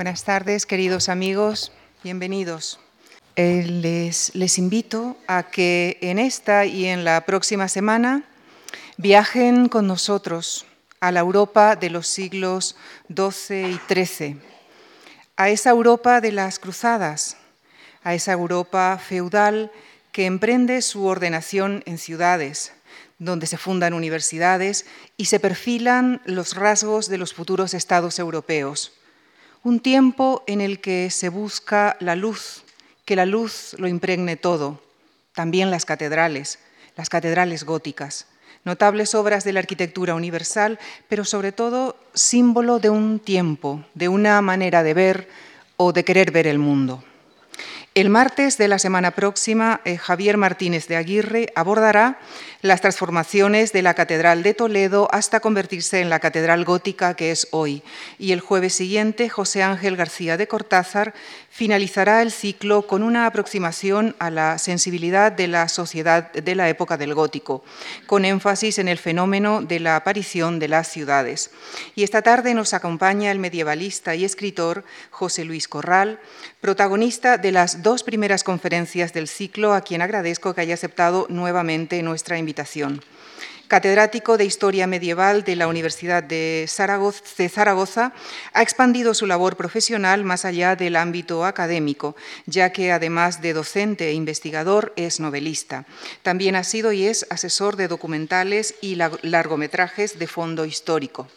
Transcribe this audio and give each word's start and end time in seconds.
Buenas 0.00 0.24
tardes, 0.24 0.64
queridos 0.64 1.10
amigos, 1.10 1.72
bienvenidos. 2.02 2.80
Eh, 3.36 3.66
les, 3.68 4.34
les, 4.34 4.56
invito 4.56 5.18
a 5.26 5.42
que 5.42 5.98
en 6.00 6.18
esta 6.18 6.64
y 6.64 6.86
en 6.86 7.04
la 7.04 7.26
próxima 7.26 7.68
semana 7.68 8.24
viajen 8.96 9.68
con 9.68 9.86
nosotros 9.86 10.64
a 11.00 11.12
la 11.12 11.20
Europa 11.20 11.76
de 11.76 11.90
los 11.90 12.06
siglos 12.06 12.76
XII 13.14 13.72
y 13.72 13.80
XIII, 13.92 14.40
a 15.36 15.50
esa 15.50 15.68
Europa 15.68 16.22
de 16.22 16.32
las 16.32 16.58
cruzadas, 16.58 17.36
a 18.02 18.14
esa 18.14 18.32
Europa 18.32 18.98
feudal 19.06 19.70
que 20.12 20.24
emprende 20.24 20.80
su 20.80 21.04
ordenación 21.04 21.82
en 21.84 21.98
ciudades, 21.98 22.72
donde 23.18 23.46
se 23.46 23.58
fundan 23.58 23.92
universidades 23.92 24.86
y 25.18 25.26
se 25.26 25.40
perfilan 25.40 26.22
los 26.24 26.54
rasgos 26.54 27.06
de 27.10 27.18
los 27.18 27.34
futuros 27.34 27.74
estados 27.74 28.18
europeos. 28.18 28.94
Un 29.62 29.80
tiempo 29.80 30.42
en 30.46 30.62
el 30.62 30.80
que 30.80 31.10
se 31.10 31.28
busca 31.28 31.96
la 32.00 32.16
luz, 32.16 32.64
que 33.04 33.14
la 33.14 33.26
luz 33.26 33.74
lo 33.78 33.88
impregne 33.88 34.36
todo, 34.36 34.82
también 35.34 35.70
las 35.70 35.84
catedrales, 35.84 36.58
las 36.96 37.10
catedrales 37.10 37.64
góticas, 37.64 38.26
notables 38.64 39.14
obras 39.14 39.44
de 39.44 39.52
la 39.52 39.60
arquitectura 39.60 40.14
universal, 40.14 40.78
pero 41.10 41.26
sobre 41.26 41.52
todo 41.52 41.96
símbolo 42.14 42.78
de 42.78 42.88
un 42.88 43.18
tiempo, 43.18 43.84
de 43.92 44.08
una 44.08 44.40
manera 44.40 44.82
de 44.82 44.94
ver 44.94 45.28
o 45.76 45.92
de 45.92 46.04
querer 46.04 46.30
ver 46.30 46.46
el 46.46 46.58
mundo. 46.58 47.04
El 47.96 48.08
martes 48.08 48.56
de 48.56 48.68
la 48.68 48.78
semana 48.78 49.10
próxima, 49.10 49.80
eh, 49.84 49.96
Javier 49.96 50.36
Martínez 50.36 50.86
de 50.86 50.94
Aguirre 50.94 51.52
abordará 51.56 52.20
las 52.62 52.80
transformaciones 52.80 53.72
de 53.72 53.82
la 53.82 53.94
Catedral 53.94 54.44
de 54.44 54.54
Toledo 54.54 55.08
hasta 55.10 55.40
convertirse 55.40 56.00
en 56.00 56.08
la 56.08 56.20
Catedral 56.20 56.64
Gótica 56.64 57.14
que 57.14 57.32
es 57.32 57.48
hoy. 57.50 57.82
Y 58.16 58.30
el 58.30 58.38
jueves 58.38 58.74
siguiente, 58.74 59.28
José 59.28 59.64
Ángel 59.64 59.96
García 59.96 60.36
de 60.36 60.46
Cortázar 60.46 61.14
finalizará 61.60 62.22
el 62.22 62.32
ciclo 62.32 62.86
con 62.86 63.02
una 63.02 63.26
aproximación 63.26 64.16
a 64.18 64.30
la 64.30 64.56
sensibilidad 64.56 65.30
de 65.30 65.46
la 65.46 65.68
sociedad 65.68 66.32
de 66.32 66.54
la 66.54 66.70
época 66.70 66.96
del 66.96 67.12
gótico, 67.12 67.62
con 68.06 68.24
énfasis 68.24 68.78
en 68.78 68.88
el 68.88 68.96
fenómeno 68.96 69.60
de 69.60 69.78
la 69.78 69.96
aparición 69.96 70.58
de 70.58 70.68
las 70.68 70.88
ciudades. 70.88 71.50
Y 71.94 72.02
esta 72.02 72.22
tarde 72.22 72.54
nos 72.54 72.72
acompaña 72.72 73.30
el 73.30 73.38
medievalista 73.38 74.14
y 74.14 74.24
escritor 74.24 74.84
José 75.10 75.44
Luis 75.44 75.68
Corral, 75.68 76.18
protagonista 76.62 77.36
de 77.36 77.52
las 77.52 77.82
dos 77.82 78.04
primeras 78.04 78.42
conferencias 78.42 79.12
del 79.12 79.28
ciclo, 79.28 79.74
a 79.74 79.82
quien 79.82 80.00
agradezco 80.00 80.54
que 80.54 80.62
haya 80.62 80.72
aceptado 80.72 81.26
nuevamente 81.28 82.02
nuestra 82.02 82.38
invitación 82.38 83.02
catedrático 83.70 84.36
de 84.36 84.44
Historia 84.44 84.88
Medieval 84.88 85.44
de 85.44 85.54
la 85.54 85.68
Universidad 85.68 86.24
de 86.24 86.66
Zaragoza, 86.68 88.12
ha 88.52 88.62
expandido 88.62 89.14
su 89.14 89.28
labor 89.28 89.56
profesional 89.56 90.24
más 90.24 90.44
allá 90.44 90.74
del 90.74 90.96
ámbito 90.96 91.44
académico, 91.44 92.16
ya 92.46 92.72
que 92.72 92.90
además 92.90 93.40
de 93.42 93.52
docente 93.52 94.08
e 94.08 94.12
investigador 94.12 94.92
es 94.96 95.20
novelista. 95.20 95.86
También 96.24 96.56
ha 96.56 96.64
sido 96.64 96.90
y 96.90 97.06
es 97.06 97.28
asesor 97.30 97.76
de 97.76 97.86
documentales 97.86 98.74
y 98.80 98.96
largometrajes 98.96 100.18
de 100.18 100.26
fondo 100.26 100.64
histórico 100.64 101.28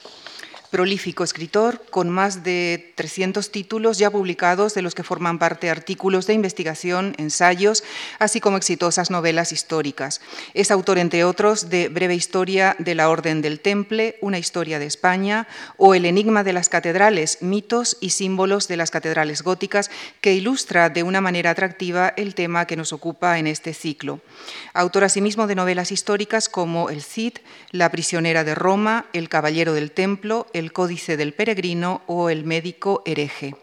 prolífico 0.73 1.23
escritor 1.23 1.85
con 1.91 2.09
más 2.09 2.43
de 2.43 2.93
300 2.95 3.51
títulos 3.51 3.99
ya 3.99 4.09
publicados, 4.09 4.73
de 4.73 4.81
los 4.81 4.95
que 4.95 5.03
forman 5.03 5.37
parte 5.37 5.69
artículos 5.69 6.25
de 6.25 6.33
investigación, 6.33 7.13
ensayos, 7.19 7.83
así 8.17 8.41
como 8.41 8.57
exitosas 8.57 9.11
novelas 9.11 9.51
históricas. 9.51 10.19
Es 10.55 10.71
autor, 10.71 10.97
entre 10.97 11.25
otros, 11.25 11.69
de 11.69 11.89
Breve 11.89 12.15
Historia 12.15 12.75
de 12.79 12.95
la 12.95 13.09
Orden 13.09 13.43
del 13.43 13.59
Temple, 13.59 14.17
Una 14.21 14.39
historia 14.39 14.79
de 14.79 14.87
España 14.87 15.47
o 15.77 15.93
El 15.93 16.05
enigma 16.05 16.43
de 16.43 16.53
las 16.53 16.69
catedrales, 16.69 17.37
mitos 17.41 17.97
y 18.01 18.09
símbolos 18.09 18.67
de 18.67 18.77
las 18.77 18.89
catedrales 18.89 19.43
góticas, 19.43 19.91
que 20.21 20.33
ilustra 20.33 20.89
de 20.89 21.03
una 21.03 21.21
manera 21.21 21.51
atractiva 21.51 22.15
el 22.17 22.33
tema 22.33 22.65
que 22.65 22.77
nos 22.77 22.93
ocupa 22.93 23.37
en 23.37 23.45
este 23.45 23.75
ciclo. 23.75 24.21
Autor 24.73 25.03
asimismo 25.03 25.45
de 25.45 25.53
novelas 25.53 25.91
históricas 25.91 26.49
como 26.49 26.89
El 26.89 27.03
Cid, 27.03 27.33
La 27.69 27.91
prisionera 27.91 28.43
de 28.43 28.55
Roma, 28.55 29.05
El 29.13 29.29
caballero 29.29 29.73
del 29.73 29.91
templo, 29.91 30.47
El 30.53 30.62
códice 30.71 31.17
del 31.17 31.33
peregrino 31.33 32.01
o 32.07 32.29
El 32.29 32.45
médico 32.45 33.01
hereje. 33.05 33.55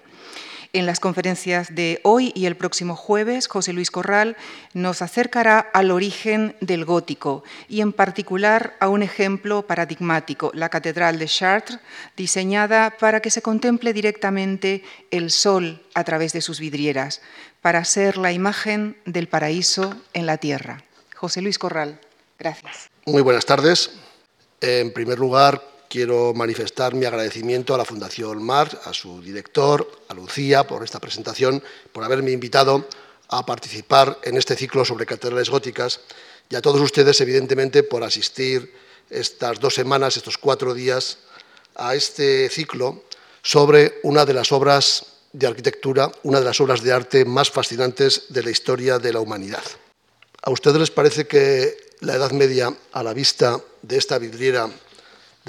En 0.72 0.86
las 0.86 1.00
conferencias 1.00 1.74
de 1.74 2.00
hoy 2.04 2.30
y 2.36 2.46
el 2.46 2.56
próximo 2.56 2.94
jueves, 2.94 3.48
José 3.48 3.72
Luis 3.72 3.90
Corral 3.90 4.36
nos 4.72 5.02
acercará 5.02 5.58
al 5.58 5.90
origen 5.90 6.54
del 6.60 6.84
gótico 6.84 7.42
y 7.68 7.80
en 7.80 7.92
particular 7.92 8.76
a 8.78 8.88
un 8.88 9.02
ejemplo 9.02 9.66
paradigmático, 9.66 10.52
la 10.54 10.68
Catedral 10.68 11.18
de 11.18 11.26
Chartres, 11.26 11.80
diseñada 12.16 12.96
para 13.00 13.18
que 13.18 13.32
se 13.32 13.42
contemple 13.42 13.92
directamente 13.92 14.84
el 15.10 15.32
sol 15.32 15.82
a 15.94 16.04
través 16.04 16.32
de 16.32 16.40
sus 16.40 16.60
vidrieras, 16.60 17.20
para 17.62 17.84
ser 17.84 18.16
la 18.16 18.30
imagen 18.30 18.96
del 19.06 19.26
paraíso 19.26 19.96
en 20.12 20.26
la 20.26 20.36
tierra. 20.36 20.84
José 21.16 21.42
Luis 21.42 21.58
Corral, 21.58 22.00
gracias. 22.38 22.88
Muy 23.06 23.22
buenas 23.22 23.44
tardes. 23.44 23.90
En 24.60 24.92
primer 24.92 25.18
lugar, 25.18 25.60
quiero 25.90 26.32
manifestar 26.32 26.94
mi 26.94 27.04
agradecimiento 27.04 27.74
a 27.74 27.78
la 27.78 27.84
Fundación 27.84 28.40
MAR, 28.42 28.80
a 28.84 28.94
su 28.94 29.20
director, 29.20 29.90
a 30.08 30.14
Lucía, 30.14 30.64
por 30.64 30.84
esta 30.84 31.00
presentación, 31.00 31.60
por 31.92 32.04
haberme 32.04 32.30
invitado 32.30 32.86
a 33.28 33.44
participar 33.44 34.16
en 34.22 34.36
este 34.36 34.54
ciclo 34.54 34.84
sobre 34.84 35.04
catedrales 35.04 35.50
góticas 35.50 36.00
y 36.48 36.54
a 36.54 36.62
todos 36.62 36.80
ustedes, 36.80 37.20
evidentemente, 37.20 37.82
por 37.82 38.04
asistir 38.04 38.72
estas 39.10 39.58
dos 39.58 39.74
semanas, 39.74 40.16
estos 40.16 40.38
cuatro 40.38 40.74
días, 40.74 41.18
a 41.74 41.96
este 41.96 42.48
ciclo 42.48 43.02
sobre 43.42 43.98
una 44.04 44.24
de 44.24 44.34
las 44.34 44.52
obras 44.52 45.06
de 45.32 45.48
arquitectura, 45.48 46.12
una 46.22 46.38
de 46.38 46.44
las 46.44 46.60
obras 46.60 46.82
de 46.82 46.92
arte 46.92 47.24
más 47.24 47.50
fascinantes 47.50 48.26
de 48.28 48.44
la 48.44 48.50
historia 48.50 49.00
de 49.00 49.12
la 49.12 49.20
humanidad. 49.20 49.62
¿A 50.42 50.50
ustedes 50.50 50.78
les 50.78 50.90
parece 50.92 51.26
que 51.26 51.76
la 52.00 52.14
Edad 52.14 52.30
Media, 52.30 52.72
a 52.92 53.02
la 53.02 53.12
vista 53.12 53.60
de 53.82 53.96
esta 53.96 54.18
vidriera 54.18 54.70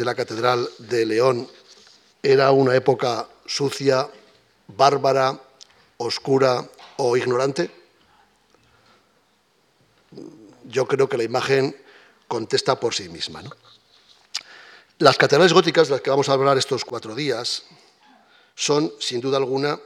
de 0.01 0.06
la 0.06 0.16
Catedral 0.16 0.67
de 0.79 1.06
León, 1.06 1.47
era 2.23 2.50
una 2.50 2.75
época 2.75 3.28
sucia, 3.45 4.09
bárbara, 4.67 5.39
oscura 5.97 6.67
o 6.97 7.16
ignorante? 7.16 7.69
Yo 10.63 10.88
creo 10.88 11.07
que 11.07 11.17
la 11.17 11.23
imagen 11.23 11.79
contesta 12.28 12.79
por 12.79 12.95
sí 12.95 13.09
misma. 13.09 13.44
Las 14.97 15.17
catedrales 15.17 15.53
góticas, 15.53 15.88
de 15.88 15.94
las 15.94 16.01
que 16.01 16.09
vamos 16.09 16.29
a 16.29 16.33
hablar 16.33 16.57
estos 16.57 16.83
cuatro 16.83 17.13
días, 17.13 17.66
son, 18.56 18.91
sin 19.00 19.22
duda 19.22 19.38
alguna, 19.38 19.79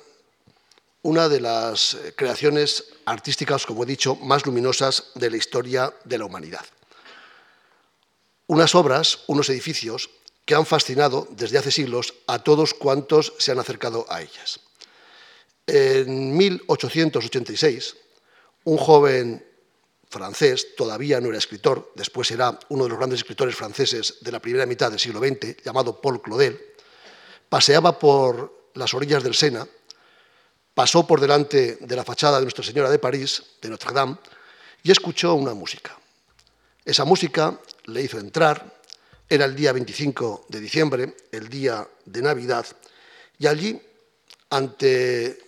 una 1.01 1.27
de 1.27 1.41
las 1.41 1.97
creaciones 2.15 2.85
artísticas, 3.05 3.65
como 3.65 3.83
he 3.83 3.85
dicho, 3.85 4.15
más 4.15 4.45
luminosas 4.45 5.11
de 5.15 5.29
la 5.29 5.35
historia 5.35 5.93
de 6.05 6.17
la 6.17 6.25
humanidad. 6.25 6.65
Unas 8.47 8.75
obras, 8.75 9.19
unos 9.28 9.50
edificios 9.50 10.09
que 10.45 10.56
han 10.56 10.66
fascinado 10.66 11.28
desde 11.31 11.57
hace 11.57 11.72
siglos 11.72 12.13
a 12.28 12.39
todos 12.39 12.73
cuantos 12.73 13.33
se 13.39 13.51
han 13.51 13.59
acercado 13.59 14.06
a 14.09 14.22
ellas. 14.22 14.59
En 15.67 16.38
1886, 16.38 17.95
un 18.66 18.78
joven 18.78 19.45
francés, 20.07 20.75
todavía 20.78 21.19
no 21.19 21.29
era 21.29 21.39
escritor, 21.39 21.91
después 21.95 22.28
será 22.28 22.59
uno 22.69 22.83
de 22.83 22.89
los 22.89 22.97
grandes 22.97 23.19
escritores 23.19 23.56
franceses 23.56 24.17
de 24.22 24.31
la 24.31 24.39
primera 24.39 24.66
mitad 24.66 24.91
del 24.91 25.00
siglo 25.00 25.19
XX, 25.19 25.63
llamado 25.63 26.00
Paul 26.00 26.22
Claudel, 26.22 26.62
paseaba 27.50 27.97
por 27.97 28.69
las 28.75 28.94
orillas 28.94 29.23
del 29.23 29.33
Sena 29.33 29.67
pasó 30.75 31.07
por 31.07 31.22
delante 31.22 31.77
de 31.79 31.95
la 31.95 32.03
fachada 32.03 32.38
de 32.38 32.44
Nuestra 32.44 32.63
Señora 32.63 32.89
de 32.89 33.00
París, 33.00 33.41
de 33.62 33.69
Notre 33.69 33.94
Dame, 33.94 34.17
y 34.83 34.91
escuchó 34.91 35.33
una 35.33 35.56
música. 35.56 35.97
Esa 36.85 37.03
música 37.03 37.59
le 37.85 38.03
hizo 38.03 38.19
entrar, 38.19 38.79
era 39.28 39.46
el 39.46 39.56
día 39.56 39.73
25 39.73 40.46
de 40.50 40.59
diciembre, 40.59 41.18
el 41.31 41.50
día 41.50 41.88
de 42.06 42.22
Navidad, 42.22 42.66
y 43.40 43.47
allí, 43.47 43.81
ante 44.51 45.40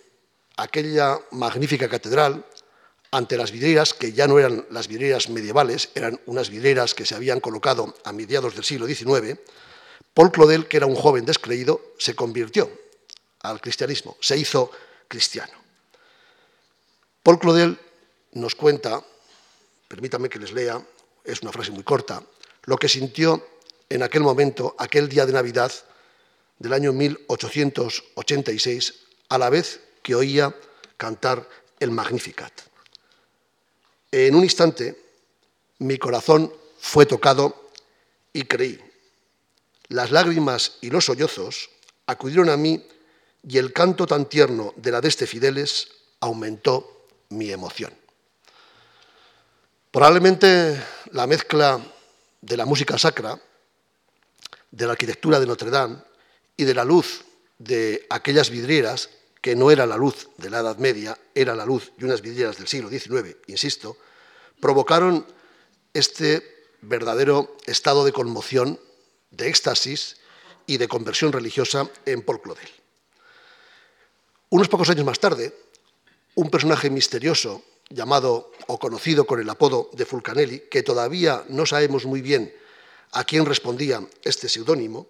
aquella 0.56 1.16
magnífica 1.30 1.88
catedral, 1.88 2.44
ante 3.12 3.36
las 3.36 3.52
vidrieras, 3.52 3.94
que 3.94 4.12
ya 4.12 4.26
no 4.26 4.40
eran 4.40 4.66
las 4.70 4.88
vidrieras 4.88 5.28
medievales, 5.28 5.90
eran 5.94 6.20
unas 6.26 6.50
vidrieras 6.50 6.92
que 6.94 7.06
se 7.06 7.14
habían 7.14 7.38
colocado 7.38 7.94
a 8.04 8.12
mediados 8.12 8.56
del 8.56 8.64
siglo 8.64 8.86
XIX, 8.86 9.38
Paul 10.12 10.32
Claudel, 10.32 10.66
que 10.66 10.76
era 10.76 10.86
un 10.86 10.96
joven 10.96 11.24
descreído, 11.24 11.80
se 11.98 12.16
convirtió 12.16 12.68
al 13.42 13.60
cristianismo, 13.60 14.16
se 14.20 14.36
hizo 14.36 14.72
cristiano. 15.06 15.52
Paul 17.22 17.38
Claudel 17.38 17.78
nos 18.32 18.56
cuenta, 18.56 19.02
permítame 19.86 20.28
que 20.28 20.40
les 20.40 20.52
lea, 20.52 20.84
es 21.24 21.42
una 21.42 21.52
frase 21.52 21.70
muy 21.70 21.84
corta, 21.84 22.22
lo 22.64 22.76
que 22.76 22.88
sintió 22.88 23.46
en 23.88 24.02
aquel 24.02 24.22
momento, 24.22 24.74
aquel 24.78 25.08
día 25.08 25.26
de 25.26 25.32
Navidad 25.32 25.72
del 26.58 26.72
año 26.72 26.92
1886, 26.92 28.94
a 29.28 29.38
la 29.38 29.50
vez 29.50 29.80
que 30.02 30.14
oía 30.14 30.54
cantar 30.96 31.48
el 31.80 31.90
Magnificat. 31.90 32.52
En 34.10 34.34
un 34.34 34.42
instante, 34.42 34.98
mi 35.78 35.98
corazón 35.98 36.52
fue 36.78 37.06
tocado 37.06 37.70
y 38.32 38.42
creí. 38.42 38.80
Las 39.88 40.10
lágrimas 40.10 40.78
y 40.80 40.90
los 40.90 41.06
sollozos 41.06 41.70
acudieron 42.06 42.50
a 42.50 42.56
mí 42.56 42.84
y 43.46 43.58
el 43.58 43.72
canto 43.72 44.06
tan 44.06 44.26
tierno 44.26 44.72
de 44.76 44.90
la 44.90 45.00
deste 45.00 45.26
Fideles 45.26 45.88
aumentó 46.20 47.06
mi 47.30 47.50
emoción. 47.50 47.92
Probablemente 49.90 50.82
la 51.12 51.26
mezcla 51.26 51.80
de 52.40 52.56
la 52.56 52.66
música 52.66 52.98
sacra, 52.98 53.40
de 54.70 54.86
la 54.86 54.92
arquitectura 54.92 55.40
de 55.40 55.46
Notre 55.46 55.70
Dame 55.70 55.98
y 56.56 56.64
de 56.64 56.74
la 56.74 56.84
luz 56.84 57.24
de 57.58 58.06
aquellas 58.10 58.50
vidrieras, 58.50 59.10
que 59.40 59.56
no 59.56 59.70
era 59.70 59.86
la 59.86 59.96
luz 59.96 60.28
de 60.36 60.50
la 60.50 60.60
Edad 60.60 60.78
Media, 60.78 61.18
era 61.34 61.54
la 61.54 61.64
luz 61.64 61.92
de 61.96 62.06
unas 62.06 62.20
vidrieras 62.20 62.58
del 62.58 62.66
siglo 62.66 62.88
XIX, 62.88 63.36
insisto, 63.46 63.96
provocaron 64.60 65.26
este 65.94 66.66
verdadero 66.82 67.56
estado 67.66 68.04
de 68.04 68.12
conmoción, 68.12 68.78
de 69.30 69.48
éxtasis 69.48 70.16
y 70.66 70.76
de 70.76 70.88
conversión 70.88 71.32
religiosa 71.32 71.88
en 72.04 72.22
Paul 72.22 72.42
Claudel. 72.42 72.68
Unos 74.50 74.68
pocos 74.68 74.90
años 74.90 75.04
más 75.04 75.18
tarde, 75.18 75.54
un 76.34 76.50
personaje 76.50 76.90
misterioso 76.90 77.62
llamado 77.90 78.52
o 78.66 78.78
conocido 78.78 79.26
con 79.26 79.40
el 79.40 79.48
apodo 79.48 79.90
de 79.92 80.04
Fulcanelli, 80.04 80.68
que 80.70 80.82
todavía 80.82 81.44
no 81.48 81.64
sabemos 81.64 82.04
muy 82.04 82.20
bien 82.20 82.52
a 83.12 83.24
quién 83.24 83.46
respondía 83.46 84.06
este 84.22 84.48
seudónimo, 84.48 85.06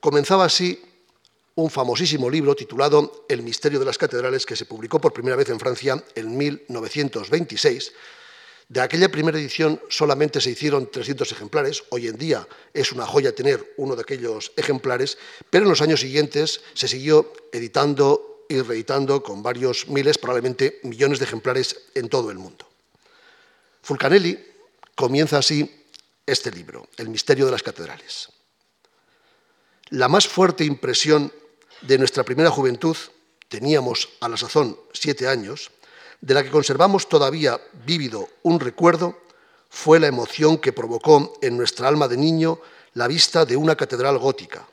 comenzaba 0.00 0.44
así 0.44 0.80
un 1.56 1.70
famosísimo 1.70 2.30
libro 2.30 2.54
titulado 2.54 3.26
El 3.28 3.42
misterio 3.42 3.78
de 3.78 3.84
las 3.84 3.98
catedrales, 3.98 4.46
que 4.46 4.56
se 4.56 4.66
publicó 4.66 5.00
por 5.00 5.12
primera 5.12 5.36
vez 5.36 5.48
en 5.50 5.58
Francia 5.58 6.02
en 6.14 6.36
1926. 6.36 7.92
De 8.68 8.80
aquella 8.80 9.10
primera 9.10 9.36
edición 9.36 9.80
solamente 9.88 10.40
se 10.40 10.50
hicieron 10.50 10.88
300 10.88 11.32
ejemplares, 11.32 11.82
hoy 11.90 12.06
en 12.06 12.16
día 12.16 12.46
es 12.72 12.92
una 12.92 13.04
joya 13.04 13.34
tener 13.34 13.74
uno 13.76 13.96
de 13.96 14.02
aquellos 14.02 14.52
ejemplares, 14.56 15.18
pero 15.50 15.64
en 15.64 15.70
los 15.70 15.82
años 15.82 16.00
siguientes 16.00 16.60
se 16.74 16.86
siguió 16.86 17.32
editando 17.52 18.29
y 18.50 18.60
reeditando 18.60 19.22
con 19.22 19.44
varios 19.44 19.86
miles, 19.86 20.18
probablemente 20.18 20.80
millones 20.82 21.20
de 21.20 21.24
ejemplares 21.24 21.86
en 21.94 22.08
todo 22.08 22.32
el 22.32 22.38
mundo. 22.38 22.68
Fulcanelli 23.80 24.38
comienza 24.96 25.38
así 25.38 25.86
este 26.26 26.50
libro, 26.50 26.88
El 26.96 27.10
misterio 27.10 27.46
de 27.46 27.52
las 27.52 27.62
catedrales. 27.62 28.28
La 29.90 30.08
más 30.08 30.26
fuerte 30.26 30.64
impresión 30.64 31.32
de 31.82 31.96
nuestra 31.96 32.24
primera 32.24 32.50
juventud, 32.50 32.96
teníamos 33.48 34.08
a 34.20 34.28
la 34.28 34.36
sazón 34.36 34.76
siete 34.92 35.28
años, 35.28 35.70
de 36.20 36.34
la 36.34 36.42
que 36.42 36.50
conservamos 36.50 37.08
todavía 37.08 37.60
vívido 37.86 38.28
un 38.42 38.58
recuerdo, 38.58 39.16
fue 39.68 40.00
la 40.00 40.08
emoción 40.08 40.58
que 40.58 40.72
provocó 40.72 41.38
en 41.40 41.56
nuestra 41.56 41.86
alma 41.86 42.08
de 42.08 42.16
niño 42.16 42.60
la 42.94 43.06
vista 43.06 43.44
de 43.44 43.56
una 43.56 43.76
catedral 43.76 44.18
gótica. 44.18 44.66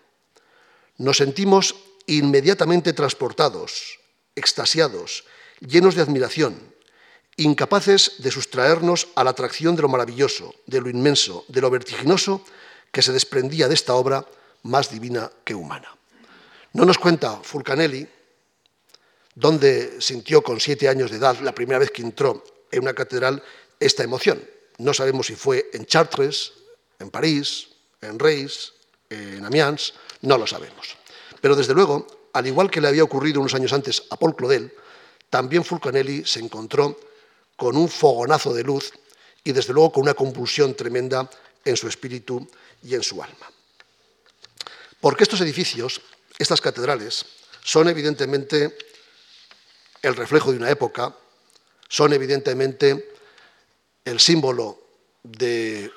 Nos 0.97 1.17
sentimos 1.17 1.75
inmediatamente 2.07 2.93
transportados, 2.93 3.99
extasiados, 4.35 5.25
llenos 5.59 5.95
de 5.95 6.01
admiración, 6.01 6.73
incapaces 7.35 8.13
de 8.17 8.31
sustraernos 8.31 9.09
a 9.15 9.23
la 9.23 9.31
atracción 9.31 9.75
de 9.75 9.83
lo 9.83 9.89
maravilloso, 9.89 10.55
de 10.65 10.81
lo 10.81 10.89
inmenso, 10.89 11.45
de 11.47 11.61
lo 11.61 11.69
vertiginoso 11.69 12.43
que 12.91 13.01
se 13.01 13.11
desprendía 13.11 13.67
de 13.67 13.75
esta 13.75 13.93
obra 13.93 14.25
más 14.63 14.89
divina 14.89 15.31
que 15.43 15.53
humana. 15.53 15.95
No 16.73 16.85
nos 16.85 16.97
cuenta 16.97 17.39
Fulcanelli 17.43 18.07
dónde 19.35 20.01
sintió 20.01 20.41
con 20.41 20.59
siete 20.59 20.89
años 20.89 21.11
de 21.11 21.17
edad 21.17 21.39
la 21.41 21.53
primera 21.53 21.79
vez 21.79 21.91
que 21.91 22.01
entró 22.01 22.43
en 22.71 22.81
una 22.81 22.93
catedral 22.93 23.43
esta 23.79 24.03
emoción. 24.03 24.43
No 24.79 24.93
sabemos 24.93 25.27
si 25.27 25.35
fue 25.35 25.69
en 25.73 25.85
Chartres, 25.85 26.53
en 26.99 27.09
París, 27.09 27.69
en 28.01 28.17
Reis, 28.17 28.73
en 29.09 29.45
Amiens, 29.45 29.93
no 30.21 30.37
lo 30.37 30.47
sabemos. 30.47 30.97
Pero 31.41 31.55
desde 31.55 31.73
luego, 31.73 32.07
al 32.33 32.47
igual 32.47 32.69
que 32.69 32.81
le 32.81 32.87
había 32.87 33.03
ocurrido 33.03 33.39
unos 33.39 33.53
años 33.53 33.73
antes 33.73 34.03
a 34.09 34.17
Paul 34.17 34.35
Claudel, 34.35 34.73
también 35.29 35.63
Fulcanelli 35.63 36.25
se 36.25 36.39
encontró 36.39 36.99
con 37.55 37.75
un 37.75 37.89
fogonazo 37.89 38.53
de 38.53 38.63
luz 38.63 38.91
y 39.43 39.51
desde 39.51 39.73
luego 39.73 39.91
con 39.91 40.03
una 40.03 40.13
convulsión 40.13 40.75
tremenda 40.75 41.29
en 41.65 41.75
su 41.75 41.87
espíritu 41.87 42.47
y 42.83 42.95
en 42.95 43.03
su 43.03 43.21
alma. 43.21 43.51
Porque 45.01 45.23
estos 45.23 45.41
edificios, 45.41 46.01
estas 46.37 46.61
catedrales, 46.61 47.25
son 47.63 47.89
evidentemente 47.89 48.77
el 50.01 50.15
reflejo 50.15 50.51
de 50.51 50.57
una 50.57 50.69
época, 50.69 51.15
son 51.89 52.13
evidentemente 52.13 53.13
el 54.05 54.19
símbolo 54.19 54.79
de 55.23 55.91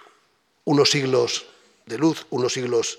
unos 0.65 0.91
siglos 0.91 1.47
de 1.87 1.99
luz, 1.99 2.27
unos 2.31 2.53
siglos 2.53 2.99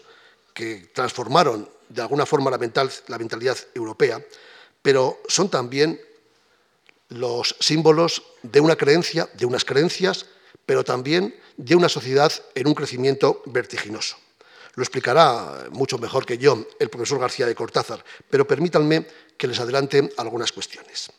que 0.53 0.91
transformaron 0.93 1.69
de 1.93 2.01
alguna 2.01 2.25
forma 2.25 2.49
la, 2.49 2.57
mentalidad 3.17 3.57
europea, 3.73 4.23
pero 4.81 5.19
son 5.27 5.49
también 5.49 5.99
los 7.09 7.55
símbolos 7.59 8.23
de 8.41 8.61
una 8.61 8.75
creencia, 8.75 9.29
de 9.33 9.45
unas 9.45 9.65
creencias, 9.65 10.25
pero 10.65 10.83
también 10.83 11.35
de 11.57 11.75
una 11.75 11.89
sociedad 11.89 12.31
en 12.55 12.67
un 12.67 12.73
crecimiento 12.73 13.41
vertiginoso. 13.45 14.17
Lo 14.75 14.83
explicará 14.83 15.67
mucho 15.71 15.97
mejor 15.97 16.25
que 16.25 16.37
yo 16.37 16.65
el 16.79 16.89
profesor 16.89 17.19
García 17.19 17.45
de 17.45 17.55
Cortázar, 17.55 18.03
pero 18.29 18.47
permítanme 18.47 19.05
que 19.37 19.47
les 19.47 19.59
adelante 19.59 20.09
algunas 20.17 20.51
cuestiones. 20.53 21.11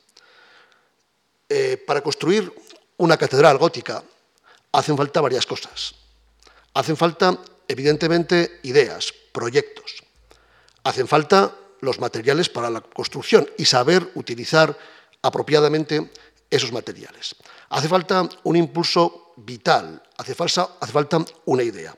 Eh, 1.49 1.77
para 1.87 2.01
construir 2.01 2.51
una 2.97 3.19
catedral 3.19 3.59
gótica 3.59 4.03
hacen 4.73 4.97
falta 4.97 5.21
varias 5.21 5.45
cosas. 5.45 5.95
Hacen 6.73 6.97
falta, 6.97 7.39
evidentemente, 7.69 8.61
ideas, 8.63 9.13
proyectos. 9.33 10.03
Hacen 10.85 11.07
falta 11.09 11.57
los 11.81 12.01
materiales 12.01 12.49
para 12.49 12.71
la 12.71 12.81
construcción 12.81 13.49
y 13.59 13.65
saber 13.65 14.11
utilizar 14.15 14.77
apropiadamente 15.23 16.11
esos 16.51 16.73
materiales. 16.73 17.37
Hace 17.71 17.89
falta 17.89 18.29
un 18.45 18.57
impulso 18.57 19.33
vital, 19.37 20.03
hace 20.19 20.35
falta, 20.35 21.25
una 21.47 21.63
idea. 21.63 21.97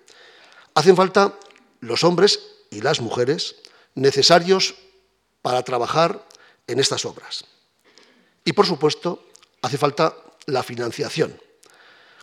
Hacen 0.75 0.97
falta 0.97 1.35
los 1.81 2.05
hombres 2.05 2.41
y 2.71 2.81
las 2.81 3.01
mujeres 3.01 3.57
necesarios 3.95 4.75
para 5.43 5.63
trabajar 5.63 6.25
en 6.67 6.81
estas 6.81 7.05
obras. 7.05 7.45
Y, 8.45 8.53
por 8.53 8.67
supuesto, 8.67 9.27
hace 9.63 9.79
falta 9.79 10.15
la 10.47 10.63
financiación. 10.63 11.41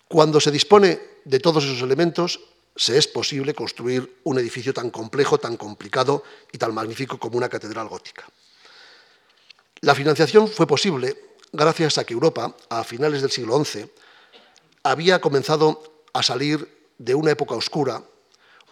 Cuando 0.08 0.40
se 0.40 0.52
dispone 0.52 1.00
de 1.26 1.40
todos 1.40 1.64
esos 1.64 1.82
elementos, 1.82 2.40
se 2.76 2.98
es 2.98 3.08
posible 3.08 3.54
construir 3.54 4.20
un 4.24 4.40
edificio 4.40 4.74
tan 4.74 4.90
complejo, 4.90 5.38
tan 5.38 5.58
complicado 5.58 6.24
y 6.52 6.58
tan 6.58 6.74
magnífico 6.74 7.18
como 7.18 7.38
una 7.38 7.50
catedral 7.50 7.88
gótica. 7.88 8.26
La 9.82 9.96
financiación 9.96 10.48
fue 10.48 10.68
posible 10.68 11.18
gracias 11.52 11.98
a 11.98 12.04
que 12.04 12.14
Europa, 12.14 12.56
a 12.70 12.84
finales 12.84 13.22
del 13.22 13.32
siglo 13.32 13.64
XI, 13.64 13.90
había 14.84 15.20
comenzado 15.20 16.06
a 16.14 16.24
salir 16.24 16.90
de 16.98 17.16
una 17.16 17.32
época 17.32 17.56
oscura, 17.56 18.04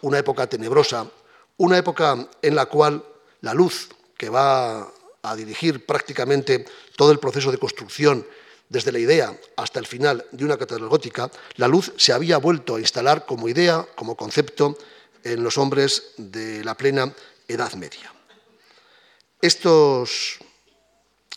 una 0.02 0.18
época 0.18 0.46
tenebrosa, 0.46 1.10
una 1.56 1.76
época 1.78 2.28
en 2.42 2.54
la 2.54 2.66
cual 2.66 3.04
la 3.40 3.54
luz 3.54 3.88
que 4.16 4.30
va 4.30 4.92
a 5.22 5.36
dirigir 5.36 5.84
prácticamente 5.84 6.64
todo 6.96 7.12
el 7.12 7.18
proceso 7.18 7.50
de 7.52 7.58
construcción 7.58 8.26
desde 8.70 8.92
la 8.92 9.00
idea 9.00 9.36
hasta 9.56 9.80
el 9.80 9.86
final 9.86 10.24
de 10.30 10.44
una 10.44 10.56
catedral 10.56 10.88
gótica, 10.88 11.30
la 11.56 11.68
luz 11.68 11.92
se 11.96 12.12
había 12.12 12.38
vuelto 12.38 12.76
a 12.76 12.80
instalar 12.80 13.26
como 13.26 13.48
idea, 13.48 13.86
como 13.96 14.16
concepto, 14.16 14.78
en 15.24 15.42
los 15.42 15.58
hombres 15.58 16.14
de 16.16 16.64
la 16.64 16.76
plena 16.76 17.12
Edad 17.48 17.74
Media. 17.74 18.14
Estos 19.42 20.38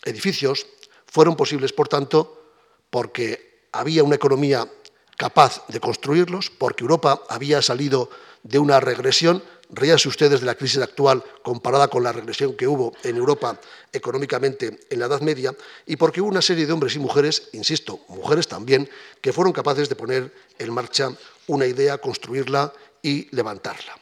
edificios 0.04 0.66
fueron 1.06 1.36
posibles, 1.36 1.72
por 1.72 1.88
tanto, 1.88 2.52
porque 2.88 3.66
había 3.72 4.04
una 4.04 4.14
economía 4.14 4.70
capaz 5.16 5.66
de 5.68 5.80
construirlos, 5.80 6.50
porque 6.50 6.84
Europa 6.84 7.22
había 7.28 7.60
salido 7.62 8.10
de 8.44 8.60
una 8.60 8.78
regresión 8.78 9.42
Ríanse 9.74 10.08
ustedes 10.08 10.40
de 10.40 10.46
la 10.46 10.54
crisis 10.54 10.78
actual 10.78 11.22
comparada 11.42 11.88
con 11.88 12.04
la 12.04 12.12
regresión 12.12 12.56
que 12.56 12.68
hubo 12.68 12.94
en 13.02 13.16
Europa 13.16 13.58
económicamente 13.92 14.78
en 14.88 14.98
la 15.00 15.06
Edad 15.06 15.20
Media 15.20 15.54
y 15.84 15.96
porque 15.96 16.20
hubo 16.20 16.28
una 16.28 16.42
serie 16.42 16.64
de 16.64 16.72
hombres 16.72 16.94
y 16.94 17.00
mujeres, 17.00 17.48
insisto, 17.52 18.00
mujeres 18.08 18.46
también, 18.46 18.88
que 19.20 19.32
fueron 19.32 19.52
capaces 19.52 19.88
de 19.88 19.96
poner 19.96 20.32
en 20.58 20.72
marcha 20.72 21.10
una 21.48 21.66
idea, 21.66 21.98
construirla 21.98 22.72
y 23.02 23.28
levantarla. 23.34 23.98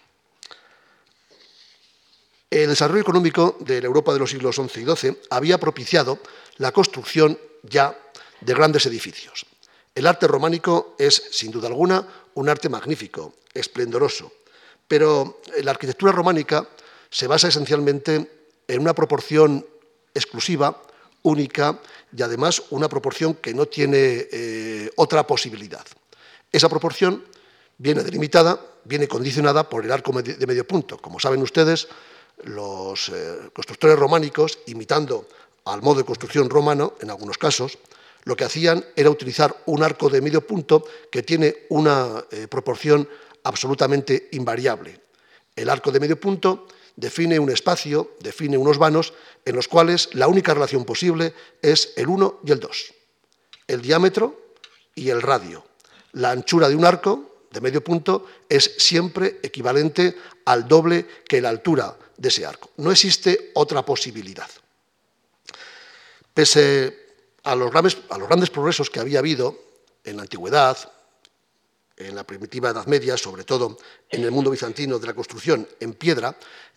El 2.50 2.68
desarrollo 2.68 3.00
económico 3.00 3.56
de 3.60 3.80
la 3.80 3.86
Europa 3.86 4.12
de 4.12 4.18
los 4.18 4.30
siglos 4.30 4.56
XI 4.56 4.82
y 4.82 4.84
XII 4.84 5.18
había 5.30 5.58
propiciado 5.58 6.18
la 6.58 6.70
construcción 6.70 7.38
ya 7.62 7.98
de 8.42 8.52
grandes 8.52 8.84
edificios. 8.84 9.46
El 9.94 10.06
arte 10.06 10.26
románico 10.26 10.94
es, 10.98 11.14
sin 11.30 11.50
duda 11.50 11.68
alguna, 11.68 12.06
un 12.34 12.48
arte 12.50 12.68
magnífico, 12.68 13.34
esplendoroso, 13.54 14.32
pero 14.92 15.40
la 15.62 15.70
arquitectura 15.70 16.12
románica 16.12 16.68
se 17.08 17.26
basa 17.26 17.48
esencialmente 17.48 18.28
en 18.68 18.78
una 18.78 18.92
proporción 18.92 19.64
exclusiva, 20.12 20.82
única 21.22 21.80
y 22.14 22.20
además 22.20 22.64
una 22.68 22.90
proporción 22.90 23.32
que 23.36 23.54
no 23.54 23.64
tiene 23.64 24.28
eh, 24.30 24.90
otra 24.96 25.26
posibilidad. 25.26 25.82
Esa 26.52 26.68
proporción 26.68 27.24
viene 27.78 28.02
delimitada, 28.02 28.60
viene 28.84 29.08
condicionada 29.08 29.66
por 29.66 29.82
el 29.82 29.92
arco 29.92 30.12
de 30.20 30.46
medio 30.46 30.68
punto. 30.68 30.98
Como 30.98 31.18
saben 31.18 31.40
ustedes, 31.40 31.88
los 32.44 33.08
eh, 33.08 33.48
constructores 33.54 33.98
románicos, 33.98 34.58
imitando 34.66 35.26
al 35.64 35.80
modo 35.80 36.00
de 36.00 36.04
construcción 36.04 36.50
romano, 36.50 36.96
en 37.00 37.08
algunos 37.08 37.38
casos, 37.38 37.78
lo 38.24 38.36
que 38.36 38.44
hacían 38.44 38.84
era 38.94 39.08
utilizar 39.08 39.56
un 39.64 39.82
arco 39.82 40.10
de 40.10 40.20
medio 40.20 40.46
punto 40.46 40.84
que 41.10 41.22
tiene 41.22 41.64
una 41.70 42.22
eh, 42.30 42.46
proporción 42.46 43.08
absolutamente 43.44 44.28
invariable. 44.32 45.00
El 45.54 45.68
arco 45.68 45.90
de 45.92 46.00
medio 46.00 46.18
punto 46.18 46.66
define 46.96 47.38
un 47.38 47.50
espacio, 47.50 48.16
define 48.20 48.56
unos 48.56 48.78
vanos 48.78 49.12
en 49.44 49.56
los 49.56 49.68
cuales 49.68 50.08
la 50.12 50.28
única 50.28 50.54
relación 50.54 50.84
posible 50.84 51.34
es 51.60 51.92
el 51.96 52.08
1 52.08 52.40
y 52.44 52.52
el 52.52 52.60
2, 52.60 52.94
el 53.68 53.82
diámetro 53.82 54.54
y 54.94 55.10
el 55.10 55.22
radio. 55.22 55.64
La 56.12 56.30
anchura 56.30 56.68
de 56.68 56.76
un 56.76 56.84
arco 56.84 57.46
de 57.50 57.60
medio 57.60 57.82
punto 57.82 58.26
es 58.48 58.74
siempre 58.78 59.40
equivalente 59.42 60.16
al 60.44 60.66
doble 60.66 61.06
que 61.26 61.40
la 61.40 61.50
altura 61.50 61.96
de 62.16 62.28
ese 62.28 62.46
arco. 62.46 62.70
No 62.76 62.90
existe 62.90 63.50
otra 63.54 63.84
posibilidad. 63.84 64.48
Pese 66.32 66.98
a 67.42 67.54
los, 67.54 67.70
grandes, 67.70 67.98
a 68.08 68.18
los 68.18 68.28
grandes 68.28 68.50
progresos 68.50 68.88
que 68.88 69.00
había 69.00 69.18
habido 69.18 69.58
en 70.04 70.16
la 70.16 70.22
antigüedad, 70.22 70.76
en 72.06 72.14
la 72.14 72.24
primitiva 72.24 72.70
Edad 72.70 72.86
Media, 72.86 73.16
sobre 73.16 73.44
todo 73.44 73.78
en 74.10 74.22
el 74.24 74.30
mundo 74.30 74.50
bizantino 74.50 74.98
de 74.98 75.06
la 75.06 75.14
construcción 75.14 75.68
en 75.80 75.94
piedra, 75.94 76.36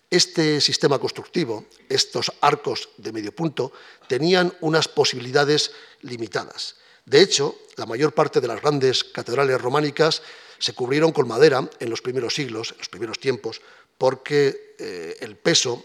este 0.10 0.62
sistema 0.62 1.00
constructivo, 1.00 1.65
estos 1.89 2.32
arcos 2.41 2.89
de 2.98 3.12
medio 3.12 3.36
punto, 3.36 3.72
tenían 4.08 4.53
unas 4.62 4.88
posibilidades 4.88 5.72
limitadas. 6.01 6.75
De 7.05 7.22
hecho, 7.22 7.55
la 7.75 7.86
mayor 7.86 8.13
parte 8.13 8.41
de 8.41 8.48
las 8.48 8.62
grandes 8.62 9.03
catedrales 9.03 9.60
románicas 9.62 10.22
se 10.60 10.74
cubrieron 10.74 11.12
con 11.12 11.27
madera 11.27 11.70
en 11.79 11.89
los 11.89 12.01
primeros 12.01 12.36
siglos, 12.36 12.72
en 12.72 12.77
los 12.77 12.89
primeros 12.89 13.20
tiempos, 13.20 13.62
porque 13.98 14.75
eh, 14.79 15.17
el 15.20 15.36
peso 15.36 15.84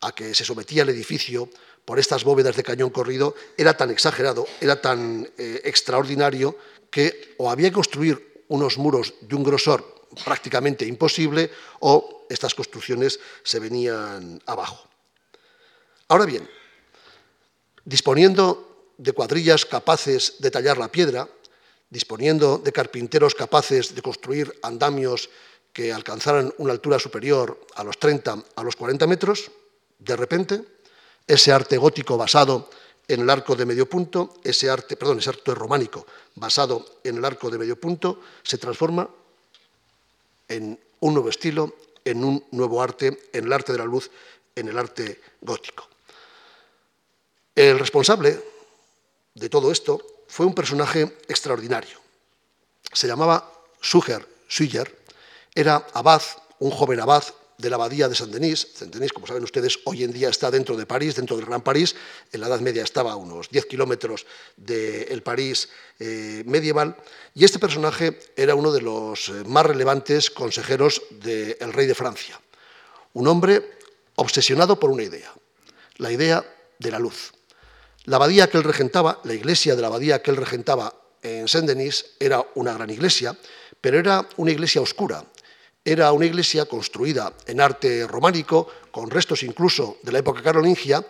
a 0.00 0.14
que 0.14 0.34
se 0.34 0.44
sometía 0.44 0.82
el 0.82 0.90
edificio 0.90 1.48
por 1.84 1.98
estas 1.98 2.24
bóvedas 2.24 2.56
de 2.56 2.62
cañón 2.62 2.90
corrido 2.90 3.34
era 3.56 3.76
tan 3.76 3.90
exagerado, 3.90 4.46
era 4.60 4.80
tan 4.80 5.28
eh, 5.38 5.62
extraordinario, 5.64 6.56
que 6.90 7.34
o 7.38 7.50
había 7.50 7.68
que 7.68 7.74
construir 7.74 8.37
unos 8.48 8.78
muros 8.78 9.14
de 9.20 9.34
un 9.34 9.44
grosor 9.44 10.06
prácticamente 10.24 10.86
imposible 10.86 11.50
o 11.80 12.26
estas 12.28 12.54
construcciones 12.54 13.20
se 13.42 13.60
venían 13.60 14.40
abajo. 14.46 14.88
Ahora 16.08 16.24
bien, 16.24 16.48
disponiendo 17.84 18.92
de 18.96 19.12
cuadrillas 19.12 19.64
capaces 19.64 20.36
de 20.38 20.50
tallar 20.50 20.78
la 20.78 20.90
piedra, 20.90 21.28
disponiendo 21.90 22.58
de 22.58 22.72
carpinteros 22.72 23.34
capaces 23.34 23.94
de 23.94 24.02
construir 24.02 24.52
andamios 24.62 25.30
que 25.72 25.92
alcanzaran 25.92 26.52
una 26.58 26.72
altura 26.72 26.98
superior 26.98 27.60
a 27.76 27.84
los 27.84 27.98
30, 27.98 28.44
a 28.56 28.62
los 28.62 28.76
40 28.76 29.06
metros, 29.06 29.50
de 29.98 30.16
repente, 30.16 30.64
ese 31.26 31.52
arte 31.52 31.76
gótico 31.76 32.16
basado 32.16 32.70
en 33.08 33.20
el 33.20 33.30
arco 33.30 33.56
de 33.56 33.64
medio 33.64 33.88
punto, 33.88 34.34
ese 34.44 34.68
arte, 34.68 34.96
perdón, 34.96 35.18
ese 35.18 35.30
arte 35.30 35.54
románico 35.54 36.06
basado 36.34 37.00
en 37.02 37.16
el 37.16 37.24
arco 37.24 37.50
de 37.50 37.58
medio 37.58 37.80
punto, 37.80 38.20
se 38.42 38.58
transforma 38.58 39.08
en 40.46 40.78
un 41.00 41.14
nuevo 41.14 41.30
estilo, 41.30 41.74
en 42.04 42.22
un 42.22 42.44
nuevo 42.52 42.82
arte, 42.82 43.30
en 43.32 43.46
el 43.46 43.52
arte 43.52 43.72
de 43.72 43.78
la 43.78 43.84
luz, 43.84 44.10
en 44.54 44.68
el 44.68 44.78
arte 44.78 45.20
gótico. 45.40 45.88
El 47.54 47.78
responsable 47.78 48.38
de 49.34 49.48
todo 49.48 49.72
esto 49.72 50.00
fue 50.28 50.46
un 50.46 50.54
personaje 50.54 51.18
extraordinario. 51.28 51.98
Se 52.92 53.06
llamaba 53.06 53.50
Suger 53.80 54.26
Suyer, 54.48 54.98
era 55.54 55.86
abad, 55.92 56.22
un 56.58 56.70
joven 56.70 57.00
abad 57.00 57.24
de 57.58 57.68
la 57.68 57.76
abadía 57.76 58.08
de 58.08 58.14
Saint-Denis. 58.14 58.68
Saint-Denis, 58.74 59.12
como 59.12 59.26
saben 59.26 59.42
ustedes, 59.42 59.80
hoy 59.84 60.04
en 60.04 60.12
día 60.12 60.28
está 60.28 60.50
dentro 60.50 60.76
de 60.76 60.86
París, 60.86 61.16
dentro 61.16 61.36
del 61.36 61.44
Gran 61.44 61.62
París. 61.62 61.94
En 62.32 62.40
la 62.40 62.46
Edad 62.46 62.60
Media 62.60 62.84
estaba 62.84 63.12
a 63.12 63.16
unos 63.16 63.50
10 63.50 63.66
kilómetros 63.66 64.26
del 64.56 65.22
París 65.22 65.68
eh, 65.98 66.44
medieval. 66.46 66.96
Y 67.34 67.44
este 67.44 67.58
personaje 67.58 68.20
era 68.36 68.54
uno 68.54 68.70
de 68.70 68.80
los 68.80 69.28
eh, 69.28 69.42
más 69.44 69.66
relevantes 69.66 70.30
consejeros 70.30 71.02
del 71.10 71.72
rey 71.72 71.86
de 71.86 71.96
Francia. 71.96 72.40
Un 73.12 73.26
hombre 73.26 73.78
obsesionado 74.14 74.78
por 74.78 74.90
una 74.90 75.02
idea, 75.02 75.32
la 75.96 76.12
idea 76.12 76.44
de 76.78 76.90
la 76.90 77.00
luz. 77.00 77.32
La 78.04 78.16
abadía 78.16 78.48
que 78.48 78.56
él 78.56 78.64
regentaba, 78.64 79.20
la 79.24 79.34
iglesia 79.34 79.74
de 79.74 79.82
la 79.82 79.88
abadía 79.88 80.22
que 80.22 80.30
él 80.30 80.36
regentaba 80.36 80.94
en 81.22 81.48
Saint-Denis, 81.48 82.14
era 82.20 82.44
una 82.54 82.72
gran 82.74 82.88
iglesia, 82.90 83.36
pero 83.80 83.98
era 83.98 84.28
una 84.36 84.52
iglesia 84.52 84.80
oscura, 84.80 85.24
era 85.88 86.12
una 86.12 86.26
iglesia 86.26 86.66
construida 86.66 87.32
en 87.46 87.62
arte 87.62 88.06
románico, 88.06 88.68
con 88.90 89.08
restos 89.08 89.42
incluso 89.42 89.96
de 90.02 90.12
la 90.12 90.18
época 90.18 90.42
carolingia, 90.42 91.02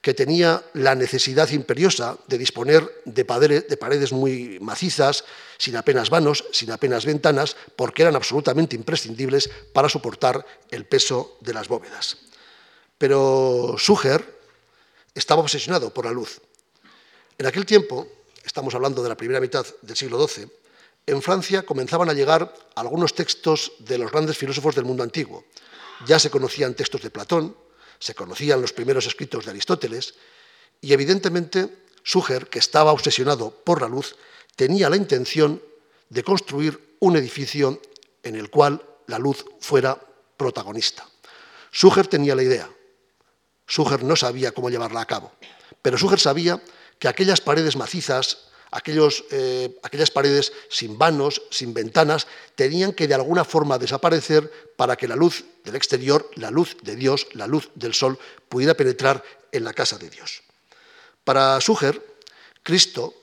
que 0.00 0.14
tenía 0.14 0.62
la 0.74 0.94
necesidad 0.94 1.50
imperiosa 1.50 2.16
de 2.28 2.38
disponer 2.38 3.02
de, 3.04 3.24
paredes 3.24 4.12
muy 4.12 4.58
macizas, 4.60 5.24
sin 5.58 5.76
apenas 5.76 6.10
vanos, 6.10 6.44
sin 6.52 6.70
apenas 6.70 7.04
ventanas, 7.04 7.56
porque 7.74 8.02
eran 8.02 8.14
absolutamente 8.14 8.76
imprescindibles 8.76 9.50
para 9.72 9.88
soportar 9.88 10.46
el 10.70 10.86
peso 10.86 11.36
de 11.40 11.52
las 11.52 11.66
bóvedas. 11.66 12.18
Pero 12.98 13.74
Suger 13.78 14.38
estaba 15.12 15.42
obsesionado 15.42 15.92
por 15.92 16.06
la 16.06 16.12
luz. 16.12 16.40
En 17.36 17.46
aquel 17.46 17.66
tiempo, 17.66 18.06
estamos 18.44 18.74
hablando 18.76 19.02
de 19.02 19.08
la 19.08 19.16
primera 19.16 19.40
mitad 19.40 19.66
del 19.82 19.96
siglo 19.96 20.24
XII, 20.26 20.59
en 21.06 21.22
Francia 21.22 21.62
comenzaban 21.62 22.08
a 22.08 22.12
llegar 22.14 22.54
algunos 22.74 23.14
textos 23.14 23.72
de 23.78 23.98
los 23.98 24.10
grandes 24.10 24.38
filósofos 24.38 24.74
del 24.74 24.84
mundo 24.84 25.02
antiguo. 25.02 25.44
Ya 26.06 26.18
se 26.18 26.30
conocían 26.30 26.74
textos 26.74 27.02
de 27.02 27.10
Platón, 27.10 27.56
se 27.98 28.14
conocían 28.14 28.60
los 28.60 28.72
primeros 28.72 29.06
escritos 29.06 29.44
de 29.44 29.50
Aristóteles, 29.50 30.14
y 30.80 30.92
evidentemente 30.92 31.84
Suger, 32.02 32.48
que 32.48 32.58
estaba 32.58 32.92
obsesionado 32.92 33.50
por 33.50 33.82
la 33.82 33.88
luz, 33.88 34.16
tenía 34.56 34.88
la 34.88 34.96
intención 34.96 35.62
de 36.08 36.24
construir 36.24 36.96
un 37.00 37.16
edificio 37.16 37.80
en 38.22 38.36
el 38.36 38.50
cual 38.50 38.82
la 39.06 39.18
luz 39.18 39.44
fuera 39.60 40.00
protagonista. 40.36 41.06
Suger 41.70 42.06
tenía 42.06 42.34
la 42.34 42.42
idea. 42.42 42.70
Suger 43.66 44.02
no 44.02 44.16
sabía 44.16 44.52
cómo 44.52 44.70
llevarla 44.70 45.00
a 45.00 45.06
cabo, 45.06 45.32
pero 45.82 45.98
Suger 45.98 46.18
sabía 46.18 46.62
que 46.98 47.08
aquellas 47.08 47.40
paredes 47.40 47.76
macizas, 47.76 48.49
eh, 49.30 49.78
aquellas 49.82 50.10
paredes 50.10 50.52
sin 50.68 50.96
vanos, 50.96 51.42
sin 51.50 51.74
ventanas, 51.74 52.26
tenían 52.54 52.92
que 52.92 53.08
de 53.08 53.14
alguna 53.14 53.44
forma 53.44 53.78
desaparecer 53.78 54.50
para 54.76 54.96
que 54.96 55.08
la 55.08 55.16
luz 55.16 55.44
del 55.64 55.74
exterior, 55.74 56.30
la 56.36 56.50
luz 56.50 56.76
de 56.82 56.96
Dios, 56.96 57.26
la 57.34 57.46
luz 57.46 57.70
del 57.74 57.94
sol, 57.94 58.18
pudiera 58.48 58.74
penetrar 58.74 59.22
en 59.52 59.64
la 59.64 59.72
casa 59.72 59.98
de 59.98 60.10
Dios. 60.10 60.42
Para 61.24 61.60
Suger, 61.60 62.00
Cristo, 62.62 63.14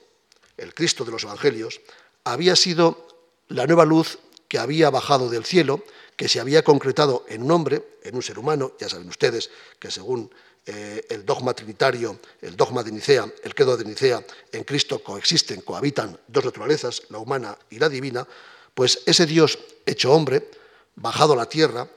el 0.56 0.74
Cristo 0.74 1.04
de 1.04 1.12
los 1.12 1.24
Evangelios, 1.24 1.80
había 2.24 2.56
sido 2.56 3.08
la 3.48 3.66
nueva 3.66 3.84
luz 3.84 4.18
que 4.48 4.58
había 4.58 4.90
bajado 4.90 5.30
del 5.30 5.44
cielo, 5.44 5.84
que 6.16 6.28
se 6.28 6.40
había 6.40 6.62
concretado 6.62 7.24
en 7.28 7.42
un 7.42 7.52
hombre, 7.52 7.98
en 8.02 8.16
un 8.16 8.22
ser 8.22 8.38
humano, 8.38 8.72
ya 8.78 8.88
saben 8.88 9.08
ustedes 9.08 9.50
que 9.78 9.90
según 9.90 10.30
eh, 10.70 11.06
el 11.08 11.24
dogma 11.24 11.54
trinitario, 11.54 12.20
el 12.42 12.54
dogma 12.54 12.82
de 12.82 12.92
Nicea, 12.92 13.26
el 13.42 13.54
credo 13.54 13.74
de 13.74 13.86
Nicea, 13.86 14.22
en 14.52 14.64
Cristo 14.64 15.02
coexisten, 15.02 15.62
cohabitan 15.62 16.20
dos 16.28 16.44
naturalezas, 16.44 17.04
la 17.08 17.16
humana 17.16 17.56
y 17.70 17.78
la 17.78 17.88
divina, 17.88 18.28
pues 18.74 19.00
ese 19.06 19.24
Dios 19.24 19.58
hecho 19.86 20.12
hombre, 20.12 20.50
bajado 20.94 21.32
a 21.32 21.36
la 21.36 21.48
tierra, 21.48 21.88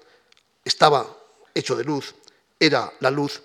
estaba 0.63 1.05
hecho 1.53 1.75
de 1.75 1.83
luz, 1.83 2.15
era 2.61 2.93
la 3.01 3.11
luz, 3.11 3.41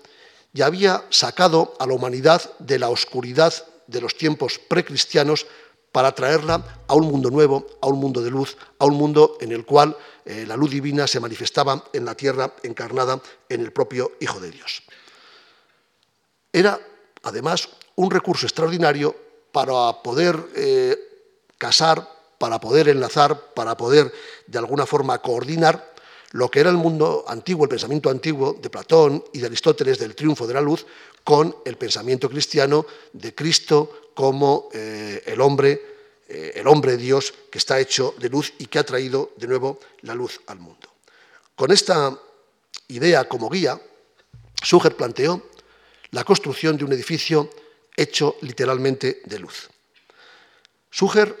y 0.53 0.61
había 0.61 1.03
sacado 1.09 1.75
a 1.77 1.85
la 1.85 1.93
humanidad 1.93 2.49
de 2.59 2.79
la 2.79 2.87
oscuridad 2.87 3.53
de 3.85 3.99
los 3.99 4.15
tiempos 4.15 4.59
precristianos 4.59 5.45
para 5.91 6.15
traerla 6.15 6.85
a 6.87 6.95
un 6.95 7.05
mundo 7.05 7.29
nuevo, 7.29 7.67
a 7.81 7.87
un 7.87 7.99
mundo 7.99 8.21
de 8.21 8.31
luz, 8.31 8.55
a 8.79 8.85
un 8.85 8.93
mundo 8.93 9.37
en 9.41 9.51
el 9.51 9.65
cual 9.65 9.97
eh, 10.23 10.45
la 10.47 10.55
luz 10.55 10.71
divina 10.71 11.05
se 11.05 11.19
manifestaba 11.19 11.83
en 11.91 12.05
la 12.05 12.15
tierra 12.15 12.53
encarnada 12.63 13.21
en 13.49 13.59
el 13.59 13.73
propio 13.73 14.13
Hijo 14.21 14.39
de 14.39 14.51
Dios. 14.51 14.83
Era, 16.51 16.79
además, 17.23 17.69
un 17.95 18.11
recurso 18.11 18.45
extraordinario 18.45 19.15
para 19.51 20.03
poder 20.03 20.37
eh, 20.55 20.97
casar, 21.57 22.07
para 22.37 22.59
poder 22.59 22.89
enlazar, 22.89 23.53
para 23.53 23.75
poder, 23.75 24.13
de 24.45 24.57
alguna 24.57 24.85
forma, 24.85 25.19
coordinar 25.21 25.93
lo 26.31 26.51
que 26.51 26.59
era 26.59 26.69
el 26.69 26.77
mundo 26.77 27.25
antiguo, 27.27 27.65
el 27.65 27.69
pensamiento 27.69 28.09
antiguo 28.09 28.53
de 28.61 28.69
Platón 28.69 29.23
y 29.33 29.39
de 29.39 29.47
Aristóteles 29.47 29.97
del 29.97 30.15
triunfo 30.15 30.45
de 30.45 30.53
la 30.53 30.61
luz, 30.61 30.85
con 31.23 31.55
el 31.65 31.77
pensamiento 31.77 32.29
cristiano 32.29 32.85
de 33.13 33.33
Cristo 33.33 34.11
como 34.13 34.69
eh, 34.73 35.23
el 35.25 35.41
hombre, 35.41 35.81
eh, 36.27 36.53
el 36.55 36.67
hombre 36.67 36.97
Dios 36.97 37.33
que 37.51 37.57
está 37.57 37.79
hecho 37.79 38.13
de 38.19 38.29
luz 38.29 38.53
y 38.59 38.67
que 38.67 38.79
ha 38.79 38.85
traído 38.85 39.31
de 39.37 39.47
nuevo 39.47 39.79
la 40.01 40.13
luz 40.13 40.41
al 40.47 40.59
mundo. 40.59 40.87
Con 41.55 41.71
esta 41.71 42.17
idea 42.89 43.27
como 43.27 43.49
guía, 43.49 43.81
Suger 44.61 44.95
planteó 44.95 45.41
la 46.11 46.23
construcción 46.23 46.77
de 46.77 46.85
un 46.85 46.93
edificio 46.93 47.49
hecho 47.95 48.35
literalmente 48.41 49.21
de 49.25 49.39
luz. 49.39 49.69
Suger 50.89 51.35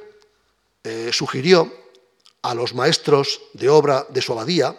eh, 0.83 1.11
sugirió 1.13 1.71
a 2.41 2.53
los 2.53 2.73
maestros 2.73 3.41
de 3.53 3.69
obra 3.69 4.05
de 4.09 4.21
su 4.21 4.33
abadía, 4.33 4.75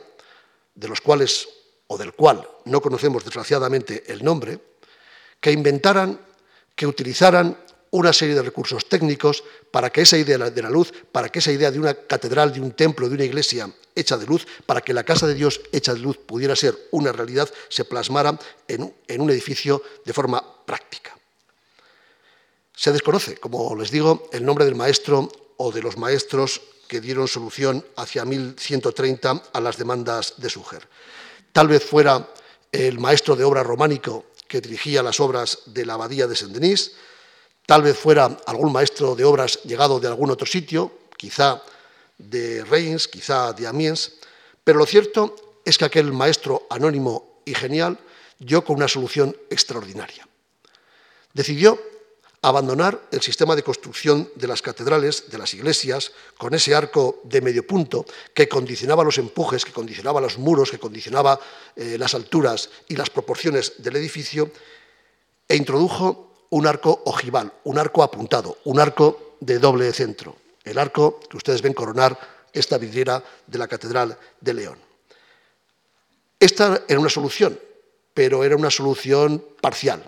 de 0.75 0.89
los 0.89 1.01
cuales 1.01 1.49
o 1.87 1.99
del 1.99 2.13
cual 2.13 2.47
no 2.65 2.81
conocemos 2.81 3.25
desgraciadamente 3.25 4.05
el 4.07 4.25
nombre, 4.25 4.61
que 5.41 5.53
inventaran, 5.53 6.21
que 6.75 6.87
utilizaran 6.87 7.59
una 7.91 8.13
serie 8.13 8.35
de 8.35 8.43
recursos 8.43 8.89
técnicos 8.89 9.45
para 9.71 9.91
que 9.91 10.03
esa 10.03 10.19
idea 10.19 10.39
de 10.39 10.63
la 10.63 10.71
luz, 10.71 10.93
para 11.13 11.29
que 11.29 11.39
esa 11.39 11.53
idea 11.53 11.71
de 11.71 11.79
una 11.79 11.95
catedral, 11.95 12.53
de 12.53 12.61
un 12.61 12.73
templo, 12.73 13.09
de 13.09 13.15
una 13.15 13.25
iglesia 13.25 13.71
hecha 13.95 14.17
de 14.17 14.27
luz, 14.27 14.47
para 14.67 14.81
que 14.81 14.93
la 14.93 15.05
casa 15.05 15.27
de 15.27 15.35
Dios 15.35 15.61
hecha 15.73 15.95
de 15.95 16.01
luz 16.01 16.19
pudiera 16.19 16.55
ser 16.55 16.77
una 16.91 17.13
realidad, 17.13 17.49
se 17.69 17.85
plasmara 17.85 18.39
en, 18.67 18.83
un 18.83 19.31
edificio 19.31 19.83
de 20.05 20.13
forma 20.13 20.43
práctica. 20.65 21.17
Se 22.75 22.93
desconoce, 22.93 23.37
como 23.39 23.75
les 23.75 23.91
digo, 23.91 24.29
el 24.33 24.45
nombre 24.45 24.65
del 24.65 24.77
maestro 24.77 25.31
o 25.57 25.73
de 25.73 25.83
los 25.83 25.97
maestros 25.97 26.61
que 26.87 27.01
dieron 27.01 27.27
solución 27.27 27.85
hacia 27.97 28.25
1130 28.25 29.43
a 29.53 29.61
las 29.61 29.77
demandas 29.77 30.35
de 30.37 30.49
Suger. 30.49 30.89
Tal 31.53 31.69
vez 31.69 31.85
fuera 31.85 32.29
el 32.71 32.99
maestro 32.99 33.35
de 33.35 33.45
obra 33.45 33.63
románico 33.63 34.27
que 34.47 34.61
dirigía 34.61 35.03
las 35.03 35.21
obras 35.21 35.59
de 35.67 35.85
la 35.85 35.95
abadía 35.95 36.27
de 36.27 36.37
Saint-Denis, 36.37 36.93
tal 37.69 37.83
vez 37.83 37.99
fuera 37.99 38.35
algún 38.47 38.73
maestro 38.73 39.15
de 39.15 39.27
obras 39.27 39.61
llegado 39.65 40.01
de 40.01 40.09
algún 40.09 40.31
otro 40.31 40.47
sitio, 40.47 40.91
quizá 41.19 41.63
de 42.17 42.65
Reims, 42.65 43.09
quizá 43.09 43.53
de 43.53 43.67
Amiens, 43.67 44.15
pero 44.65 44.79
lo 44.79 44.87
cierto 44.87 45.61
es 45.67 45.77
que 45.77 45.85
aquel 45.85 46.11
maestro 46.11 46.67
anónimo 46.71 47.43
y 47.45 47.55
genial 47.55 47.99
dio 48.39 48.65
con 48.65 48.77
una 48.77 48.89
solución 48.89 49.37
extraordinaria. 49.51 50.27
Decidió 51.35 51.79
abandonar 52.41 53.03
el 53.11 53.21
sistema 53.21 53.55
de 53.55 53.63
construcción 53.63 54.31
de 54.35 54.49
las 54.49 54.63
catedrales, 54.63 55.29
de 55.29 55.37
las 55.37 55.53
iglesias, 55.53 56.13
con 56.39 56.55
ese 56.55 56.75
arco 56.75 57.21
de 57.25 57.43
medio 57.43 57.67
punto 57.67 58.07
que 58.33 58.49
condicionaba 58.49 59.05
los 59.05 59.19
empujes, 59.19 59.67
que 59.67 59.73
condicionaba 59.73 60.23
los 60.23 60.39
muros, 60.39 60.71
que 60.71 60.79
condicionaba 60.79 61.39
eh, 61.77 61.99
las 61.99 62.15
alturas 62.15 62.71
y 62.89 62.97
las 62.97 63.11
proporciones 63.11 63.75
del 63.77 63.97
edificio, 63.97 64.51
e 65.47 65.55
introdujo 65.55 66.28
un 66.51 66.67
arco 66.67 67.03
ojival, 67.07 67.53
un 67.65 67.79
arco 67.79 68.03
apuntado, 68.03 68.59
un 68.65 68.81
arco 68.81 69.37
de 69.41 69.59
doble 69.59 69.93
centro, 69.93 70.37
el 70.65 70.79
arco 70.79 71.21
que 71.29 71.37
ustedes 71.37 71.63
ven 71.63 71.75
coronar 71.75 72.19
esta 72.53 72.79
vidriera 72.79 73.23
de 73.47 73.59
la 73.59 73.69
Catedral 73.69 74.19
de 74.41 74.55
León. 74.55 74.79
Esta 76.41 76.83
era 76.89 77.01
una 77.01 77.11
solución, 77.11 77.59
pero 78.15 78.45
era 78.45 78.57
una 78.57 78.71
solución 78.71 79.45
parcial, 79.61 80.03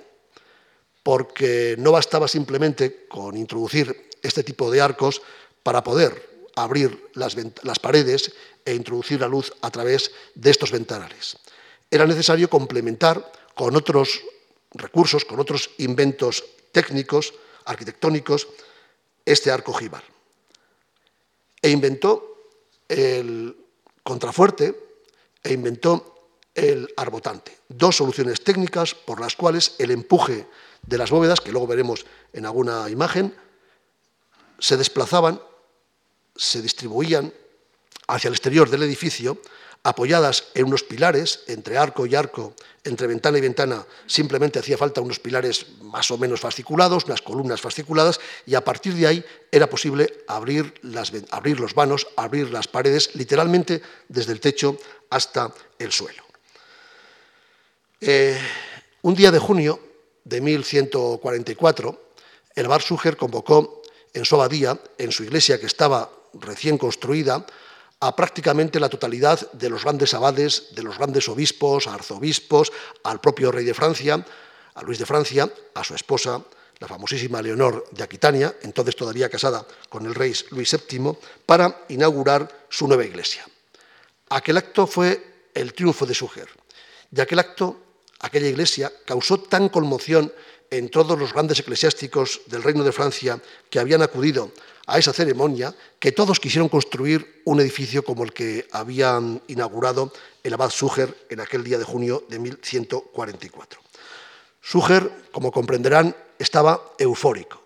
porque 1.03 1.77
no 1.79 1.93
bastaba 1.93 2.29
simplemente 2.29 3.07
con 3.09 3.37
introducir 3.37 4.11
este 4.23 4.43
tipo 4.43 4.71
de 4.71 4.81
arcos 4.81 5.23
para 5.63 5.83
poder 5.83 6.31
abrir 6.57 7.11
las, 7.15 7.35
paredes 7.81 8.33
e 8.65 8.75
introducir 8.75 9.21
la 9.21 9.29
luz 9.29 9.53
a 9.63 9.71
través 9.71 10.13
de 10.35 10.51
estos 10.51 10.71
ventanales. 10.71 11.39
Era 11.91 12.07
necesario 12.07 12.49
complementar 12.51 13.33
con 13.55 13.75
otros 13.77 14.21
recursos, 14.73 15.25
con 15.25 15.41
otros 15.41 15.71
inventos 15.79 16.45
técnicos, 16.73 17.35
arquitectónicos, 17.65 18.49
este 19.25 19.51
arco 19.51 19.73
ojival. 19.73 20.03
E 21.63 21.71
inventó 21.71 22.31
el 22.89 23.57
contrafuerte 24.03 24.75
e 25.43 25.53
inventó 25.53 26.39
el 26.55 26.93
arbotante. 26.97 27.59
Dos 27.69 27.97
soluciones 27.97 28.43
técnicas 28.43 28.95
por 28.95 29.21
las 29.21 29.37
cuales 29.37 29.75
el 29.79 29.91
empuje 29.91 30.47
de 30.83 30.99
las 30.99 31.11
bóvedas, 31.11 31.41
que 31.41 31.53
luego 31.53 31.67
veremos 31.67 32.07
en 32.33 32.47
alguna 32.47 32.89
imagen, 32.89 33.35
se 34.59 34.77
desplazaban, 34.77 35.41
se 36.37 36.63
distribuían 36.63 37.33
hacia 38.09 38.29
el 38.29 38.35
exterior 38.35 38.69
del 38.69 38.83
edificio, 38.83 39.39
apoyadas 39.83 40.49
en 40.55 40.67
unos 40.67 40.83
pilares, 40.83 41.41
entre 41.47 41.79
arco 41.79 42.05
y 42.05 42.15
arco, 42.15 42.55
entre 42.85 43.07
ventana 43.07 43.39
y 43.39 43.41
ventana, 43.41 43.87
simplemente 44.07 44.59
hacía 44.59 44.77
falta 44.77 45.01
unos 45.01 45.19
pilares 45.19 45.67
más 45.83 46.11
o 46.11 46.19
menos 46.19 46.41
fasciculados, 46.41 47.05
unas 47.07 47.23
columnas 47.23 47.61
fasciculadas, 47.61 48.21
y 48.47 48.55
a 48.55 48.65
partir 48.65 48.95
de 48.95 49.07
ahí 49.07 49.25
era 49.51 49.69
posible 49.69 50.25
abrir, 50.29 50.75
los 50.83 51.75
vanos, 51.75 52.09
abrir 52.17 52.51
las 52.51 52.69
paredes, 52.69 53.15
literalmente 53.15 53.81
desde 54.09 54.33
el 54.33 54.41
techo 54.41 54.77
hasta 55.09 55.53
el 55.79 55.93
suelo. 55.93 56.25
Eh, 58.01 58.39
un 59.03 59.15
día 59.15 59.31
de 59.31 59.39
junio 59.39 59.81
de 60.25 60.41
1144, 60.41 62.13
el 62.55 62.69
Bar 62.69 62.83
Suger 62.83 63.17
convocó 63.17 63.83
en 64.13 64.25
su 64.25 64.35
abadía, 64.35 64.79
en 64.99 65.13
su 65.13 65.25
iglesia 65.25 65.59
que 65.59 65.67
estaba 65.67 66.11
recién 66.35 66.79
construida, 66.79 67.47
a 68.01 68.17
prácticamente 68.17 68.81
la 68.81 68.89
totalidad 68.89 69.53
de 69.53 69.69
los 69.69 69.85
grandes 69.85 70.15
abades, 70.15 70.69
de 70.73 70.83
los 70.83 70.97
grandes 70.97 71.29
obispos, 71.29 71.87
arzobispos, 71.87 72.73
al 73.05 73.21
propio 73.21 73.53
rey 73.53 73.65
de 73.65 73.75
Francia, 73.75 74.25
a 74.75 74.83
Luis 74.83 74.99
de 74.99 75.07
Francia, 75.07 75.51
a 75.75 75.85
su 75.85 75.95
esposa, 75.95 76.43
la 76.79 76.89
famosísima 76.89 77.43
Leonor 77.43 77.85
de 77.91 78.03
Aquitania, 78.03 78.57
entonces 78.63 78.97
todavía 78.97 79.29
casada 79.29 79.67
con 79.91 80.07
el 80.07 80.15
rey 80.15 80.35
Luis 80.51 80.75
VII, 80.89 81.13
para 81.45 81.85
inaugurar 81.91 82.67
su 82.71 82.89
nueva 82.89 83.05
iglesia. 83.05 83.47
Aquel 84.31 84.57
acto 84.57 84.87
fue 84.87 85.51
el 85.53 85.75
triunfo 85.75 86.07
de 86.07 86.15
Suger. 86.15 86.49
Y 87.15 87.21
aquel 87.21 87.41
acto 87.41 87.77
aquella 88.21 88.49
iglesia 88.49 88.91
causó 89.05 89.41
tan 89.41 89.69
conmoción 89.69 90.33
en 90.71 90.89
todos 90.89 91.19
los 91.19 91.33
grandes 91.33 91.59
eclesiásticos 91.59 92.43
del 92.47 92.63
Reino 92.63 92.85
de 92.85 92.93
Francia 92.93 93.41
que 93.69 93.81
habían 93.81 94.03
acudido 94.03 94.53
a 94.91 94.99
esa 94.99 95.13
ceremonia 95.13 95.75
que 95.99 96.13
todos 96.13 96.41
quisieron 96.41 96.69
construir 96.69 97.43
un 97.45 97.61
edificio 97.61 98.05
como 98.05 98.25
el 98.25 98.33
que 98.33 98.67
habían 98.73 99.41
inaugurado 99.47 100.13
el 100.43 100.53
abad 100.53 100.71
Suger 100.71 101.27
en 101.31 101.41
aquel 101.41 101.63
día 101.63 101.79
de 101.79 101.85
junio 101.85 102.25
de 102.29 102.39
1144. 102.39 103.81
Suger, 104.61 105.11
como 105.33 105.53
comprenderán, 105.53 106.15
estaba 106.39 106.93
eufórico 106.99 107.61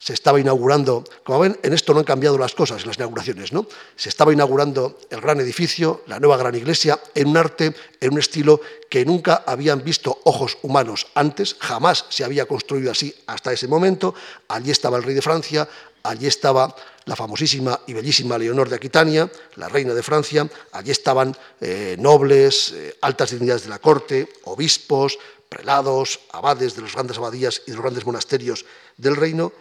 se 0.00 0.14
estaba 0.14 0.40
inaugurando, 0.40 1.04
como 1.24 1.40
ven, 1.40 1.58
en 1.62 1.74
esto 1.74 1.92
no 1.92 1.98
han 1.98 2.06
cambiado 2.06 2.38
las 2.38 2.54
cosas, 2.54 2.86
las 2.86 2.96
inauguraciones, 2.96 3.52
¿no? 3.52 3.66
Se 3.96 4.08
estaba 4.08 4.32
inaugurando 4.32 4.98
el 5.10 5.20
gran 5.20 5.38
edificio, 5.40 6.00
la 6.06 6.18
nueva 6.18 6.38
gran 6.38 6.54
iglesia, 6.54 6.98
en 7.14 7.28
un 7.28 7.36
arte, 7.36 7.74
en 8.00 8.12
un 8.14 8.18
estilo 8.18 8.62
que 8.88 9.04
nunca 9.04 9.44
habían 9.46 9.84
visto 9.84 10.18
ojos 10.24 10.56
humanos 10.62 11.06
antes, 11.14 11.54
jamás 11.60 12.06
se 12.08 12.24
había 12.24 12.46
construido 12.46 12.90
así 12.90 13.14
hasta 13.26 13.52
ese 13.52 13.68
momento. 13.68 14.14
Allí 14.48 14.70
estaba 14.70 14.96
el 14.96 15.02
rey 15.02 15.14
de 15.14 15.20
Francia, 15.20 15.68
allí 16.02 16.26
estaba 16.26 16.74
la 17.04 17.16
famosísima 17.16 17.80
y 17.86 17.92
bellísima 17.92 18.38
Leonor 18.38 18.68
de 18.68 18.76
Aquitania, 18.76 19.30
la 19.56 19.68
reina 19.68 19.94
de 19.94 20.02
Francia, 20.02 20.48
allí 20.72 20.90
estaban 20.90 21.36
eh, 21.60 21.96
nobles, 21.98 22.72
eh, 22.72 22.96
altas 23.00 23.30
dignidades 23.30 23.64
de 23.64 23.70
la 23.70 23.78
corte, 23.78 24.28
obispos, 24.44 25.18
prelados, 25.48 26.20
abades 26.30 26.76
de 26.76 26.82
las 26.82 26.92
grandes 26.92 27.18
abadías 27.18 27.62
y 27.66 27.70
de 27.70 27.76
los 27.76 27.82
grandes 27.82 28.06
monasterios 28.06 28.64
del 28.96 29.16
reino, 29.16 29.52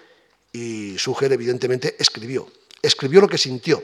y 0.52 0.98
Suger, 0.98 1.32
evidentemente, 1.34 1.96
escribió. 2.00 2.48
Escribió 2.82 3.22
lo 3.22 3.28
que 3.28 3.38
sintió 3.38 3.84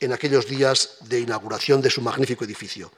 en 0.00 0.12
aquellos 0.12 0.46
días 0.46 0.98
de 1.00 1.20
inauguración 1.20 1.80
de 1.80 1.90
su 1.90 2.02
magnífico 2.02 2.44
edificio. 2.44 2.92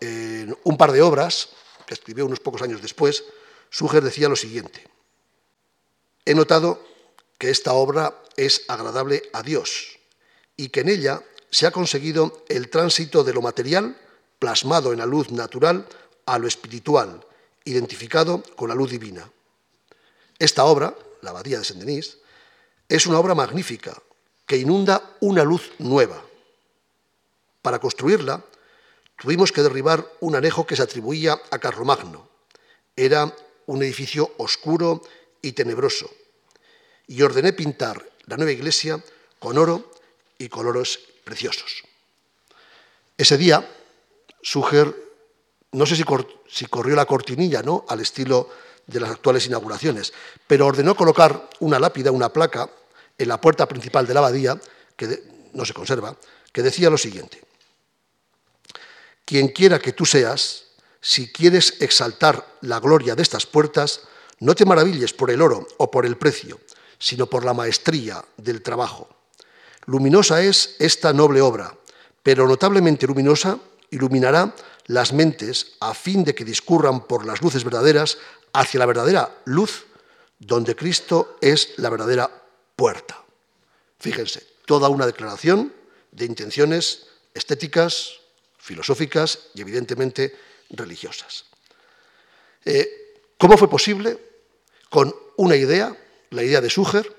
En 0.00 0.56
un 0.64 0.76
par 0.76 0.92
de 0.92 1.02
obras, 1.02 1.48
que 1.86 1.94
escribió 1.94 2.26
unos 2.26 2.40
pocos 2.40 2.62
años 2.62 2.82
después, 2.82 3.24
Suger 3.70 4.02
decía 4.02 4.28
lo 4.28 4.36
siguiente. 4.36 4.86
He 6.24 6.34
notado 6.34 6.91
que 7.42 7.50
esta 7.50 7.72
obra 7.72 8.22
es 8.36 8.62
agradable 8.68 9.28
a 9.32 9.42
Dios 9.42 9.98
y 10.56 10.68
que 10.68 10.82
en 10.82 10.88
ella 10.88 11.24
se 11.50 11.66
ha 11.66 11.72
conseguido 11.72 12.44
el 12.48 12.70
tránsito 12.70 13.24
de 13.24 13.34
lo 13.34 13.42
material, 13.42 13.98
plasmado 14.38 14.92
en 14.92 15.00
la 15.00 15.06
luz 15.06 15.32
natural, 15.32 15.88
a 16.24 16.38
lo 16.38 16.46
espiritual, 16.46 17.26
identificado 17.64 18.44
con 18.54 18.68
la 18.68 18.76
luz 18.76 18.92
divina. 18.92 19.28
Esta 20.38 20.66
obra, 20.66 20.94
la 21.20 21.30
Abadía 21.30 21.58
de 21.58 21.64
Saint-Denis, 21.64 22.18
es 22.88 23.08
una 23.08 23.18
obra 23.18 23.34
magnífica 23.34 24.00
que 24.46 24.58
inunda 24.58 25.16
una 25.18 25.42
luz 25.42 25.72
nueva. 25.80 26.22
Para 27.60 27.80
construirla, 27.80 28.40
tuvimos 29.20 29.50
que 29.50 29.62
derribar 29.62 30.08
un 30.20 30.36
anejo 30.36 30.64
que 30.64 30.76
se 30.76 30.82
atribuía 30.84 31.42
a 31.50 31.58
Carlomagno. 31.58 32.28
Era 32.94 33.34
un 33.66 33.82
edificio 33.82 34.32
oscuro 34.38 35.02
y 35.42 35.50
tenebroso. 35.50 36.08
Y 37.06 37.22
ordené 37.22 37.52
pintar 37.52 38.04
la 38.26 38.36
nueva 38.36 38.52
iglesia 38.52 39.02
con 39.38 39.58
oro 39.58 39.92
y 40.38 40.48
colores 40.48 40.98
preciosos. 41.24 41.82
Ese 43.16 43.36
día, 43.36 43.68
Suger, 44.40 44.94
no 45.72 45.86
sé 45.86 45.96
si, 45.96 46.04
si 46.48 46.66
corrió 46.66 46.96
la 46.96 47.06
cortinilla 47.06 47.62
¿no? 47.62 47.84
al 47.88 48.00
estilo 48.00 48.48
de 48.86 49.00
las 49.00 49.10
actuales 49.10 49.46
inauguraciones, 49.46 50.12
pero 50.46 50.66
ordenó 50.66 50.96
colocar 50.96 51.48
una 51.60 51.78
lápida, 51.78 52.10
una 52.10 52.32
placa, 52.32 52.68
en 53.18 53.28
la 53.28 53.40
puerta 53.40 53.66
principal 53.68 54.06
de 54.06 54.14
la 54.14 54.20
abadía, 54.20 54.60
que 54.96 55.22
no 55.52 55.64
se 55.64 55.74
conserva, 55.74 56.16
que 56.50 56.62
decía 56.62 56.90
lo 56.90 56.98
siguiente. 56.98 57.42
Quien 59.24 59.48
quiera 59.48 59.78
que 59.78 59.92
tú 59.92 60.04
seas, 60.04 60.64
si 61.00 61.30
quieres 61.30 61.80
exaltar 61.80 62.56
la 62.62 62.80
gloria 62.80 63.14
de 63.14 63.22
estas 63.22 63.46
puertas, 63.46 64.02
no 64.40 64.54
te 64.54 64.64
maravilles 64.64 65.12
por 65.12 65.30
el 65.30 65.40
oro 65.40 65.66
o 65.78 65.90
por 65.90 66.04
el 66.04 66.16
precio, 66.16 66.60
sino 67.02 67.26
por 67.26 67.44
la 67.44 67.52
maestría 67.52 68.24
del 68.36 68.62
trabajo. 68.62 69.08
Luminosa 69.86 70.40
es 70.40 70.76
esta 70.78 71.12
noble 71.12 71.40
obra, 71.40 71.76
pero 72.22 72.46
notablemente 72.46 73.08
luminosa 73.08 73.58
iluminará 73.90 74.54
las 74.86 75.12
mentes 75.12 75.72
a 75.80 75.94
fin 75.94 76.22
de 76.22 76.32
que 76.32 76.44
discurran 76.44 77.08
por 77.08 77.26
las 77.26 77.42
luces 77.42 77.64
verdaderas 77.64 78.18
hacia 78.52 78.78
la 78.78 78.86
verdadera 78.86 79.36
luz, 79.46 79.86
donde 80.38 80.76
Cristo 80.76 81.38
es 81.40 81.74
la 81.78 81.90
verdadera 81.90 82.30
puerta. 82.76 83.20
Fíjense, 83.98 84.46
toda 84.64 84.88
una 84.88 85.04
declaración 85.04 85.72
de 86.12 86.24
intenciones 86.24 87.08
estéticas, 87.34 88.12
filosóficas 88.58 89.50
y 89.54 89.62
evidentemente 89.62 90.38
religiosas. 90.70 91.46
Eh, 92.64 93.18
¿Cómo 93.38 93.58
fue 93.58 93.68
posible? 93.68 94.18
Con 94.88 95.12
una 95.36 95.56
idea, 95.56 95.96
la 96.32 96.42
idea 96.42 96.60
de 96.60 96.70
Suger, 96.70 97.14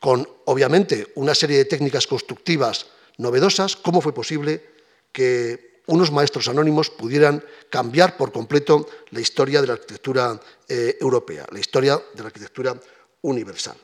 con 0.00 0.28
obviamente 0.46 1.12
una 1.16 1.34
serie 1.34 1.58
de 1.58 1.64
técnicas 1.64 2.06
constructivas 2.06 2.86
novedosas, 3.18 3.76
¿cómo 3.76 4.00
fue 4.00 4.14
posible 4.14 4.64
que 5.12 5.82
unos 5.86 6.12
maestros 6.12 6.48
anónimos 6.48 6.90
pudieran 6.90 7.44
cambiar 7.70 8.16
por 8.16 8.30
completo 8.30 8.88
la 9.10 9.20
historia 9.20 9.60
de 9.60 9.66
la 9.66 9.72
arquitectura 9.74 10.40
eh, 10.68 10.96
europea, 11.00 11.46
la 11.50 11.58
historia 11.58 12.00
de 12.14 12.22
la 12.22 12.28
arquitectura 12.28 12.78
universal? 13.22 13.76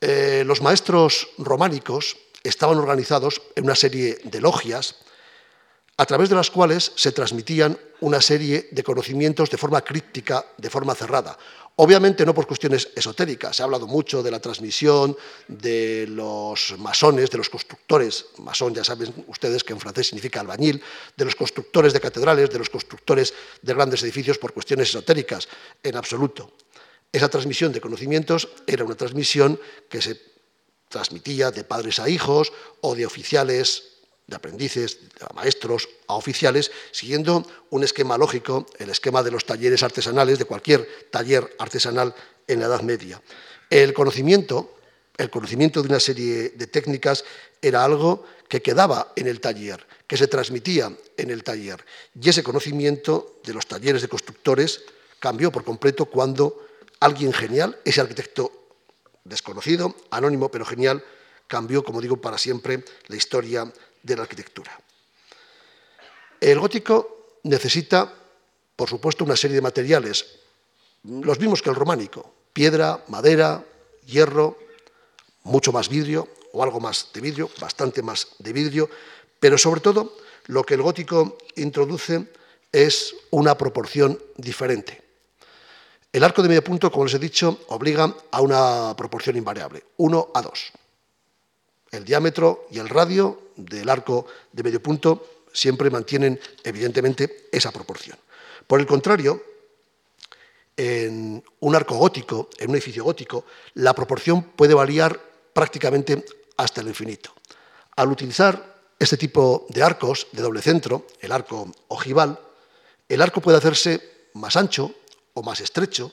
Eh, 0.00 0.42
los 0.46 0.62
maestros 0.62 1.28
románicos 1.38 2.16
estaban 2.42 2.78
organizados 2.78 3.42
en 3.54 3.64
una 3.64 3.74
serie 3.74 4.18
de 4.24 4.40
logias 4.40 4.96
a 5.98 6.06
través 6.06 6.30
de 6.30 6.36
las 6.36 6.50
cuales 6.50 6.92
se 6.96 7.12
transmitían 7.12 7.78
una 8.00 8.22
serie 8.22 8.68
de 8.72 8.82
conocimientos 8.82 9.50
de 9.50 9.58
forma 9.58 9.82
críptica, 9.82 10.46
de 10.56 10.70
forma 10.70 10.94
cerrada. 10.94 11.36
Obviamente 11.76 12.26
no 12.26 12.34
por 12.34 12.46
cuestiones 12.46 12.88
esotéricas, 12.94 13.56
se 13.56 13.62
ha 13.62 13.64
hablado 13.64 13.86
mucho 13.86 14.22
de 14.22 14.30
la 14.30 14.40
transmisión 14.40 15.16
de 15.48 16.06
los 16.08 16.74
masones, 16.78 17.30
de 17.30 17.38
los 17.38 17.48
constructores, 17.48 18.26
masón 18.38 18.74
ya 18.74 18.84
saben 18.84 19.24
ustedes 19.28 19.64
que 19.64 19.72
en 19.72 19.80
francés 19.80 20.08
significa 20.08 20.40
albañil, 20.40 20.82
de 21.16 21.24
los 21.24 21.34
constructores 21.34 21.94
de 21.94 22.00
catedrales, 22.00 22.50
de 22.50 22.58
los 22.58 22.68
constructores 22.68 23.32
de 23.62 23.74
grandes 23.74 24.02
edificios 24.02 24.36
por 24.36 24.52
cuestiones 24.52 24.90
esotéricas, 24.90 25.48
en 25.82 25.96
absoluto. 25.96 26.52
Esa 27.12 27.28
transmisión 27.28 27.72
de 27.72 27.80
conocimientos 27.80 28.48
era 28.66 28.84
una 28.84 28.94
transmisión 28.94 29.58
que 29.88 30.02
se 30.02 30.20
transmitía 30.88 31.50
de 31.50 31.64
padres 31.64 31.98
a 31.98 32.08
hijos 32.08 32.52
o 32.82 32.94
de 32.94 33.06
oficiales 33.06 33.99
de 34.30 34.36
aprendices, 34.36 34.98
a 35.28 35.34
maestros, 35.34 35.88
a 36.06 36.14
oficiales, 36.14 36.70
siguiendo 36.92 37.44
un 37.70 37.82
esquema 37.82 38.16
lógico, 38.16 38.64
el 38.78 38.88
esquema 38.88 39.24
de 39.24 39.32
los 39.32 39.44
talleres 39.44 39.82
artesanales, 39.82 40.38
de 40.38 40.44
cualquier 40.44 40.88
taller 41.10 41.56
artesanal 41.58 42.14
en 42.46 42.60
la 42.60 42.66
Edad 42.66 42.82
Media. 42.82 43.20
El 43.68 43.92
conocimiento, 43.92 44.78
el 45.18 45.30
conocimiento 45.30 45.82
de 45.82 45.88
una 45.88 46.00
serie 46.00 46.50
de 46.50 46.66
técnicas 46.68 47.24
era 47.60 47.84
algo 47.84 48.24
que 48.48 48.62
quedaba 48.62 49.12
en 49.16 49.26
el 49.26 49.40
taller, 49.40 49.84
que 50.06 50.16
se 50.16 50.28
transmitía 50.28 50.96
en 51.16 51.30
el 51.30 51.42
taller. 51.42 51.84
Y 52.20 52.28
ese 52.28 52.44
conocimiento 52.44 53.40
de 53.44 53.52
los 53.52 53.66
talleres 53.66 54.00
de 54.00 54.08
constructores 54.08 54.82
cambió 55.18 55.50
por 55.50 55.64
completo 55.64 56.06
cuando 56.06 56.68
alguien 57.00 57.32
genial, 57.32 57.78
ese 57.84 58.00
arquitecto 58.00 58.52
desconocido, 59.24 59.94
anónimo 60.10 60.50
pero 60.50 60.64
genial, 60.64 61.02
cambió, 61.50 61.82
como 61.82 62.00
digo, 62.00 62.16
para 62.20 62.38
siempre 62.38 62.84
la 63.08 63.16
historia 63.16 63.70
de 64.02 64.16
la 64.16 64.22
arquitectura. 64.22 64.78
El 66.40 66.58
gótico 66.58 67.38
necesita, 67.44 68.12
por 68.76 68.88
supuesto, 68.88 69.24
una 69.24 69.36
serie 69.36 69.56
de 69.56 69.62
materiales, 69.62 70.38
los 71.04 71.38
mismos 71.38 71.62
que 71.62 71.70
el 71.70 71.76
románico, 71.76 72.34
piedra, 72.52 73.04
madera, 73.08 73.64
hierro, 74.06 74.58
mucho 75.44 75.72
más 75.72 75.88
vidrio 75.88 76.28
o 76.52 76.62
algo 76.62 76.80
más 76.80 77.08
de 77.12 77.20
vidrio, 77.20 77.50
bastante 77.60 78.02
más 78.02 78.28
de 78.38 78.52
vidrio, 78.52 78.90
pero 79.38 79.56
sobre 79.56 79.80
todo 79.80 80.16
lo 80.46 80.64
que 80.64 80.74
el 80.74 80.82
gótico 80.82 81.38
introduce 81.56 82.26
es 82.72 83.14
una 83.30 83.56
proporción 83.56 84.18
diferente. 84.36 85.02
El 86.12 86.24
arco 86.24 86.42
de 86.42 86.48
medio 86.48 86.64
punto, 86.64 86.90
como 86.90 87.04
les 87.04 87.14
he 87.14 87.18
dicho, 87.18 87.60
obliga 87.68 88.14
a 88.30 88.40
una 88.40 88.94
proporción 88.96 89.36
invariable, 89.36 89.84
1 89.98 90.28
a 90.34 90.42
2. 90.42 90.72
El 91.92 92.04
diámetro 92.04 92.66
y 92.70 92.78
el 92.78 92.88
radio 92.88 93.49
del 93.64 93.88
arco 93.88 94.26
de 94.52 94.62
medio 94.62 94.82
punto 94.82 95.44
siempre 95.52 95.90
mantienen 95.90 96.38
evidentemente 96.64 97.48
esa 97.52 97.72
proporción. 97.72 98.18
Por 98.66 98.80
el 98.80 98.86
contrario, 98.86 99.42
en 100.76 101.42
un 101.60 101.74
arco 101.74 101.96
gótico, 101.96 102.48
en 102.58 102.70
un 102.70 102.76
edificio 102.76 103.04
gótico, 103.04 103.44
la 103.74 103.94
proporción 103.94 104.42
puede 104.42 104.74
variar 104.74 105.20
prácticamente 105.52 106.24
hasta 106.56 106.80
el 106.80 106.88
infinito. 106.88 107.34
Al 107.96 108.10
utilizar 108.10 108.80
este 108.98 109.16
tipo 109.16 109.66
de 109.68 109.82
arcos 109.82 110.28
de 110.32 110.42
doble 110.42 110.62
centro, 110.62 111.06
el 111.20 111.32
arco 111.32 111.70
ojival, 111.88 112.38
el 113.08 113.20
arco 113.22 113.40
puede 113.40 113.58
hacerse 113.58 114.28
más 114.34 114.56
ancho 114.56 114.94
o 115.34 115.42
más 115.42 115.60
estrecho, 115.60 116.12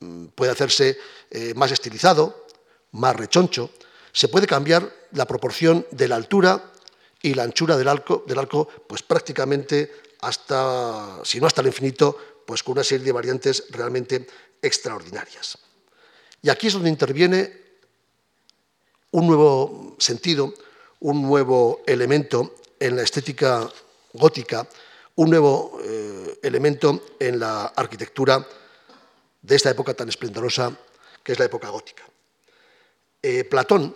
mm, 0.00 0.26
puede 0.34 0.52
hacerse 0.52 0.98
eh, 1.30 1.54
más 1.54 1.70
estilizado, 1.70 2.46
más 2.92 3.14
rechoncho, 3.14 3.70
se 4.12 4.28
puede 4.28 4.46
cambiar 4.46 4.92
la 5.12 5.26
proporción 5.26 5.86
de 5.90 6.08
la 6.08 6.16
altura 6.16 6.72
y 7.22 7.34
la 7.34 7.42
anchura 7.42 7.76
del 7.76 7.88
arco, 7.88 8.24
del 8.26 8.38
arco 8.38 8.68
pues 8.86 9.02
prácticamente 9.02 9.92
hasta, 10.20 11.20
si 11.24 11.40
no 11.40 11.46
hasta 11.46 11.60
el 11.60 11.68
infinito, 11.68 12.16
pues 12.46 12.62
con 12.62 12.72
una 12.72 12.84
serie 12.84 13.06
de 13.06 13.12
variantes 13.12 13.64
realmente 13.70 14.26
extraordinarias. 14.60 15.58
Y 16.42 16.48
aquí 16.48 16.66
es 16.66 16.72
donde 16.72 16.88
interviene 16.88 17.60
un 19.12 19.26
nuevo 19.26 19.96
sentido, 19.98 20.54
un 21.00 21.22
nuevo 21.22 21.82
elemento 21.86 22.56
en 22.78 22.96
la 22.96 23.02
estética 23.02 23.68
gótica, 24.12 24.66
un 25.16 25.30
nuevo 25.30 25.78
eh, 25.84 26.38
elemento 26.42 27.08
en 27.18 27.38
la 27.38 27.66
arquitectura 27.66 28.46
de 29.42 29.56
esta 29.56 29.70
época 29.70 29.94
tan 29.94 30.08
esplendorosa 30.08 30.72
que 31.22 31.32
es 31.32 31.38
la 31.38 31.44
época 31.44 31.68
gótica. 31.68 32.09
Eh, 33.22 33.44
Platón, 33.44 33.94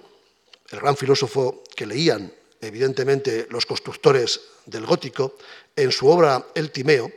el 0.71 0.81
gran 0.81 0.97
filósofo 0.97 1.63
que 1.75 1.87
leían 1.87 2.33
evidentemente 2.61 3.47
los 3.51 3.67
constructores 3.67 4.41
del 4.67 4.87
gótico, 4.87 5.37
en 5.77 5.93
su 5.93 6.09
obra 6.09 6.47
El 6.55 6.71
Timeo, 6.71 7.11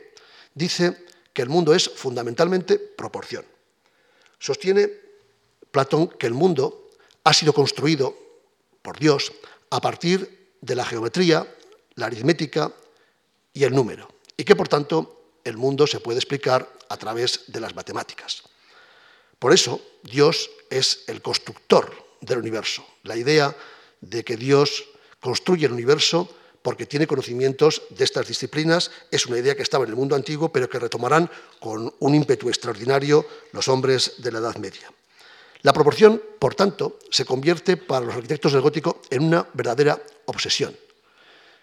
dice 0.54 1.04
que 1.32 1.42
el 1.42 1.48
mundo 1.48 1.74
es 1.74 1.88
fundamentalmente 1.88 2.78
proporción. 2.78 3.44
Sostiene 4.38 4.90
Platón 5.70 6.08
que 6.08 6.26
el 6.26 6.34
mundo 6.34 6.90
ha 7.24 7.32
sido 7.32 7.52
construido 7.52 8.16
por 8.82 8.98
Dios 8.98 9.32
a 9.70 9.80
partir 9.80 10.52
de 10.60 10.74
la 10.74 10.84
geometría, 10.84 11.46
la 11.94 12.06
aritmética 12.06 12.72
y 13.52 13.64
el 13.64 13.74
número, 13.74 14.08
y 14.36 14.44
que 14.44 14.56
por 14.56 14.68
tanto 14.68 15.40
el 15.44 15.56
mundo 15.56 15.86
se 15.86 16.00
puede 16.00 16.18
explicar 16.18 16.70
a 16.88 16.96
través 16.96 17.44
de 17.48 17.60
las 17.60 17.74
matemáticas. 17.74 18.42
Por 19.38 19.52
eso 19.52 19.80
Dios 20.02 20.50
es 20.70 21.04
el 21.06 21.22
constructor 21.22 21.92
del 22.20 22.38
universo. 22.38 22.84
La 23.04 23.16
idea 23.16 23.56
de 24.00 24.24
que 24.24 24.36
Dios 24.36 24.84
construye 25.20 25.66
el 25.66 25.72
universo 25.72 26.28
porque 26.62 26.86
tiene 26.86 27.06
conocimientos 27.06 27.82
de 27.90 28.04
estas 28.04 28.26
disciplinas 28.26 28.90
es 29.10 29.26
una 29.26 29.38
idea 29.38 29.54
que 29.54 29.62
estaba 29.62 29.84
en 29.84 29.90
el 29.90 29.96
mundo 29.96 30.16
antiguo, 30.16 30.52
pero 30.52 30.68
que 30.68 30.78
retomarán 30.78 31.30
con 31.60 31.94
un 31.98 32.14
ímpetu 32.14 32.48
extraordinario 32.48 33.24
los 33.52 33.68
hombres 33.68 34.14
de 34.18 34.32
la 34.32 34.40
Edad 34.40 34.56
Media. 34.56 34.92
La 35.62 35.72
proporción, 35.72 36.22
por 36.38 36.54
tanto, 36.54 36.98
se 37.10 37.24
convierte 37.24 37.76
para 37.76 38.06
los 38.06 38.14
arquitectos 38.14 38.52
del 38.52 38.60
gótico 38.60 39.00
en 39.10 39.24
una 39.24 39.48
verdadera 39.54 40.00
obsesión. 40.26 40.76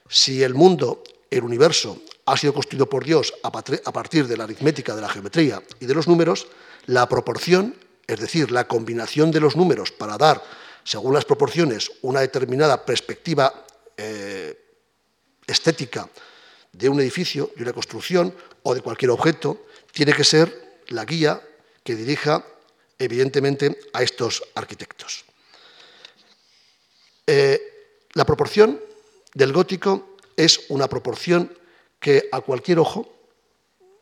Si 0.09 0.43
el 0.43 0.53
mundo, 0.53 1.03
el 1.29 1.43
universo, 1.43 2.01
ha 2.25 2.37
sido 2.37 2.53
construido 2.53 2.89
por 2.89 3.05
Dios 3.05 3.33
a 3.43 3.51
partir 3.51 4.27
de 4.27 4.37
la 4.37 4.43
aritmética, 4.45 4.95
de 4.95 5.01
la 5.01 5.09
geometría 5.09 5.61
y 5.79 5.85
de 5.85 5.93
los 5.93 6.07
números, 6.07 6.47
la 6.85 7.07
proporción 7.07 7.75
es 8.07 8.19
decir, 8.19 8.51
la 8.51 8.67
combinación 8.67 9.31
de 9.31 9.39
los 9.39 9.55
números 9.55 9.91
para 9.91 10.17
dar, 10.17 10.43
según 10.83 11.13
las 11.13 11.25
proporciones, 11.25 11.91
una 12.01 12.21
determinada 12.21 12.85
perspectiva 12.85 13.65
eh, 13.97 14.57
estética 15.47 16.09
de 16.71 16.89
un 16.89 16.99
edificio, 16.99 17.51
de 17.55 17.63
una 17.63 17.73
construcción 17.73 18.33
o 18.63 18.75
de 18.75 18.81
cualquier 18.81 19.11
objeto, 19.11 19.65
tiene 19.91 20.13
que 20.13 20.23
ser 20.23 20.81
la 20.89 21.05
guía 21.05 21.41
que 21.83 21.95
dirija, 21.95 22.45
evidentemente, 22.99 23.79
a 23.93 24.03
estos 24.03 24.43
arquitectos. 24.53 25.25
Eh, 27.25 27.59
la 28.13 28.25
proporción 28.25 28.79
del 29.33 29.51
gótico 29.51 30.17
es 30.37 30.65
una 30.69 30.87
proporción 30.87 31.57
que 31.99 32.29
a 32.31 32.41
cualquier 32.41 32.79
ojo 32.79 33.11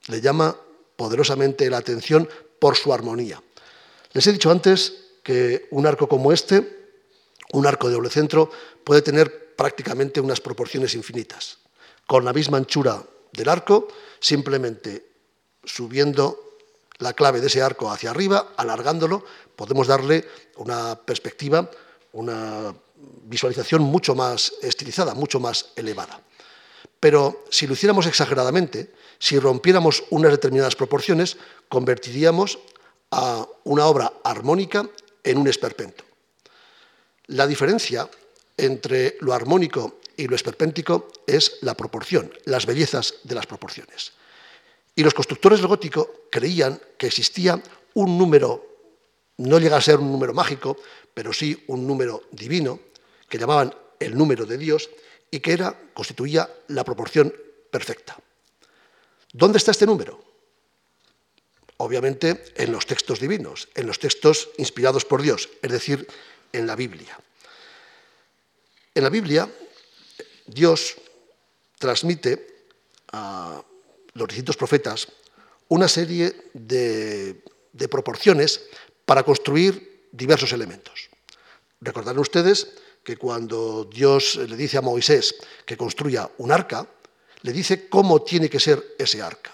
le 0.08 0.20
llama 0.20 0.58
poderosamente 0.98 1.70
la 1.70 1.78
atención 1.78 2.28
por 2.64 2.78
su 2.78 2.94
armonía. 2.94 3.44
Les 4.14 4.26
he 4.26 4.32
dicho 4.32 4.50
antes 4.50 5.20
que 5.22 5.68
un 5.72 5.86
arco 5.86 6.08
como 6.08 6.32
este, 6.32 6.96
un 7.52 7.68
arco 7.68 7.90
de 7.90 7.96
doble 7.96 8.10
centro, 8.10 8.50
puede 8.86 9.02
tener 9.02 9.54
prácticamente 9.58 10.22
unas 10.22 10.40
proporciones 10.40 10.96
infinitas. 10.96 11.58
Con 12.08 12.24
la 12.24 12.32
misma 12.32 12.56
anchura 12.56 13.04
del 13.34 13.50
arco, 13.50 13.90
simplemente 14.22 15.06
subiendo 15.66 16.56
la 17.00 17.12
clave 17.12 17.42
de 17.42 17.48
ese 17.48 17.62
arco 17.62 17.92
hacia 17.92 18.12
arriba, 18.12 18.54
alargándolo, 18.56 19.26
podemos 19.58 19.88
darle 19.88 20.26
una 20.56 20.96
perspectiva, 20.96 21.70
una 22.14 22.74
visualización 23.26 23.82
mucho 23.82 24.16
más 24.16 24.54
estilizada, 24.62 25.14
mucho 25.16 25.42
más 25.42 25.74
elevada. 25.76 26.22
Pero 27.04 27.44
si 27.50 27.68
lo 27.68 27.74
hiciéramos 27.74 28.08
exageradamente, 28.08 28.94
si 29.20 29.38
rompiéramos 29.38 30.06
unas 30.10 30.32
determinadas 30.32 30.78
proporciones, 30.78 31.36
convertiríamos 31.68 32.60
a 33.12 33.46
una 33.66 33.88
obra 33.88 34.14
armónica 34.24 34.90
en 35.22 35.38
un 35.38 35.50
esperpento. 35.50 36.06
La 37.28 37.46
diferencia 37.46 38.10
entre 38.56 39.18
lo 39.20 39.34
armónico 39.34 40.00
y 40.16 40.28
lo 40.28 40.38
esperpéntico 40.38 41.12
es 41.28 41.58
la 41.60 41.76
proporción, 41.76 42.32
las 42.46 42.66
bellezas 42.66 43.16
de 43.26 43.36
las 43.36 43.48
proporciones. 43.48 44.14
Y 44.96 45.04
los 45.04 45.14
constructores 45.14 45.60
del 45.60 45.68
gótico 45.68 46.10
creían 46.32 46.80
que 46.98 47.08
existía 47.08 47.62
un 47.96 48.18
número, 48.18 48.66
no 49.40 49.60
llega 49.60 49.76
a 49.76 49.82
ser 49.82 50.00
un 50.00 50.10
número 50.10 50.34
mágico, 50.34 50.78
pero 51.14 51.34
sí 51.34 51.66
un 51.68 51.86
número 51.86 52.24
divino, 52.32 52.80
que 53.28 53.38
llamaban 53.38 53.76
el 54.00 54.18
número 54.18 54.46
de 54.46 54.58
Dios, 54.58 54.90
y 55.34 55.40
que 55.40 55.52
era, 55.52 55.74
constituía 55.96 56.48
la 56.68 56.84
proporción 56.86 57.34
perfecta. 57.72 58.16
¿Dónde 59.34 59.58
está 59.58 59.72
este 59.72 59.88
número? 59.88 60.24
Obviamente 61.78 62.54
en 62.56 62.72
los 62.72 62.86
textos 62.86 63.20
divinos, 63.20 63.68
en 63.74 63.88
los 63.88 63.98
textos 63.98 64.52
inspirados 64.60 65.06
por 65.06 65.24
Dios, 65.24 65.50
es 65.64 65.72
decir, 65.72 66.08
en 66.52 66.68
la 66.68 66.76
Biblia. 66.76 67.20
En 68.94 69.02
la 69.02 69.10
Biblia, 69.10 69.50
Dios 70.46 70.98
transmite 71.80 72.70
a 73.12 73.60
los 74.14 74.28
distintos 74.28 74.56
profetas 74.56 75.08
una 75.70 75.88
serie 75.88 76.52
de, 76.54 77.44
de 77.72 77.88
proporciones 77.88 78.70
para 79.04 79.24
construir 79.24 80.10
diversos 80.12 80.54
elementos. 80.54 81.10
Recordarán 81.82 82.20
ustedes 82.20 82.78
que 83.04 83.18
cuando 83.18 83.84
Dios 83.84 84.36
le 84.36 84.56
dice 84.56 84.78
a 84.78 84.82
Moisés 84.82 85.36
que 85.66 85.78
construya 85.78 86.30
un 86.38 86.52
arca, 86.52 86.88
le 87.42 87.52
dice 87.52 87.90
cómo 87.90 88.22
tiene 88.22 88.50
que 88.50 88.60
ser 88.60 88.96
ese 88.98 89.22
arca. 89.22 89.52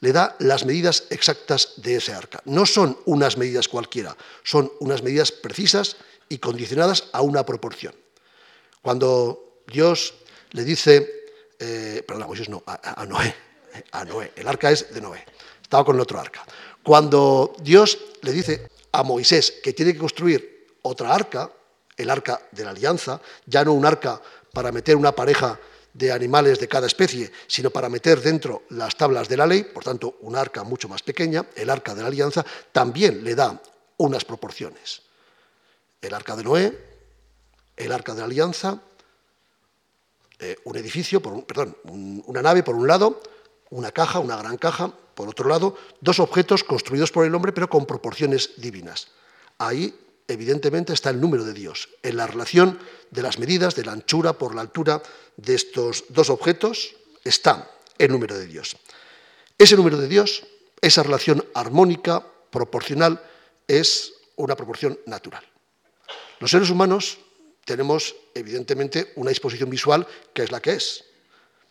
Le 0.00 0.12
da 0.12 0.36
las 0.38 0.64
medidas 0.64 1.04
exactas 1.10 1.74
de 1.76 1.96
ese 1.96 2.12
arca. 2.12 2.40
No 2.44 2.64
son 2.64 2.98
unas 3.06 3.36
medidas 3.36 3.68
cualquiera, 3.68 4.16
son 4.44 4.70
unas 4.80 5.02
medidas 5.02 5.32
precisas 5.32 5.96
y 6.28 6.38
condicionadas 6.38 7.08
a 7.12 7.22
una 7.22 7.44
proporción. 7.44 7.94
Cuando 8.82 9.62
Dios 9.66 10.14
le 10.52 10.64
dice, 10.64 11.28
eh, 11.58 12.02
perdón, 12.06 12.24
a 12.24 12.26
Moisés 12.26 12.48
no, 12.48 12.62
a, 12.66 13.04
Noé, 13.06 13.34
a 13.92 14.04
Noé, 14.04 14.32
el 14.36 14.48
arca 14.48 14.70
es 14.70 14.92
de 14.92 15.00
Noé, 15.00 15.24
estaba 15.62 15.84
con 15.84 15.96
el 15.96 16.00
otro 16.00 16.20
arca. 16.20 16.44
Cuando 16.82 17.54
Dios 17.60 17.98
le 18.22 18.32
dice 18.32 18.68
a 18.92 19.02
Moisés 19.02 19.60
que 19.62 19.72
tiene 19.72 19.92
que 19.92 19.98
construir 19.98 20.66
otra 20.82 21.14
arca, 21.14 21.50
el 22.00 22.10
arca 22.10 22.40
de 22.50 22.64
la 22.64 22.70
alianza, 22.70 23.20
ya 23.46 23.64
no 23.64 23.72
un 23.72 23.84
arca 23.84 24.20
para 24.52 24.72
meter 24.72 24.96
una 24.96 25.12
pareja 25.12 25.58
de 25.92 26.12
animales 26.12 26.58
de 26.58 26.68
cada 26.68 26.86
especie, 26.86 27.30
sino 27.46 27.70
para 27.70 27.88
meter 27.88 28.20
dentro 28.20 28.62
las 28.70 28.96
tablas 28.96 29.28
de 29.28 29.36
la 29.36 29.46
ley, 29.46 29.64
por 29.64 29.84
tanto, 29.84 30.16
un 30.20 30.36
arca 30.36 30.62
mucho 30.62 30.88
más 30.88 31.02
pequeña, 31.02 31.46
el 31.56 31.68
arca 31.68 31.94
de 31.94 32.02
la 32.02 32.08
alianza, 32.08 32.44
también 32.72 33.24
le 33.24 33.34
da 33.34 33.60
unas 33.96 34.24
proporciones. 34.24 35.02
El 36.00 36.14
arca 36.14 36.36
de 36.36 36.44
Noé, 36.44 36.78
el 37.76 37.92
arca 37.92 38.14
de 38.14 38.20
la 38.20 38.26
alianza, 38.26 38.80
eh, 40.38 40.56
un 40.64 40.76
edificio, 40.76 41.20
perdón, 41.20 41.76
una 41.84 42.40
nave 42.40 42.62
por 42.62 42.74
un 42.74 42.86
lado, 42.86 43.20
una 43.70 43.92
caja, 43.92 44.20
una 44.20 44.36
gran 44.36 44.56
caja, 44.56 44.92
por 45.14 45.28
otro 45.28 45.48
lado, 45.48 45.76
dos 46.00 46.18
objetos 46.18 46.64
construidos 46.64 47.12
por 47.12 47.26
el 47.26 47.34
hombre, 47.34 47.52
pero 47.52 47.68
con 47.68 47.84
proporciones 47.84 48.52
divinas. 48.56 49.08
Ahí 49.58 49.94
evidentemente 50.30 50.92
está 50.92 51.10
el 51.10 51.20
número 51.20 51.44
de 51.44 51.52
Dios, 51.52 51.88
en 52.02 52.16
la 52.16 52.26
relación 52.26 52.78
de 53.10 53.22
las 53.22 53.38
medidas 53.38 53.74
de 53.74 53.84
la 53.84 53.92
anchura 53.92 54.34
por 54.34 54.54
la 54.54 54.60
altura 54.60 55.02
de 55.36 55.54
estos 55.54 56.04
dos 56.08 56.30
objetos 56.30 56.94
está 57.24 57.70
el 57.98 58.10
número 58.10 58.38
de 58.38 58.46
Dios. 58.46 58.76
Ese 59.58 59.76
número 59.76 59.98
de 59.98 60.08
Dios, 60.08 60.46
esa 60.80 61.02
relación 61.02 61.44
armónica, 61.54 62.24
proporcional, 62.50 63.22
es 63.68 64.14
una 64.36 64.56
proporción 64.56 64.98
natural. 65.06 65.44
Los 66.38 66.50
seres 66.50 66.70
humanos 66.70 67.18
tenemos 67.64 68.16
evidentemente 68.34 69.12
una 69.16 69.30
disposición 69.30 69.68
visual 69.68 70.06
que 70.32 70.42
es 70.42 70.50
la 70.50 70.60
que 70.60 70.72
es. 70.72 71.04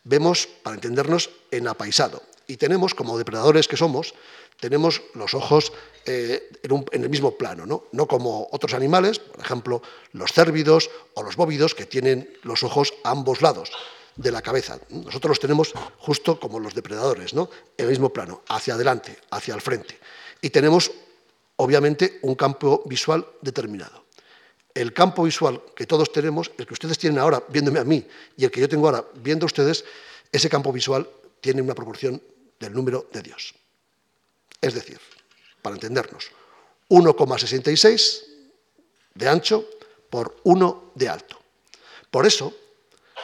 Vemos, 0.04 0.48
para 0.64 0.76
entendernos, 0.76 1.30
en 1.52 1.68
apaisado. 1.68 2.22
Y 2.50 2.58
tenemos, 2.58 2.96
como 2.96 3.16
depredadores 3.16 3.68
que 3.68 3.78
somos, 3.78 4.16
tenemos 4.60 5.04
los 5.14 5.36
ojos 5.36 5.72
eh, 6.08 6.50
en, 6.64 7.04
el 7.04 7.08
mismo 7.08 7.38
plano, 7.38 7.68
¿no? 7.68 7.84
no 7.92 8.08
como 8.08 8.48
otros 8.52 8.74
animales, 8.74 9.20
por 9.20 9.40
ejemplo, 9.40 9.84
los 10.14 10.34
cérvidos 10.34 10.90
o 11.14 11.22
los 11.22 11.36
bóvidos, 11.36 11.76
que 11.76 11.86
tienen 11.86 12.28
los 12.42 12.64
ojos 12.64 12.96
a 13.04 13.12
ambos 13.12 13.44
lados 13.44 13.72
de 14.16 14.32
la 14.32 14.42
cabeza. 14.42 14.80
Nosotros 14.90 15.30
los 15.30 15.40
tenemos 15.40 15.74
justo 16.00 16.40
como 16.40 16.60
los 16.60 16.74
depredadores, 16.74 17.36
¿no? 17.36 17.52
en 17.78 17.86
el 17.86 17.92
mismo 17.92 18.10
plano, 18.10 18.42
hacia 18.50 18.74
adelante, 18.74 19.16
hacia 19.30 19.54
el 19.54 19.62
frente. 19.62 20.00
Y 20.42 20.50
tenemos, 20.50 20.92
obviamente, 21.58 22.18
un 22.24 22.34
campo 22.34 22.82
visual 22.88 23.28
determinado. 23.42 24.06
El 24.74 24.92
campo 24.92 25.22
visual 25.22 25.62
que 25.76 25.86
todos 25.86 26.12
tenemos, 26.12 26.50
el 26.58 26.66
que 26.66 26.74
ustedes 26.74 26.98
tienen 26.98 27.20
ahora 27.20 27.44
viéndome 27.48 27.78
a 27.78 27.84
mí 27.84 28.04
y 28.38 28.46
el 28.46 28.50
que 28.50 28.62
yo 28.62 28.68
tengo 28.68 28.88
ahora 28.88 29.06
viendo 29.22 29.46
a 29.46 29.46
ustedes, 29.46 29.86
ese 30.32 30.50
campo 30.50 30.74
visual 30.74 31.08
tiene 31.42 31.62
una 31.62 31.76
proporción 31.76 32.20
del 32.60 32.74
número 32.74 33.08
de 33.12 33.22
Dios. 33.22 33.56
Es 34.62 34.74
decir, 34.74 35.00
para 35.62 35.76
entendernos, 35.76 36.32
1,66 36.90 38.24
de 39.14 39.30
ancho 39.30 39.66
por 40.10 40.36
1 40.44 40.92
de 40.96 41.10
alto. 41.10 41.40
Por 42.12 42.26
eso, 42.26 42.54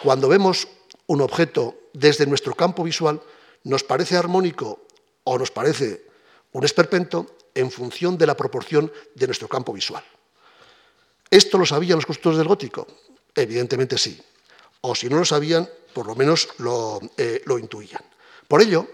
cuando 0.04 0.30
vemos 0.30 0.68
un 1.08 1.22
objeto 1.22 1.76
desde 1.94 2.26
nuestro 2.26 2.54
campo 2.54 2.84
visual, 2.84 3.22
nos 3.64 3.84
parece 3.84 4.18
armónico 4.18 4.86
o 5.24 5.38
nos 5.38 5.52
parece 5.52 6.06
un 6.52 6.64
esperpento 6.64 7.36
en 7.54 7.72
función 7.72 8.18
de 8.18 8.28
la 8.28 8.38
proporción 8.38 8.92
de 9.16 9.26
nuestro 9.26 9.48
campo 9.48 9.74
visual. 9.74 10.04
¿Esto 11.30 11.58
lo 11.58 11.66
sabían 11.66 11.98
los 11.98 12.06
constructores 12.06 12.38
del 12.38 12.48
gótico? 12.48 12.88
Evidentemente 13.34 13.98
sí. 13.98 14.22
O 14.82 14.94
si 14.94 15.10
no 15.10 15.18
lo 15.18 15.26
sabían, 15.26 15.68
por 15.94 16.06
lo 16.06 16.16
menos 16.16 16.50
lo, 16.60 17.02
eh, 17.18 17.42
lo 17.46 17.58
intuían. 17.58 18.04
Por 18.48 18.62
ello, 18.62 18.88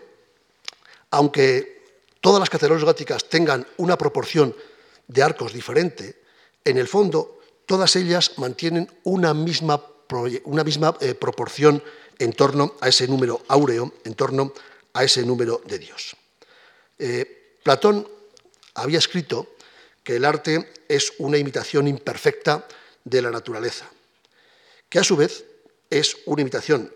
aunque 1.12 1.84
todas 2.22 2.40
las 2.40 2.50
catedrales 2.50 2.84
góticas 2.84 3.30
tengan 3.30 3.68
una 3.78 3.98
proporción 3.98 4.56
de 5.08 5.24
arcos 5.24 5.54
diferente, 5.54 6.24
en 6.64 6.78
el 6.78 6.88
fondo 6.88 7.40
todas 7.66 7.96
ellas 7.96 8.38
mantienen 8.38 8.90
una 9.04 9.34
misma, 9.34 9.84
una 10.46 10.64
misma 10.64 10.96
eh, 11.02 11.14
proporción 11.14 11.84
en 12.18 12.34
torno 12.34 12.76
a 12.82 12.90
ese 12.90 13.08
número 13.08 13.42
áureo, 13.48 13.94
en 14.04 14.14
torno 14.16 14.54
a 14.94 15.04
ese 15.04 15.24
número 15.24 15.62
de 15.66 15.80
Dios. 15.80 16.16
Eh, 16.98 17.58
Platón 17.64 18.08
había 18.76 19.00
escrito 19.00 19.56
que 20.04 20.16
el 20.16 20.26
arte 20.26 20.72
es 20.88 21.14
una 21.20 21.38
imitación 21.38 21.88
imperfecta 21.88 22.68
de 23.04 23.22
la 23.22 23.32
naturaleza, 23.32 23.90
que 24.90 25.00
a 25.00 25.04
su 25.04 25.16
vez 25.16 25.46
es 25.90 26.18
una 26.26 26.42
imitación 26.42 26.94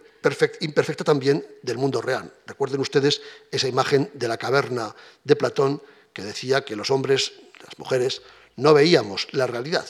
imperfecta 0.62 1.04
también 1.04 1.46
del 1.62 1.78
mundo 1.78 2.02
real. 2.02 2.34
Recuerden 2.46 2.82
ustedes 2.82 3.22
esa 3.52 3.68
imagen 3.68 4.10
de 4.14 4.28
la 4.28 4.38
caverna 4.38 4.96
de 5.24 5.36
Platón 5.36 5.82
que 6.14 6.24
decía 6.24 6.64
que 6.64 6.76
los 6.76 6.92
hombres, 6.92 7.34
las 7.62 7.78
mujeres, 7.78 8.22
no 8.56 8.74
veíamos 8.74 9.28
la 9.32 9.48
realidad, 9.48 9.86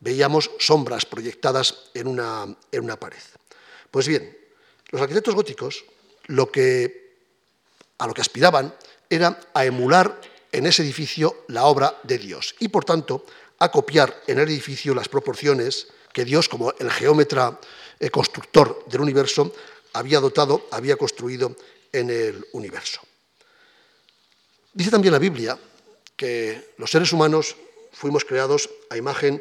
veíamos 0.00 0.50
sombras 0.58 1.06
proyectadas 1.06 1.90
en 1.94 2.08
una, 2.08 2.56
en 2.72 2.84
una 2.84 2.98
pared. 2.98 3.22
Pues 3.90 4.08
bien, 4.08 4.36
los 4.90 5.00
arquitectos 5.00 5.34
góticos 5.34 5.84
lo 6.26 6.50
que, 6.50 7.16
a 7.98 8.06
lo 8.06 8.14
que 8.14 8.20
aspiraban 8.20 8.74
era 9.08 9.38
a 9.54 9.64
emular 9.64 10.20
en 10.50 10.66
ese 10.66 10.82
edificio 10.82 11.44
la 11.48 11.64
obra 11.64 11.98
de 12.02 12.18
Dios 12.18 12.54
y, 12.58 12.68
por 12.68 12.84
tanto, 12.84 13.24
a 13.58 13.70
copiar 13.70 14.22
en 14.26 14.38
el 14.38 14.48
edificio 14.48 14.94
las 14.94 15.08
proporciones 15.08 15.88
que 16.12 16.24
Dios, 16.24 16.48
como 16.48 16.74
el 16.78 16.90
geómetra 16.90 17.58
el 18.02 18.10
constructor 18.10 18.84
del 18.90 19.00
universo, 19.00 19.54
había 19.94 20.18
dotado, 20.18 20.66
había 20.72 20.96
construido 20.96 21.54
en 21.92 22.10
el 22.10 22.44
universo. 22.52 23.00
Dice 24.74 24.90
también 24.90 25.12
la 25.12 25.20
Biblia 25.20 25.56
que 26.16 26.74
los 26.78 26.90
seres 26.90 27.12
humanos 27.12 27.54
fuimos 27.92 28.24
creados 28.24 28.68
a 28.90 28.96
imagen 28.96 29.40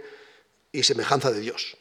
y 0.71 0.83
semejanza 0.83 1.31
de 1.31 1.39
Dios. 1.39 1.75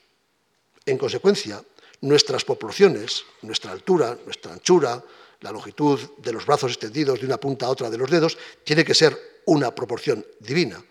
En 0.86 0.96
consecuencia, 0.96 1.62
nuestras 2.00 2.46
proporciones, 2.46 3.24
nuestra 3.42 3.72
altura, 3.72 4.16
nuestra 4.24 4.54
anchura, 4.54 5.04
la 5.40 5.52
longitud 5.52 6.00
de 6.16 6.32
los 6.32 6.46
brazos 6.46 6.72
extendidos 6.72 7.20
de 7.20 7.26
una 7.26 7.36
punta 7.36 7.66
a 7.66 7.70
otra 7.70 7.90
de 7.90 7.98
los 7.98 8.10
dedos, 8.10 8.38
tiene 8.64 8.86
que 8.86 8.94
ser 8.94 9.42
una 9.44 9.74
proporción 9.74 10.24
divina. 10.38 10.82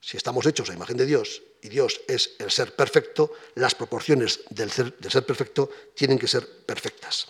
Si 0.00 0.16
estamos 0.16 0.46
hechos 0.46 0.70
a 0.70 0.74
imagen 0.74 0.96
de 0.96 1.06
Dios 1.06 1.42
y 1.60 1.68
Dios 1.68 2.00
es 2.08 2.32
el 2.38 2.50
ser 2.50 2.74
perfecto, 2.74 3.32
las 3.54 3.74
proporciones 3.74 4.40
del 4.48 4.70
ser, 4.70 4.94
perfecto 5.26 5.70
tienen 5.94 6.18
que 6.18 6.26
ser 6.26 6.48
perfectas. 6.64 7.28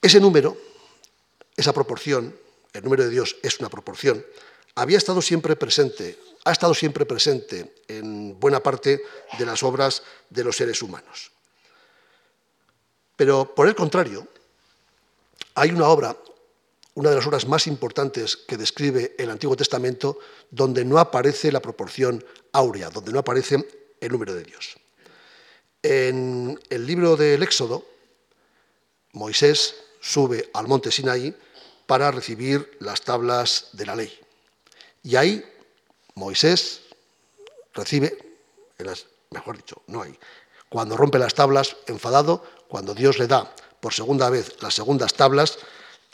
Ese 0.00 0.20
número, 0.20 0.56
esa 1.56 1.72
proporción, 1.72 2.36
el 2.72 2.84
número 2.84 3.04
de 3.04 3.10
Dios 3.10 3.36
es 3.42 3.58
una 3.58 3.68
proporción, 3.68 4.24
había 4.74 4.98
estado 4.98 5.20
siempre 5.20 5.56
presente, 5.56 6.18
ha 6.44 6.52
estado 6.52 6.74
siempre 6.74 7.06
presente 7.06 7.74
en 7.88 8.38
buena 8.38 8.60
parte 8.60 9.02
de 9.38 9.46
las 9.46 9.62
obras 9.62 10.02
de 10.30 10.44
los 10.44 10.56
seres 10.56 10.80
humanos. 10.80 11.30
Pero 13.16 13.54
por 13.54 13.68
el 13.68 13.74
contrario, 13.74 14.26
hay 15.54 15.70
una 15.70 15.88
obra, 15.88 16.16
una 16.94 17.10
de 17.10 17.16
las 17.16 17.26
obras 17.26 17.46
más 17.46 17.66
importantes 17.66 18.36
que 18.36 18.56
describe 18.56 19.14
el 19.18 19.30
Antiguo 19.30 19.56
Testamento, 19.56 20.18
donde 20.50 20.84
no 20.84 20.98
aparece 20.98 21.50
la 21.50 21.60
proporción 21.60 22.24
áurea, 22.52 22.90
donde 22.90 23.12
no 23.12 23.18
aparece 23.18 23.66
el 24.00 24.12
número 24.12 24.34
de 24.34 24.44
Dios. 24.44 24.76
En 25.82 26.60
el 26.68 26.86
libro 26.86 27.16
del 27.16 27.42
Éxodo, 27.42 27.84
Moisés 29.12 29.74
sube 30.00 30.50
al 30.54 30.68
monte 30.68 30.90
Sinaí 30.90 31.34
para 31.86 32.10
recibir 32.10 32.76
las 32.80 33.02
tablas 33.02 33.68
de 33.72 33.86
la 33.86 33.96
ley. 33.96 34.12
Y 35.02 35.16
ahí 35.16 35.44
Moisés 36.14 36.82
recibe, 37.74 38.16
mejor 39.30 39.56
dicho, 39.56 39.82
no 39.86 40.02
hay, 40.02 40.18
cuando 40.68 40.96
rompe 40.96 41.18
las 41.18 41.34
tablas, 41.34 41.76
enfadado, 41.86 42.44
cuando 42.68 42.94
Dios 42.94 43.18
le 43.18 43.26
da 43.26 43.54
por 43.80 43.92
segunda 43.92 44.30
vez 44.30 44.62
las 44.62 44.74
segundas 44.74 45.14
tablas, 45.14 45.58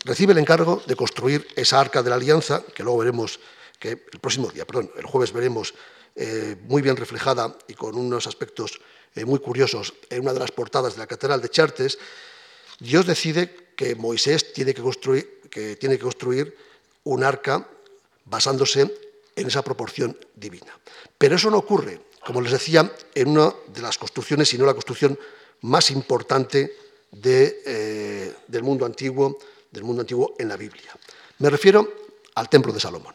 recibe 0.05 0.33
el 0.33 0.39
encargo 0.39 0.83
de 0.87 0.97
construir 0.97 1.47
esa 1.57 1.81
arca 1.81 2.03
de 2.03 2.11
la 2.11 2.17
alianza, 2.17 2.65
que 2.75 2.83
luego 2.83 2.99
veremos, 2.99 3.41
que 3.79 3.91
el 3.91 4.21
próximo 4.21 4.51
día, 4.51 4.67
perdón, 4.67 4.91
el 4.97 5.07
jueves 5.07 5.33
veremos 5.33 5.75
eh, 6.17 6.57
muy 6.63 6.83
bien 6.83 6.97
reflejada 6.97 7.57
y 7.69 7.75
con 7.75 7.97
unos 7.97 8.27
aspectos 8.27 8.81
eh, 9.15 9.25
muy 9.25 9.39
curiosos 9.39 9.95
en 10.11 10.23
una 10.23 10.33
de 10.33 10.41
las 10.41 10.51
portadas 10.51 10.95
de 10.95 10.99
la 10.99 11.07
Catedral 11.07 11.41
de 11.41 11.49
Chartres, 11.49 11.99
Dios 12.81 13.07
decide 13.07 13.69
que 13.77 13.95
Moisés 13.95 14.53
tiene 14.53 14.75
que 14.75 14.83
construir, 14.83 15.41
que 15.51 15.77
tiene 15.77 15.97
que 15.97 16.03
construir 16.03 16.57
un 17.05 17.25
arca 17.25 17.69
basándose 18.25 18.95
en 19.35 19.47
esa 19.47 19.63
proporción 19.63 20.19
divina. 20.35 20.79
Pero 21.17 21.37
eso 21.37 21.51
no 21.51 21.59
ocurre, 21.59 22.01
como 22.25 22.41
les 22.41 22.53
decía, 22.53 22.93
en 23.15 23.29
una 23.29 23.55
de 23.69 23.83
las 23.83 23.99
construcciones, 23.99 24.49
sino 24.49 24.67
la 24.67 24.75
construcción 24.75 25.19
más 25.63 25.91
importante 25.91 26.77
eh, 27.25 28.35
del 28.47 28.63
mundo 28.63 28.85
antiguo, 28.85 29.39
del 29.71 29.85
mundo 29.85 30.03
antiguo 30.03 30.35
en 30.39 30.49
la 30.49 30.57
Biblia. 30.57 30.91
Me 31.39 31.51
refiero 31.51 32.09
al 32.35 32.49
Templo 32.49 32.73
de 32.73 32.81
Salomón. 32.81 33.15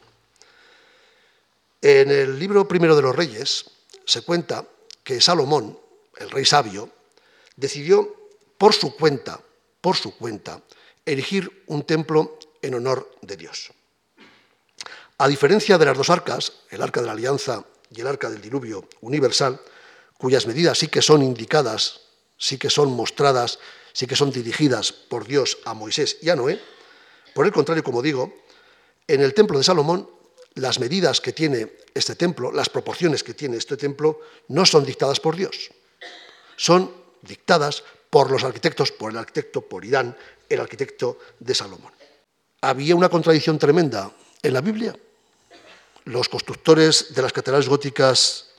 En 1.82 2.12
el 2.12 2.40
libro 2.40 2.68
primero 2.68 2.96
de 2.96 3.02
los 3.02 3.16
Reyes 3.16 3.66
se 4.06 4.22
cuenta 4.22 4.66
que 5.04 5.20
Salomón, 5.20 5.78
el 6.18 6.30
rey 6.30 6.46
sabio, 6.46 6.90
decidió 7.56 8.16
por 8.58 8.74
su 8.74 8.96
cuenta, 8.96 9.42
por 9.82 9.98
su 9.98 10.16
cuenta, 10.16 10.62
erigir 11.06 11.64
un 11.68 11.84
templo 11.84 12.40
en 12.62 12.76
honor 12.76 13.12
de 13.22 13.36
Dios. 13.36 13.74
A 15.18 15.28
diferencia 15.28 15.78
de 15.78 15.86
las 15.86 15.98
dos 15.98 16.10
arcas, 16.10 16.54
el 16.70 16.82
arca 16.82 17.02
de 17.02 17.08
la 17.08 17.14
alianza 17.14 17.66
y 17.90 18.02
el 18.02 18.08
arca 18.08 18.30
del 18.30 18.42
diluvio 18.42 18.88
universal, 19.02 19.60
cuyas 20.18 20.48
medidas 20.48 20.78
sí 20.78 20.88
que 20.88 21.02
son 21.02 21.22
indicadas, 21.22 22.02
sí 22.38 22.58
que 22.58 22.70
son 22.70 22.94
mostradas, 22.94 23.60
sí 23.94 24.08
que 24.08 24.16
son 24.16 24.32
dirigidas 24.32 24.92
por 24.92 25.26
Dios 25.26 25.60
a 25.66 25.74
Moisés 25.74 26.18
y 26.22 26.30
a 26.30 26.36
Noé, 26.36 26.60
por 27.34 27.46
el 27.46 27.52
contrario, 27.52 27.84
como 27.84 28.02
digo, 28.02 28.34
en 29.08 29.22
el 29.22 29.34
templo 29.34 29.58
de 29.58 29.64
Salomón, 29.64 30.10
las 30.56 30.80
medidas 30.80 31.22
que 31.22 31.34
tiene 31.34 31.72
este 31.94 32.16
templo, 32.16 32.52
las 32.52 32.70
proporciones 32.70 33.24
que 33.24 33.34
tiene 33.34 33.58
este 33.58 33.78
templo, 33.78 34.20
no 34.50 34.66
son 34.66 34.86
dictadas 34.86 35.20
por 35.20 35.36
Dios, 35.36 35.72
son 36.58 36.92
dictadas 37.22 37.84
por 38.10 38.30
los 38.30 38.44
arquitectos, 38.44 38.92
por 38.92 39.12
el 39.12 39.18
arquitecto, 39.18 39.62
por 39.62 39.86
Irán, 39.86 40.16
el 40.50 40.60
arquitecto 40.60 41.18
de 41.40 41.56
Salomón. 41.56 41.92
Había 42.62 42.96
una 42.96 43.10
contradicción 43.10 43.58
tremenda 43.58 44.12
en 44.42 44.54
la 44.54 44.62
Biblia. 44.62 44.96
Los 46.06 46.30
constructores 46.30 47.14
de 47.16 47.22
las 47.22 47.34
catedrales 47.34 47.68
góticas 47.68 48.53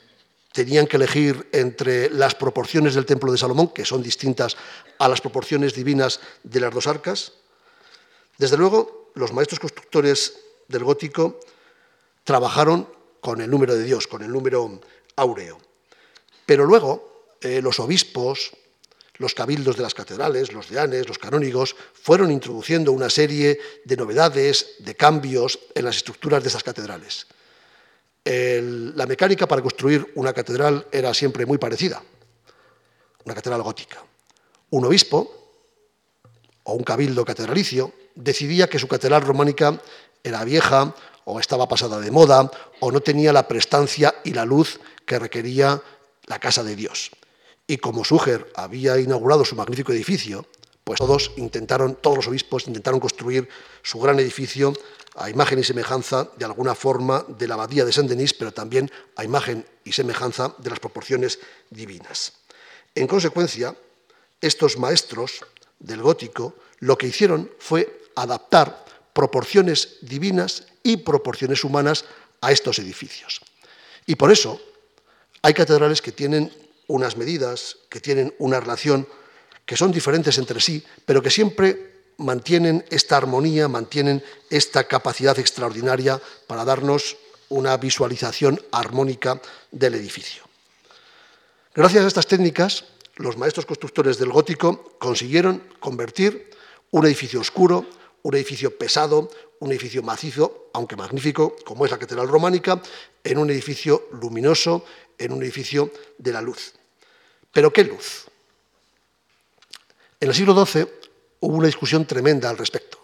tenían 0.55 0.87
que 0.87 0.95
elegir 0.95 1.49
entre 1.51 2.09
las 2.09 2.33
proporciones 2.33 2.95
del 2.95 3.05
templo 3.05 3.29
de 3.29 3.37
Salomón, 3.37 3.73
que 3.73 3.83
son 3.83 4.01
distintas 4.01 4.55
a 4.97 5.09
las 5.09 5.19
proporciones 5.19 5.75
divinas 5.75 6.21
de 6.43 6.61
las 6.61 6.73
dos 6.73 6.87
arcas. 6.87 7.33
Desde 8.37 8.55
luego, 8.55 9.11
los 9.15 9.33
maestros 9.33 9.59
constructores 9.59 10.39
del 10.69 10.85
gótico 10.85 11.41
trabajaron 12.23 12.87
con 13.19 13.41
el 13.41 13.51
número 13.51 13.75
de 13.75 13.83
Dios, 13.83 14.07
con 14.07 14.23
el 14.23 14.31
número 14.31 14.79
áureo. 15.17 15.59
Pero 16.45 16.63
luego, 16.63 17.35
eh, 17.41 17.61
los 17.61 17.81
obispos, 17.81 18.51
los 19.17 19.33
cabildos 19.33 19.75
de 19.75 19.83
las 19.83 19.93
catedrales, 19.93 20.53
los 20.53 20.69
deanes, 20.69 21.09
los 21.09 21.19
canónigos, 21.19 21.75
fueron 22.01 22.31
introduciendo 22.31 22.93
una 22.93 23.09
serie 23.09 23.59
de 23.83 23.97
novedades, 23.97 24.75
de 24.79 24.95
cambios 24.95 25.59
en 25.75 25.83
las 25.83 25.97
estructuras 25.97 26.41
de 26.41 26.47
esas 26.47 26.63
catedrales. 26.63 27.27
La 28.25 29.05
mecánica 29.05 29.47
para 29.47 29.61
construir 29.61 30.11
una 30.15 30.33
catedral 30.33 30.87
era 30.91 31.13
siempre 31.13 31.45
muy 31.45 31.57
parecida, 31.57 32.01
una 33.23 33.35
catedral 33.35 33.61
gótica. 33.61 34.03
Un 34.71 34.85
obispo 34.85 35.31
o 36.63 36.73
un 36.73 36.83
cabildo 36.83 37.23
catedralicio 37.23 37.93
decidía 38.15 38.67
que 38.67 38.79
su 38.79 38.87
catedral 38.87 39.21
románica 39.21 39.79
era 40.23 40.43
vieja 40.43 40.95
o 41.25 41.39
estaba 41.39 41.67
pasada 41.67 41.99
de 41.99 42.09
moda 42.09 42.49
o 42.79 42.91
no 42.91 43.01
tenía 43.01 43.31
la 43.31 43.47
prestancia 43.47 44.15
y 44.23 44.33
la 44.33 44.45
luz 44.45 44.79
que 45.05 45.19
requería 45.19 45.81
la 46.25 46.39
casa 46.39 46.63
de 46.63 46.75
Dios. 46.75 47.11
Y 47.67 47.77
como 47.77 48.03
Súger 48.03 48.51
había 48.55 48.99
inaugurado 48.99 49.45
su 49.45 49.55
magnífico 49.55 49.91
edificio, 49.91 50.45
pues 50.83 50.99
todos 50.99 51.31
intentaron, 51.37 51.95
todos 51.95 52.17
los 52.17 52.27
obispos 52.27 52.67
intentaron 52.67 52.99
construir 52.99 53.49
su 53.81 53.99
gran 53.99 54.19
edificio 54.19 54.73
a 55.15 55.29
imagen 55.29 55.59
y 55.59 55.63
semejanza 55.63 56.29
de 56.37 56.45
alguna 56.45 56.75
forma 56.75 57.25
de 57.27 57.47
la 57.47 57.55
abadía 57.55 57.85
de 57.85 57.91
Saint-Denis, 57.91 58.33
pero 58.33 58.51
también 58.53 58.91
a 59.15 59.23
imagen 59.23 59.65
y 59.83 59.91
semejanza 59.91 60.53
de 60.57 60.69
las 60.69 60.79
proporciones 60.79 61.39
divinas. 61.69 62.33
En 62.93 63.07
consecuencia, 63.07 63.75
estos 64.41 64.77
maestros 64.77 65.41
del 65.79 66.01
gótico 66.01 66.55
lo 66.79 66.97
que 66.97 67.07
hicieron 67.07 67.49
fue 67.59 68.09
adaptar 68.15 68.85
proporciones 69.13 69.97
divinas 70.01 70.67
y 70.83 70.97
proporciones 70.97 71.63
humanas 71.63 72.05
a 72.41 72.51
estos 72.51 72.79
edificios. 72.79 73.41
Y 74.05 74.15
por 74.15 74.31
eso 74.31 74.61
hay 75.41 75.53
catedrales 75.53 76.01
que 76.01 76.11
tienen 76.11 76.51
unas 76.87 77.17
medidas, 77.17 77.77
que 77.89 78.01
tienen 78.01 78.33
una 78.39 78.59
relación, 78.59 79.07
que 79.65 79.77
son 79.77 79.91
diferentes 79.91 80.37
entre 80.37 80.59
sí, 80.59 80.83
pero 81.05 81.21
que 81.21 81.31
siempre 81.31 81.94
mantienen 82.17 82.85
esta 82.89 83.17
armonía, 83.17 83.67
mantienen 83.67 84.23
esta 84.49 84.85
capacidad 84.85 85.37
extraordinaria 85.39 86.21
para 86.47 86.65
darnos 86.65 87.17
una 87.49 87.77
visualización 87.77 88.61
armónica 88.71 89.41
del 89.71 89.95
edificio. 89.95 90.43
Gracias 91.73 92.05
a 92.05 92.07
estas 92.07 92.27
técnicas, 92.27 92.85
los 93.17 93.37
maestros 93.37 93.65
constructores 93.65 94.17
del 94.17 94.31
gótico 94.31 94.95
consiguieron 94.99 95.63
convertir 95.79 96.51
un 96.91 97.05
edificio 97.05 97.39
oscuro, 97.39 97.85
un 98.23 98.35
edificio 98.35 98.77
pesado, 98.77 99.29
un 99.59 99.71
edificio 99.71 100.01
macizo, 100.01 100.69
aunque 100.73 100.95
magnífico, 100.95 101.55
como 101.65 101.85
es 101.85 101.91
la 101.91 101.99
catedral 101.99 102.27
románica, 102.27 102.81
en 103.23 103.37
un 103.37 103.49
edificio 103.49 104.07
luminoso, 104.21 104.85
en 105.17 105.31
un 105.31 105.43
edificio 105.43 105.91
de 106.17 106.31
la 106.31 106.41
luz. 106.41 106.73
¿Pero 107.51 107.71
qué 107.71 107.83
luz? 107.83 108.25
En 110.19 110.29
el 110.29 110.35
siglo 110.35 110.65
XII 110.65 110.87
hubo 111.45 111.57
una 111.57 111.67
discusión 111.67 112.05
tremenda 112.05 112.49
al 112.49 112.57
respecto. 112.57 112.99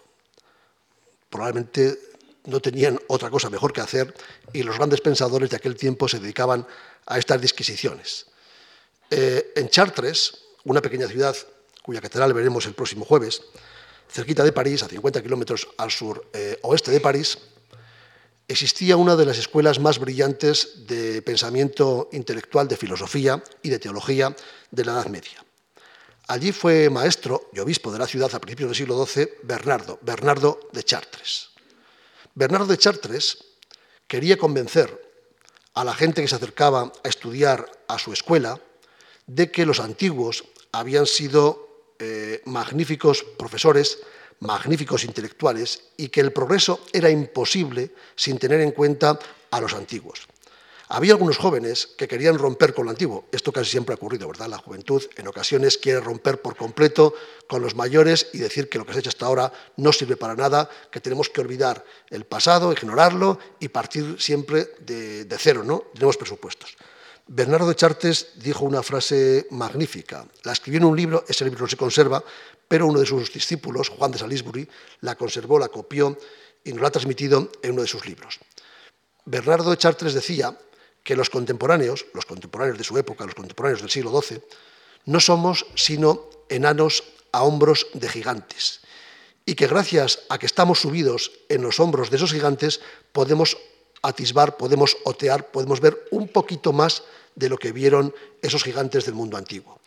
Probablemente 1.30 1.98
no 2.44 2.60
tenían 2.60 2.98
otra 3.06 3.30
cosa 3.30 3.48
mejor 3.48 3.72
que 3.72 3.80
hacer 3.80 4.14
y 4.52 4.62
los 4.62 4.76
grandes 4.76 5.00
pensadores 5.00 5.50
de 5.50 5.56
aquel 5.56 5.76
tiempo 5.76 6.08
se 6.08 6.18
dedicaban 6.18 6.66
a 7.06 7.18
estas 7.18 7.40
disquisiciones. 7.40 8.26
Eh, 9.10 9.52
en 9.56 9.68
Chartres, 9.68 10.38
una 10.64 10.82
pequeña 10.82 11.06
ciudad 11.06 11.36
cuya 11.82 12.00
catedral 12.00 12.32
veremos 12.32 12.66
el 12.66 12.74
próximo 12.74 13.04
jueves, 13.04 13.42
cerquita 14.08 14.44
de 14.44 14.52
París, 14.52 14.82
a 14.82 14.88
50 14.88 15.22
kilómetros 15.22 15.68
al 15.78 15.90
sur 15.90 16.28
eh, 16.32 16.58
oeste 16.62 16.90
de 16.90 17.00
París, 17.00 17.38
existía 18.48 18.96
una 18.96 19.16
de 19.16 19.26
las 19.26 19.38
escuelas 19.38 19.78
más 19.78 19.98
brillantes 19.98 20.86
de 20.86 21.22
pensamiento 21.22 22.08
intelectual, 22.12 22.68
de 22.68 22.76
filosofía 22.76 23.42
y 23.62 23.70
de 23.70 23.78
teología 23.78 24.34
de 24.70 24.84
la 24.84 24.92
Edad 24.92 25.06
Media. 25.06 25.44
Allí 26.28 26.52
fue 26.52 26.88
maestro 26.88 27.48
y 27.52 27.58
obispo 27.58 27.92
de 27.92 27.98
la 27.98 28.06
ciudad 28.06 28.34
a 28.34 28.40
principios 28.40 28.70
del 28.70 28.76
siglo 28.76 29.04
XII 29.04 29.28
Bernardo, 29.42 29.98
Bernardo 30.02 30.60
de 30.72 30.82
Chartres. 30.82 31.50
Bernardo 32.34 32.66
de 32.66 32.78
Chartres 32.78 33.38
quería 34.06 34.36
convencer 34.36 35.12
a 35.74 35.84
la 35.84 35.94
gente 35.94 36.22
que 36.22 36.28
se 36.28 36.36
acercaba 36.36 36.92
a 37.02 37.08
estudiar 37.08 37.66
a 37.88 37.98
su 37.98 38.12
escuela 38.12 38.60
de 39.26 39.50
que 39.50 39.66
los 39.66 39.80
antiguos 39.80 40.44
habían 40.72 41.06
sido 41.06 41.94
eh, 41.98 42.42
magníficos 42.46 43.24
profesores 43.38 43.98
magníficos 44.42 45.04
intelectuales 45.04 45.82
y 45.96 46.08
que 46.08 46.20
el 46.20 46.32
progreso 46.32 46.80
era 46.92 47.08
imposible 47.10 47.92
sin 48.16 48.38
tener 48.38 48.60
en 48.60 48.72
cuenta 48.72 49.18
a 49.50 49.60
los 49.60 49.72
antiguos. 49.72 50.26
Había 50.94 51.14
algunos 51.14 51.38
jóvenes 51.38 51.88
que 51.96 52.06
querían 52.06 52.36
romper 52.36 52.74
con 52.74 52.84
lo 52.84 52.90
antiguo. 52.90 53.24
Esto 53.32 53.50
casi 53.50 53.70
siempre 53.70 53.94
ha 53.94 53.96
ocurrido, 53.96 54.28
¿verdad? 54.28 54.48
La 54.48 54.58
juventud 54.58 55.02
en 55.16 55.26
ocasiones 55.26 55.78
quiere 55.78 56.00
romper 56.00 56.42
por 56.42 56.54
completo 56.54 57.14
con 57.48 57.62
los 57.62 57.74
mayores 57.74 58.26
y 58.34 58.38
decir 58.38 58.68
que 58.68 58.76
lo 58.76 58.84
que 58.84 58.92
se 58.92 58.98
ha 58.98 59.00
hecho 59.00 59.08
hasta 59.08 59.24
ahora 59.24 59.50
no 59.78 59.90
sirve 59.90 60.18
para 60.18 60.34
nada, 60.34 60.68
que 60.90 61.00
tenemos 61.00 61.30
que 61.30 61.40
olvidar 61.40 61.82
el 62.10 62.26
pasado, 62.26 62.72
ignorarlo 62.72 63.38
y 63.58 63.68
partir 63.68 64.16
siempre 64.18 64.68
de, 64.80 65.26
cero, 65.38 65.64
¿no? 65.64 65.84
Tenemos 65.94 66.18
presupuestos. 66.18 66.76
Bernardo 67.26 67.68
de 67.68 67.74
Chartres 67.74 68.32
dijo 68.36 68.66
una 68.66 68.82
frase 68.82 69.46
magnífica. 69.48 70.26
La 70.44 70.52
escribió 70.52 70.76
en 70.76 70.84
un 70.84 70.96
libro, 70.98 71.24
ese 71.26 71.46
libro 71.46 71.62
no 71.62 71.68
se 71.68 71.78
conserva, 71.78 72.22
pero 72.68 72.86
uno 72.86 73.00
de 73.00 73.06
sus 73.06 73.32
discípulos, 73.32 73.88
Juan 73.88 74.12
de 74.12 74.18
Salisbury, 74.18 74.68
la 75.00 75.14
conservó, 75.14 75.58
la 75.58 75.68
copió 75.68 76.18
y 76.62 76.72
nos 76.74 76.82
la 76.82 76.88
ha 76.88 76.92
transmitido 76.92 77.50
en 77.62 77.72
uno 77.72 77.80
de 77.80 77.88
sus 77.88 78.04
libros. 78.04 78.38
Bernardo 79.24 79.70
de 79.70 79.78
Chartres 79.78 80.12
decía 80.12 80.54
que 81.02 81.16
los 81.16 81.30
contemporáneos, 81.30 82.06
los 82.14 82.26
contemporáneos 82.26 82.78
de 82.78 82.84
su 82.84 82.96
época, 82.98 83.24
los 83.24 83.34
contemporáneos 83.34 83.80
del 83.80 83.90
siglo 83.90 84.20
XII, 84.20 84.42
no 85.06 85.20
somos 85.20 85.66
sino 85.74 86.30
enanos 86.48 87.04
a 87.32 87.42
hombros 87.42 87.88
de 87.94 88.08
gigantes 88.08 88.80
y 89.44 89.54
que 89.54 89.66
gracias 89.66 90.20
a 90.28 90.38
que 90.38 90.46
estamos 90.46 90.80
subidos 90.80 91.32
en 91.48 91.62
los 91.62 91.80
hombros 91.80 92.10
de 92.10 92.16
esos 92.16 92.32
gigantes 92.32 92.80
podemos 93.12 93.56
atisbar, 94.02 94.56
podemos 94.56 94.96
otear, 95.04 95.50
podemos 95.50 95.80
ver 95.80 96.06
un 96.10 96.28
poquito 96.28 96.72
más 96.72 97.02
de 97.34 97.48
lo 97.48 97.58
que 97.58 97.72
vieron 97.72 98.14
esos 98.40 98.62
gigantes 98.62 99.04
del 99.04 99.14
mundo 99.14 99.36
antiguo. 99.36 99.80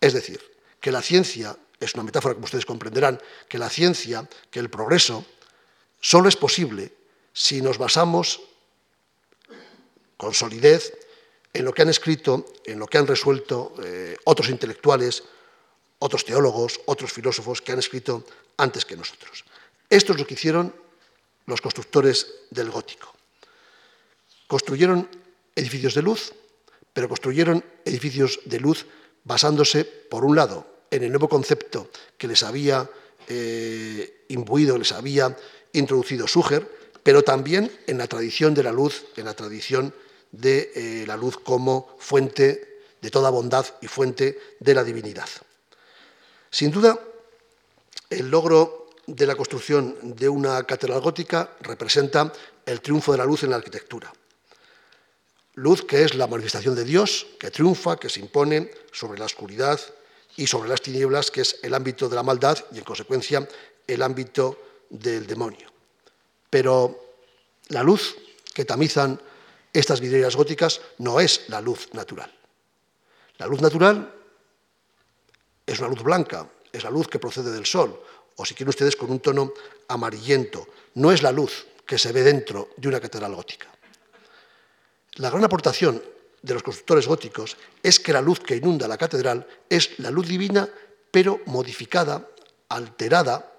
Es 0.00 0.12
decir, 0.12 0.40
que 0.80 0.92
la 0.92 1.02
ciencia, 1.02 1.56
es 1.80 1.94
una 1.94 2.02
metáfora 2.02 2.34
como 2.34 2.44
ustedes 2.44 2.66
comprenderán, 2.66 3.20
que 3.48 3.58
la 3.58 3.68
ciencia, 3.68 4.28
que 4.50 4.60
el 4.60 4.70
progreso, 4.70 5.24
solo 6.00 6.28
es 6.28 6.36
posible 6.36 6.92
si 7.32 7.62
nos 7.62 7.78
basamos 7.78 8.40
con 10.18 10.34
solidez 10.34 10.92
en 11.54 11.64
lo 11.64 11.72
que 11.72 11.82
han 11.82 11.88
escrito, 11.88 12.44
en 12.66 12.78
lo 12.78 12.86
que 12.86 12.98
han 12.98 13.06
resuelto 13.06 13.74
eh, 13.82 14.16
otros 14.24 14.50
intelectuales, 14.50 15.24
otros 16.00 16.24
teólogos, 16.24 16.80
otros 16.84 17.10
filósofos 17.10 17.62
que 17.62 17.72
han 17.72 17.78
escrito 17.78 18.24
antes 18.58 18.84
que 18.84 18.96
nosotros. 18.96 19.44
Esto 19.88 20.12
es 20.12 20.18
lo 20.18 20.26
que 20.26 20.34
hicieron 20.34 20.74
los 21.46 21.60
constructores 21.62 22.26
del 22.50 22.70
gótico. 22.70 23.14
Construyeron 24.46 25.08
edificios 25.54 25.94
de 25.94 26.02
luz, 26.02 26.34
pero 26.92 27.08
construyeron 27.08 27.64
edificios 27.84 28.40
de 28.44 28.60
luz 28.60 28.86
basándose, 29.24 29.84
por 29.84 30.24
un 30.24 30.36
lado, 30.36 30.66
en 30.90 31.04
el 31.04 31.10
nuevo 31.10 31.28
concepto 31.28 31.90
que 32.16 32.28
les 32.28 32.42
había 32.42 32.88
eh, 33.28 34.24
imbuido, 34.28 34.78
les 34.78 34.92
había 34.92 35.36
introducido 35.72 36.26
Suger, 36.26 36.66
pero 37.02 37.22
también 37.22 37.72
en 37.86 37.98
la 37.98 38.06
tradición 38.06 38.54
de 38.54 38.62
la 38.62 38.72
luz, 38.72 39.06
en 39.16 39.24
la 39.24 39.34
tradición 39.34 39.94
de 40.32 40.72
eh, 40.74 41.04
la 41.06 41.16
luz 41.16 41.38
como 41.38 41.96
fuente 41.98 42.80
de 43.00 43.10
toda 43.10 43.30
bondad 43.30 43.66
y 43.80 43.86
fuente 43.86 44.38
de 44.60 44.74
la 44.74 44.84
divinidad. 44.84 45.28
Sin 46.50 46.70
duda, 46.70 46.98
el 48.10 48.30
logro 48.30 48.90
de 49.06 49.26
la 49.26 49.36
construcción 49.36 49.96
de 50.02 50.28
una 50.28 50.62
catedral 50.64 51.00
gótica 51.00 51.56
representa 51.60 52.32
el 52.66 52.80
triunfo 52.80 53.12
de 53.12 53.18
la 53.18 53.24
luz 53.24 53.42
en 53.42 53.50
la 53.50 53.56
arquitectura. 53.56 54.12
Luz 55.54 55.82
que 55.82 56.04
es 56.04 56.14
la 56.14 56.26
manifestación 56.26 56.74
de 56.74 56.84
Dios, 56.84 57.26
que 57.38 57.50
triunfa, 57.50 57.96
que 57.96 58.08
se 58.08 58.20
impone 58.20 58.70
sobre 58.92 59.18
la 59.18 59.24
oscuridad 59.24 59.80
y 60.36 60.46
sobre 60.46 60.68
las 60.68 60.82
tinieblas, 60.82 61.30
que 61.30 61.40
es 61.40 61.58
el 61.62 61.74
ámbito 61.74 62.08
de 62.08 62.16
la 62.16 62.22
maldad 62.22 62.58
y, 62.72 62.78
en 62.78 62.84
consecuencia, 62.84 63.48
el 63.86 64.02
ámbito 64.02 64.60
del 64.90 65.26
demonio. 65.26 65.72
Pero 66.48 67.16
la 67.68 67.82
luz 67.82 68.16
que 68.54 68.64
tamizan 68.64 69.20
estas 69.72 70.00
vidrieras 70.00 70.36
góticas 70.36 70.80
no 70.98 71.20
es 71.20 71.48
la 71.48 71.60
luz 71.60 71.88
natural. 71.92 72.32
La 73.38 73.46
luz 73.46 73.60
natural 73.60 74.14
es 75.66 75.78
una 75.78 75.88
luz 75.88 76.02
blanca, 76.02 76.48
es 76.72 76.82
la 76.82 76.90
luz 76.90 77.08
que 77.08 77.18
procede 77.18 77.52
del 77.52 77.66
sol, 77.66 78.02
o 78.36 78.44
si 78.44 78.54
quieren 78.54 78.70
ustedes 78.70 78.96
con 78.96 79.10
un 79.10 79.20
tono 79.20 79.52
amarillento. 79.88 80.66
No 80.94 81.12
es 81.12 81.22
la 81.22 81.32
luz 81.32 81.66
que 81.86 81.98
se 81.98 82.12
ve 82.12 82.22
dentro 82.22 82.70
de 82.76 82.88
una 82.88 83.00
catedral 83.00 83.34
gótica. 83.34 83.68
La 85.14 85.30
gran 85.30 85.44
aportación 85.44 86.02
de 86.42 86.54
los 86.54 86.62
constructores 86.62 87.06
góticos 87.06 87.56
es 87.82 87.98
que 87.98 88.12
la 88.12 88.22
luz 88.22 88.40
que 88.40 88.56
inunda 88.56 88.86
la 88.86 88.98
catedral 88.98 89.46
es 89.68 89.98
la 89.98 90.10
luz 90.10 90.28
divina, 90.28 90.68
pero 91.10 91.40
modificada, 91.46 92.28
alterada, 92.68 93.52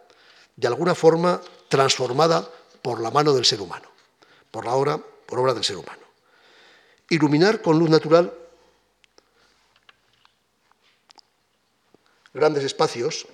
de 0.56 0.68
alguna 0.68 0.96
forma 0.96 1.42
transformada 1.68 2.50
por 2.82 3.02
la 3.02 3.12
mano 3.12 3.34
del 3.34 3.46
ser 3.46 3.62
humano, 3.62 3.90
por 4.52 4.66
la 4.66 4.74
obra, 4.74 5.00
por 5.30 5.40
obra 5.40 5.54
del 5.54 5.64
ser 5.64 5.78
humano. 5.78 6.02
Iluminar 7.10 7.62
con 7.62 7.78
luz 7.78 7.90
natural 7.90 8.34
grandes 12.34 12.64
espacios 12.64 13.28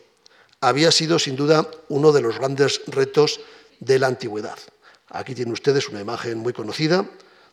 había 0.60 0.92
sido 0.92 1.20
sin 1.20 1.38
duda 1.38 1.70
uno 1.88 2.12
de 2.12 2.22
los 2.22 2.38
grandes 2.38 2.82
retos 2.88 3.40
de 3.80 3.98
la 4.00 4.08
antigüedad. 4.08 4.60
Aquí 5.10 5.34
tienen 5.34 5.54
ustedes 5.54 5.88
una 5.88 6.02
imagen 6.02 6.38
muy 6.40 6.52
conocida 6.52 7.10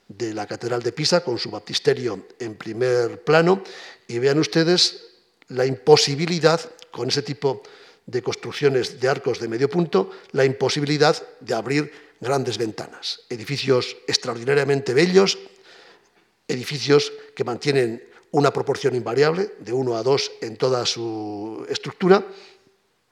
de 0.09 0.35
la 0.35 0.47
Catedral 0.47 0.83
de 0.83 0.93
Pisa 0.93 1.23
con 1.23 1.39
su 1.39 1.51
baptisterio 1.51 2.27
en 2.41 2.57
primer 2.57 3.23
plano 3.23 3.63
y 4.09 4.19
vean 4.19 4.39
ustedes 4.39 5.05
la 5.49 5.67
imposibilidad 5.67 6.61
con 6.91 7.09
ese 7.09 7.23
tipo 7.23 7.63
de 8.07 8.23
construcciones 8.23 8.99
de 8.99 9.09
arcos 9.09 9.39
de 9.39 9.49
medio 9.49 9.71
punto, 9.71 10.11
la 10.33 10.45
imposibilidad 10.45 11.17
de 11.41 11.55
abrir 11.55 12.12
grandes 12.23 12.57
ventanas. 12.57 13.27
Edificios 13.29 13.97
extraordinariamente 14.07 14.95
bellos, 14.95 15.39
edificios 16.47 17.13
que 17.35 17.43
mantienen 17.45 18.03
una 18.31 18.53
proporción 18.53 18.95
invariable, 18.95 19.53
de 19.59 19.73
1 19.73 19.97
a 19.97 20.03
2 20.03 20.33
en 20.41 20.57
toda 20.57 20.87
su 20.87 21.67
estructura, 21.69 22.25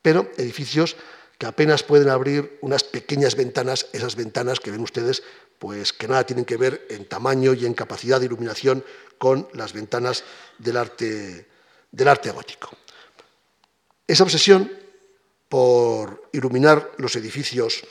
pero 0.00 0.30
edificios 0.38 0.96
que 1.36 1.46
apenas 1.46 1.82
pueden 1.82 2.08
abrir 2.08 2.58
unas 2.62 2.84
pequeñas 2.84 3.34
ventanas, 3.34 3.88
esas 3.92 4.14
ventanas 4.14 4.61
que 4.61 4.70
ven 4.70 4.80
ustedes, 4.80 5.22
pues 5.58 5.92
que 5.92 6.06
nada 6.06 6.24
tienen 6.24 6.44
que 6.44 6.56
ver 6.56 6.86
en 6.88 7.06
tamaño 7.06 7.52
y 7.52 7.66
en 7.66 7.74
capacidad 7.74 8.20
de 8.20 8.26
iluminación 8.26 8.84
con 9.18 9.48
las 9.52 9.72
ventanas 9.72 10.22
del 10.58 10.76
arte, 10.76 11.48
del 11.90 12.08
arte 12.08 12.30
gótico. 12.30 12.70
Esa 14.06 14.22
obsesión 14.22 14.70
por 15.48 16.30
iluminar 16.32 16.92
los 16.98 17.16
edificios 17.16 17.82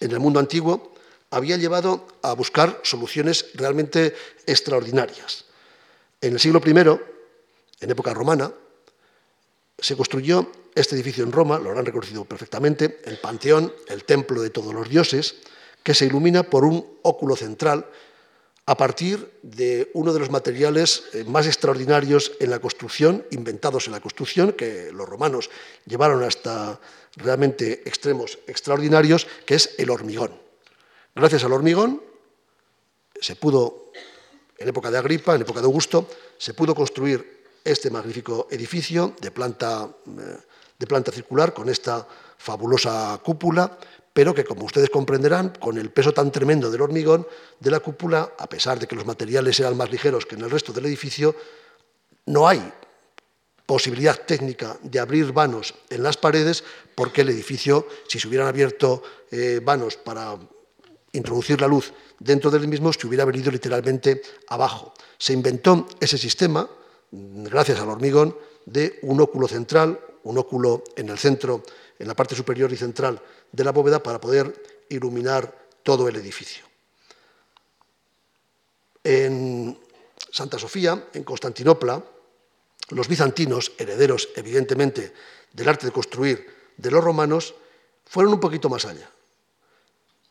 en 0.00 0.12
el 0.12 0.20
mundo 0.20 0.40
antiguo 0.40 0.94
había 1.30 1.56
llevado 1.56 2.06
a 2.22 2.32
buscar 2.32 2.80
soluciones 2.82 3.46
realmente 3.54 4.14
extraordinarias. 4.46 5.44
En 6.20 6.32
el 6.32 6.40
siglo 6.40 6.60
I, 6.64 6.70
en 7.80 7.90
época 7.90 8.14
romana, 8.14 8.52
se 9.78 9.96
construyó 9.96 10.50
este 10.74 10.94
edificio 10.94 11.24
en 11.24 11.32
Roma, 11.32 11.58
lo 11.58 11.70
habrán 11.70 11.86
reconocido 11.86 12.24
perfectamente, 12.24 13.00
el 13.04 13.18
Panteón, 13.18 13.72
el 13.88 14.04
templo 14.04 14.42
de 14.42 14.50
todos 14.50 14.74
los 14.74 14.88
dioses, 14.88 15.36
que 15.82 15.94
se 15.94 16.06
ilumina 16.06 16.42
por 16.42 16.64
un 16.64 16.98
óculo 17.02 17.36
central 17.36 17.86
a 18.68 18.76
partir 18.76 19.40
de 19.40 19.90
uno 19.94 20.12
de 20.12 20.20
los 20.20 20.28
materiales 20.28 21.04
eh, 21.14 21.24
más 21.24 21.46
extraordinarios 21.46 22.32
en 22.38 22.50
la 22.50 22.58
construcción, 22.58 23.24
inventados 23.30 23.86
en 23.86 23.92
la 23.92 24.00
construcción, 24.00 24.52
que 24.52 24.92
los 24.92 25.08
romanos 25.08 25.48
llevaron 25.86 26.22
hasta 26.22 26.78
realmente 27.16 27.80
extremos 27.86 28.38
extraordinarios, 28.46 29.26
que 29.46 29.54
es 29.54 29.74
el 29.78 29.88
hormigón. 29.88 30.36
Gracias 31.14 31.44
al 31.44 31.54
hormigón 31.54 32.02
se 33.18 33.36
pudo, 33.36 33.90
en 34.58 34.68
época 34.68 34.90
de 34.90 34.98
Agripa, 34.98 35.34
en 35.34 35.40
época 35.40 35.60
de 35.60 35.66
Augusto, 35.66 36.06
se 36.36 36.52
pudo 36.52 36.74
construir 36.74 37.46
este 37.64 37.90
magnífico 37.90 38.48
edificio 38.50 39.16
de 39.18 39.30
planta, 39.30 39.88
eh, 40.06 40.38
de 40.78 40.86
planta 40.86 41.10
circular 41.10 41.54
con 41.54 41.70
esta 41.70 42.06
fabulosa 42.36 43.18
cúpula, 43.24 43.78
pero 44.18 44.34
que, 44.34 44.42
como 44.42 44.64
ustedes 44.64 44.90
comprenderán, 44.90 45.50
con 45.60 45.78
el 45.78 45.90
peso 45.90 46.12
tan 46.12 46.32
tremendo 46.32 46.72
del 46.72 46.82
hormigón 46.82 47.24
de 47.60 47.70
la 47.70 47.78
cúpula, 47.78 48.32
a 48.36 48.48
pesar 48.48 48.76
de 48.80 48.88
que 48.88 48.96
los 48.96 49.06
materiales 49.06 49.60
eran 49.60 49.76
más 49.76 49.92
ligeros 49.92 50.26
que 50.26 50.34
en 50.34 50.40
el 50.40 50.50
resto 50.50 50.72
del 50.72 50.86
edificio, 50.86 51.36
no 52.26 52.48
hay 52.48 52.60
posibilidad 53.64 54.18
técnica 54.18 54.76
de 54.82 54.98
abrir 54.98 55.30
vanos 55.30 55.72
en 55.88 56.02
las 56.02 56.16
paredes, 56.16 56.64
porque 56.96 57.20
el 57.20 57.28
edificio, 57.28 57.86
si 58.08 58.18
se 58.18 58.26
hubieran 58.26 58.48
abierto 58.48 59.04
eh, 59.30 59.60
vanos 59.62 59.96
para 59.96 60.36
introducir 61.12 61.60
la 61.60 61.68
luz 61.68 61.92
dentro 62.18 62.50
del 62.50 62.66
mismo, 62.66 62.92
se 62.92 63.06
hubiera 63.06 63.24
venido 63.24 63.52
literalmente 63.52 64.20
abajo. 64.48 64.94
Se 65.16 65.32
inventó 65.32 65.86
ese 66.00 66.18
sistema, 66.18 66.68
gracias 67.12 67.78
al 67.78 67.88
hormigón, 67.88 68.36
de 68.66 68.98
un 69.02 69.20
óculo 69.20 69.46
central, 69.46 70.00
un 70.24 70.38
óculo 70.38 70.82
en 70.96 71.08
el 71.08 71.18
centro, 71.18 71.62
en 71.98 72.06
la 72.06 72.14
parte 72.14 72.34
superior 72.34 72.72
y 72.72 72.76
central 72.76 73.20
de 73.50 73.64
la 73.64 73.72
bóveda, 73.72 74.02
para 74.02 74.20
poder 74.20 74.84
iluminar 74.88 75.52
todo 75.82 76.08
el 76.08 76.16
edificio. 76.16 76.64
En 79.02 79.78
Santa 80.30 80.58
Sofía, 80.58 81.08
en 81.12 81.24
Constantinopla, 81.24 82.02
los 82.90 83.08
bizantinos, 83.08 83.72
herederos 83.78 84.28
evidentemente 84.36 85.12
del 85.52 85.68
arte 85.68 85.86
de 85.86 85.92
construir 85.92 86.46
de 86.76 86.90
los 86.90 87.02
romanos, 87.02 87.54
fueron 88.06 88.32
un 88.34 88.40
poquito 88.40 88.68
más 88.68 88.84
allá. 88.84 89.10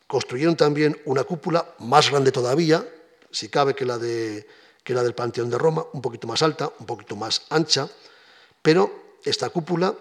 Construyeron 0.07 0.55
también 0.55 0.99
una 1.05 1.23
cúpula 1.23 1.75
más 1.79 2.09
grande 2.09 2.31
todavía, 2.31 2.87
si 3.29 3.49
cabe 3.49 3.75
que 3.75 3.85
la, 3.85 3.97
de, 3.97 4.47
que 4.83 4.93
la 4.93 5.03
del 5.03 5.13
Panteón 5.13 5.49
de 5.49 5.57
Roma, 5.57 5.85
un 5.93 6.01
poquito 6.01 6.27
más 6.27 6.41
alta, 6.41 6.71
un 6.79 6.85
poquito 6.85 7.15
más 7.15 7.45
ancha, 7.49 7.89
pero 8.61 9.17
esta 9.25 9.49
cúpula 9.49 9.93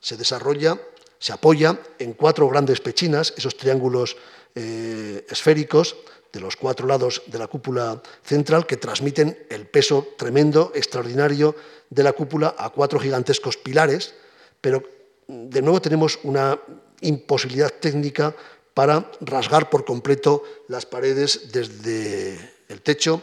se 0.00 0.16
desarrolla 0.16 0.78
Se 1.22 1.32
apoya 1.32 1.78
en 2.00 2.14
cuatro 2.14 2.48
grandes 2.48 2.80
pechinas, 2.80 3.32
esos 3.36 3.56
triángulos 3.56 4.16
eh, 4.56 5.24
esféricos 5.30 5.94
de 6.32 6.40
los 6.40 6.56
cuatro 6.56 6.84
lados 6.84 7.22
de 7.26 7.38
la 7.38 7.46
cúpula 7.46 8.02
central 8.24 8.66
que 8.66 8.76
transmiten 8.76 9.46
el 9.48 9.68
peso 9.68 10.08
tremendo, 10.18 10.72
extraordinario 10.74 11.54
de 11.90 12.02
la 12.02 12.12
cúpula 12.12 12.56
a 12.58 12.70
cuatro 12.70 12.98
gigantescos 12.98 13.56
pilares, 13.56 14.14
pero 14.60 14.82
de 15.28 15.62
nuevo 15.62 15.80
tenemos 15.80 16.18
una 16.24 16.58
imposibilidad 17.02 17.70
técnica 17.70 18.34
para 18.74 19.08
rasgar 19.20 19.70
por 19.70 19.84
completo 19.84 20.42
las 20.66 20.86
paredes 20.86 21.52
desde 21.52 22.34
el 22.66 22.82
techo 22.82 23.22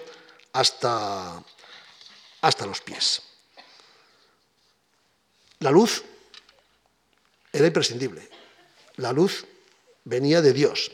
hasta, 0.54 1.44
hasta 2.40 2.66
los 2.66 2.80
pies. 2.80 3.22
La 5.60 5.72
luz 5.72 6.06
era 7.52 7.68
imprescindible. 7.68 8.28
La 8.98 9.14
luz 9.14 9.46
venía 10.04 10.42
de 10.42 10.54
Dios 10.54 10.92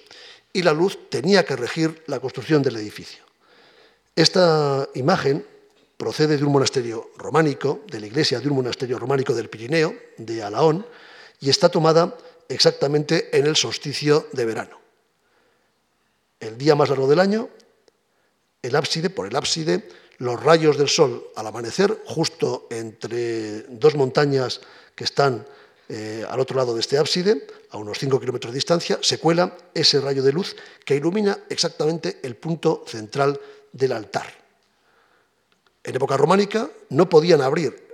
y 0.54 0.64
la 0.64 0.74
luz 0.74 1.10
tenía 1.10 1.44
que 1.44 1.56
regir 1.56 2.04
la 2.08 2.20
construcción 2.20 2.62
del 2.64 2.78
edificio. 2.78 3.24
Esta 4.16 4.88
imagen 4.94 5.46
procede 5.98 6.38
de 6.38 6.44
un 6.44 6.54
monasterio 6.54 7.12
románico, 7.18 7.84
de 7.88 8.00
la 8.00 8.08
iglesia 8.08 8.40
de 8.40 8.48
un 8.48 8.56
monasterio 8.56 9.00
románico 9.00 9.34
del 9.34 9.50
Pirineo, 9.50 9.96
de 10.18 10.44
Alaón, 10.44 10.86
y 11.40 11.50
está 11.50 11.70
tomada 11.70 12.18
exactamente 12.48 13.38
en 13.38 13.48
el 13.48 13.56
solsticio 13.56 14.28
de 14.32 14.46
verano. 14.46 14.80
El 16.40 16.58
día 16.58 16.76
más 16.76 16.90
largo 16.90 17.08
del 17.08 17.20
año, 17.20 17.50
el 18.62 18.76
ábside, 18.76 19.10
por 19.10 19.28
el 19.28 19.36
ábside, 19.36 19.88
los 20.18 20.42
rayos 20.42 20.78
del 20.78 20.90
sol 20.90 21.28
al 21.36 21.48
amanecer, 21.48 22.02
justo 22.06 22.68
entre 22.70 23.64
dos 23.64 23.96
montañas 23.96 24.62
que 24.96 25.04
están 25.04 25.46
eh, 25.88 26.26
al 26.28 26.40
otro 26.40 26.58
lado 26.58 26.74
de 26.74 26.82
este 26.82 26.98
ábside, 26.98 27.46
a 27.70 27.78
unos 27.78 28.00
5 28.00 28.20
kilómetros 28.20 28.52
de 28.52 28.58
distancia, 28.58 29.00
se 29.02 29.20
cuela 29.20 29.56
ese 29.74 30.02
rayo 30.02 30.24
de 30.24 30.34
luz 30.34 30.56
que 30.84 30.96
ilumina 30.96 31.38
exactamente 31.50 32.20
el 32.24 32.36
punto 32.36 32.84
central 32.88 33.40
del 33.72 33.92
altar. 33.92 34.26
En 35.84 35.96
época 35.96 36.18
románica 36.18 36.70
no 36.90 37.08
podían 37.08 37.42
abrir, 37.42 37.86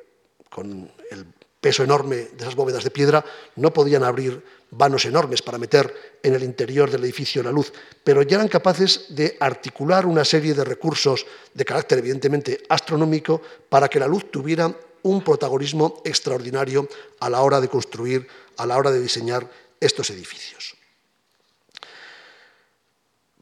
con 0.50 0.92
el 1.10 1.26
peso 1.60 1.84
enorme 1.84 2.16
de 2.16 2.38
esas 2.40 2.56
bóvedas 2.56 2.84
de 2.84 2.92
piedra, 2.92 3.24
no 3.56 3.74
podían 3.74 4.04
abrir 4.04 4.42
vanos 4.72 5.06
enormes 5.06 5.42
para 5.42 5.58
meter 5.58 5.94
en 6.24 6.34
el 6.34 6.44
interior 6.44 6.90
del 6.90 7.04
edificio 7.04 7.44
la 7.44 7.52
luz, 7.52 7.74
pero 8.04 8.22
ya 8.22 8.38
eran 8.38 8.48
capaces 8.48 9.08
de 9.10 9.38
articular 9.40 10.06
una 10.06 10.24
serie 10.24 10.54
de 10.54 10.64
recursos 10.64 11.26
de 11.54 11.66
carácter 11.66 12.00
evidentemente 12.00 12.64
astronómico 12.70 13.42
para 13.70 13.90
que 13.90 14.00
la 14.00 14.08
luz 14.08 14.32
tuviera 14.32 14.74
un 15.04 15.24
protagonismo 15.24 16.02
extraordinario 16.06 16.88
a 17.20 17.30
la 17.30 17.42
hora 17.42 17.62
de 17.62 17.70
construir, 17.70 18.28
a 18.58 18.66
la 18.66 18.78
hora 18.78 18.92
de 18.92 19.02
diseñar 19.02 19.50
estos 19.80 20.10
edificios. 20.10 20.76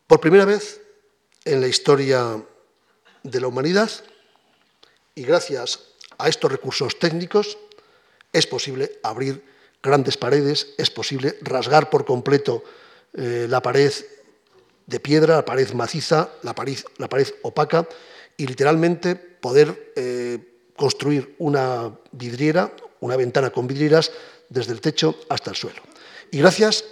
Por 0.07 0.19
primera 0.19 0.45
vez 0.45 0.81
en 1.45 1.61
la 1.61 1.67
historia 1.67 2.43
de 3.23 3.41
la 3.41 3.47
humanidad, 3.47 3.91
y 5.15 5.23
gracias 5.23 5.79
a 6.17 6.29
estos 6.29 6.51
recursos 6.51 6.97
técnicos, 6.97 7.57
es 8.31 8.47
posible 8.47 8.99
abrir 9.03 9.43
grandes 9.81 10.17
paredes, 10.17 10.73
es 10.77 10.89
posible 10.89 11.37
rasgar 11.41 11.89
por 11.89 12.05
completo 12.05 12.63
eh, 13.13 13.47
la 13.49 13.61
pared 13.61 13.91
de 14.85 14.99
piedra, 14.99 15.35
la 15.35 15.45
pared 15.45 15.71
maciza, 15.73 16.29
la 16.41 16.53
pared, 16.55 17.27
opaca, 17.43 17.87
y 18.37 18.47
literalmente 18.47 19.15
poder 19.15 19.93
eh, 19.95 20.39
construir 20.79 21.35
una 21.39 21.91
vidriera, 22.13 22.71
una 23.01 23.17
ventana 23.17 23.49
con 23.51 23.67
vidrieras, 23.67 24.11
desde 24.47 24.71
el 24.71 24.79
techo 24.79 25.19
hasta 25.27 25.51
el 25.51 25.57
suelo. 25.57 25.81
Y 26.31 26.39
gracias 26.39 26.85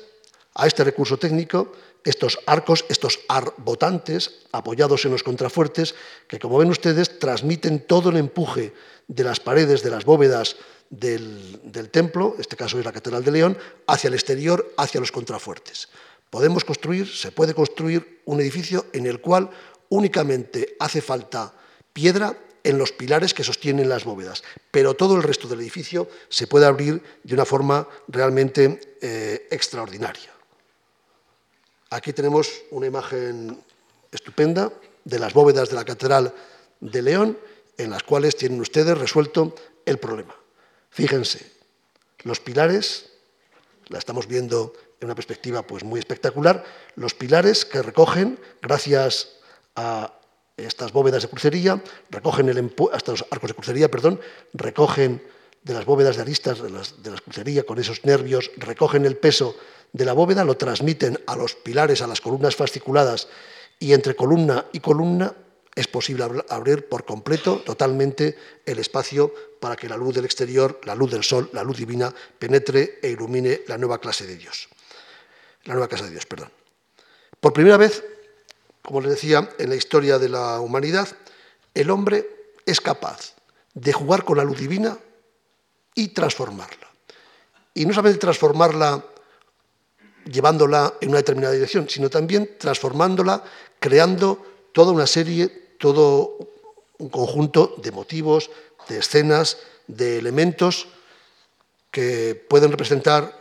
a 0.53 0.67
este 0.67 0.83
recurso 0.83 1.17
técnico, 1.17 1.71
estos 2.03 2.37
arcos, 2.45 2.83
estos 2.89 3.19
arbotantes 3.29 4.43
apoyados 4.51 5.05
en 5.05 5.11
los 5.11 5.23
contrafuertes, 5.23 5.95
que 6.27 6.37
como 6.37 6.57
ven 6.57 6.69
ustedes 6.69 7.17
transmiten 7.17 7.79
todo 7.79 8.09
el 8.09 8.17
empuje 8.17 8.73
de 9.07 9.23
las 9.23 9.39
paredes, 9.39 9.83
de 9.83 9.89
las 9.89 10.03
bóvedas 10.03 10.57
del, 10.89 11.89
templo, 11.91 12.33
en 12.35 12.41
este 12.41 12.55
caso 12.57 12.77
es 12.77 12.85
la 12.85 12.91
Catedral 12.91 13.23
de 13.23 13.31
León, 13.31 13.57
hacia 13.87 14.09
el 14.09 14.13
exterior, 14.13 14.73
hacia 14.77 14.99
los 14.99 15.11
contrafuertes. 15.11 15.87
Podemos 16.29 16.65
construir, 16.65 17.07
se 17.07 17.31
puede 17.31 17.53
construir 17.53 18.21
un 18.25 18.41
edificio 18.41 18.85
en 18.91 19.05
el 19.05 19.21
cual 19.21 19.49
únicamente 19.89 20.75
hace 20.79 21.01
falta 21.01 21.53
piedra 21.93 22.37
en 22.67 22.77
los 22.77 22.91
pilares 22.91 23.33
que 23.33 23.45
sostienen 23.45 23.87
las 23.87 24.03
bóvedas, 24.03 24.43
pero 24.71 24.93
todo 24.93 25.15
el 25.15 25.23
resto 25.23 25.47
del 25.47 25.61
edificio 25.61 26.09
se 26.27 26.47
puede 26.47 26.65
abrir 26.65 27.01
de 27.23 27.33
una 27.33 27.45
forma 27.45 27.87
realmente 28.09 28.97
eh, 29.01 29.47
extraordinaria. 29.49 30.29
Aquí 31.89 32.11
tenemos 32.11 32.51
una 32.71 32.87
imagen 32.87 33.57
estupenda 34.11 34.69
de 35.05 35.17
las 35.17 35.33
bóvedas 35.33 35.69
de 35.69 35.75
la 35.75 35.85
Catedral 35.85 36.33
de 36.81 37.01
León, 37.01 37.37
en 37.77 37.89
las 37.89 38.03
cuales 38.03 38.35
tienen 38.35 38.59
ustedes 38.59 38.97
resuelto 38.97 39.55
el 39.85 39.97
problema. 39.97 40.35
Fíjense, 40.89 41.49
los 42.23 42.41
pilares, 42.41 43.11
la 43.87 43.97
estamos 43.97 44.27
viendo 44.27 44.73
en 44.99 45.05
una 45.05 45.15
perspectiva 45.15 45.61
pues, 45.61 45.85
muy 45.85 46.01
espectacular, 46.01 46.65
los 46.95 47.13
pilares 47.13 47.63
que 47.63 47.81
recogen, 47.81 48.37
gracias 48.61 49.37
a 49.77 50.16
estas 50.57 50.91
bóvedas 50.91 51.21
de 51.21 51.29
crucería, 51.29 51.81
recogen 52.09 52.49
el 52.49 52.73
hasta 52.91 53.11
los 53.11 53.25
arcos 53.29 53.51
de 53.51 53.53
crucería, 53.53 53.91
perdón, 53.91 54.19
recogen 54.53 55.21
de 55.63 55.73
las 55.73 55.85
bóvedas 55.85 56.15
de 56.15 56.23
aristas 56.23 56.61
de 56.61 56.69
las, 56.69 57.03
de 57.03 57.11
crucería 57.21 57.63
con 57.63 57.77
esos 57.77 58.03
nervios, 58.05 58.51
recogen 58.57 59.05
el 59.05 59.17
peso 59.17 59.55
de 59.93 60.05
la 60.05 60.13
bóveda, 60.13 60.43
lo 60.43 60.57
transmiten 60.57 61.19
a 61.27 61.35
los 61.35 61.55
pilares, 61.55 62.01
a 62.01 62.07
las 62.07 62.21
columnas 62.21 62.55
fasciculadas 62.55 63.27
y 63.79 63.93
entre 63.93 64.15
columna 64.15 64.65
y 64.73 64.79
columna 64.79 65.33
es 65.77 65.87
posible 65.87 66.25
abrir 66.49 66.89
por 66.89 67.05
completo, 67.05 67.61
totalmente, 67.63 68.35
el 68.65 68.79
espacio 68.79 69.31
para 69.59 69.75
que 69.75 69.87
la 69.87 69.95
luz 69.95 70.15
del 70.15 70.25
exterior, 70.25 70.81
la 70.85 70.95
luz 70.95 71.11
del 71.11 71.23
sol, 71.23 71.51
la 71.53 71.63
luz 71.63 71.77
divina, 71.77 72.11
penetre 72.39 72.97
e 72.99 73.09
ilumine 73.09 73.61
la 73.67 73.77
nueva 73.77 74.01
clase 74.01 74.25
de 74.25 74.37
Dios. 74.37 74.69
La 75.65 75.75
nueva 75.75 75.87
casa 75.87 76.05
de 76.05 76.11
Dios, 76.11 76.25
perdón. 76.25 76.49
Por 77.39 77.53
primera 77.53 77.77
vez 77.77 78.03
como 78.87 79.01
les 79.01 79.11
decía, 79.11 79.49
en 79.59 79.69
la 79.69 79.75
historia 79.75 80.17
de 80.17 80.29
la 80.29 80.61
humanidad, 80.61 81.09
el 81.73 81.89
hombre 81.89 82.55
es 82.65 82.79
capaz 82.79 83.33
de 83.73 83.91
jugar 83.91 84.23
con 84.23 84.37
la 84.37 84.45
luz 84.45 84.57
divina 84.59 84.97
y 85.93 86.07
transformarla. 86.07 86.87
Y 87.73 87.85
no 87.85 87.93
solamente 87.93 88.19
transformarla 88.19 89.03
llevándola 90.23 90.93
en 91.01 91.09
una 91.09 91.17
determinada 91.17 91.53
dirección, 91.53 91.89
sino 91.89 92.09
también 92.09 92.55
transformándola, 92.57 93.43
creando 93.77 94.69
toda 94.71 94.93
una 94.93 95.05
serie, 95.05 95.49
todo 95.77 96.37
un 96.97 97.09
conjunto 97.09 97.75
de 97.83 97.91
motivos, 97.91 98.49
de 98.87 98.99
escenas, 98.99 99.57
de 99.87 100.17
elementos 100.17 100.87
que 101.91 102.35
pueden 102.35 102.71
representar 102.71 103.37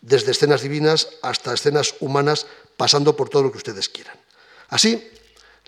desde 0.00 0.32
escenas 0.32 0.62
divinas 0.62 1.10
hasta 1.22 1.54
escenas 1.54 1.94
humanas, 2.00 2.48
pasando 2.76 3.14
por 3.14 3.28
todo 3.28 3.44
lo 3.44 3.52
que 3.52 3.58
ustedes 3.58 3.88
quieran. 3.88 4.18
Así, 4.70 5.10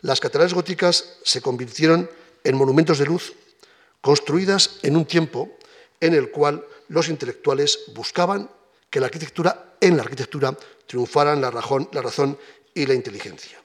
las 0.01 0.21
catedrales 0.21 0.55
góticas 0.55 1.19
se 1.23 1.43
convirtieron 1.43 2.09
en 2.45 2.57
monumentos 2.57 2.99
de 2.99 3.07
luz 3.07 3.35
construidas 4.01 4.79
en 4.83 4.97
un 4.97 5.05
tiempo 5.05 5.51
en 6.01 6.15
el 6.15 6.31
cual 6.31 6.65
los 6.89 7.09
intelectuales 7.09 7.81
buscaban 7.95 8.51
que 8.91 9.01
la 9.01 9.07
arquitectura, 9.07 9.77
en 9.81 9.97
la 9.97 10.03
arquitectura 10.03 10.57
triunfaran 10.87 11.41
la 11.41 11.51
razón, 11.51 11.89
la 11.93 12.03
razón 12.03 12.39
y 12.75 12.87
la 12.87 12.95
inteligencia. 12.95 13.63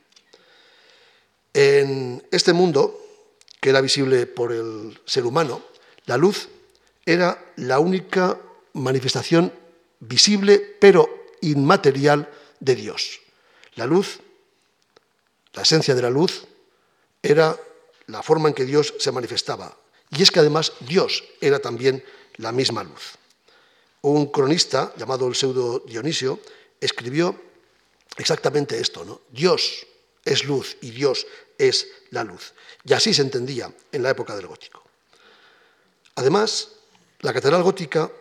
En 1.54 2.24
este 2.32 2.54
mundo, 2.54 3.04
que 3.60 3.70
era 3.70 3.82
visible 3.82 4.28
por 4.28 4.52
el 4.52 5.00
ser 5.06 5.26
humano, 5.26 5.64
la 6.06 6.18
luz 6.18 6.50
era 7.06 7.52
la 7.58 7.80
única 7.80 8.40
manifestación 8.74 9.52
visible 10.00 10.60
pero 10.80 11.26
inmaterial 11.42 12.30
de 12.60 12.76
Dios. 12.76 13.20
La 13.76 13.86
luz 13.86 14.20
la 15.58 15.64
esencia 15.64 15.96
de 15.96 16.04
la 16.04 16.12
luz 16.12 16.46
era 17.24 17.60
la 18.06 18.22
forma 18.22 18.48
en 18.48 18.54
que 18.54 18.64
Dios 18.64 18.94
se 19.00 19.12
manifestaba. 19.12 19.76
Y 20.12 20.22
es 20.22 20.30
que 20.30 20.40
además 20.40 20.74
Dios 20.82 21.24
era 21.42 21.58
también 21.58 22.04
la 22.36 22.52
misma 22.52 22.84
luz. 22.84 23.18
Un 24.02 24.28
cronista 24.28 24.94
llamado 24.98 25.28
el 25.28 25.34
pseudo 25.34 25.80
Dionisio 25.80 26.40
escribió 26.80 27.36
exactamente 28.18 28.80
esto, 28.80 29.04
¿no? 29.04 29.22
Dios 29.32 29.88
es 30.24 30.46
luz 30.46 30.78
y 30.80 30.92
Dios 30.92 31.26
es 31.58 31.88
la 32.12 32.24
luz. 32.24 32.54
Y 32.84 32.94
así 32.94 33.12
se 33.12 33.24
entendía 33.24 33.74
en 33.92 34.04
la 34.04 34.12
época 34.12 34.36
del 34.36 34.46
gótico. 34.46 34.84
Además, 36.14 36.70
la 37.22 37.34
catedral 37.34 37.64
gótica 37.64 38.12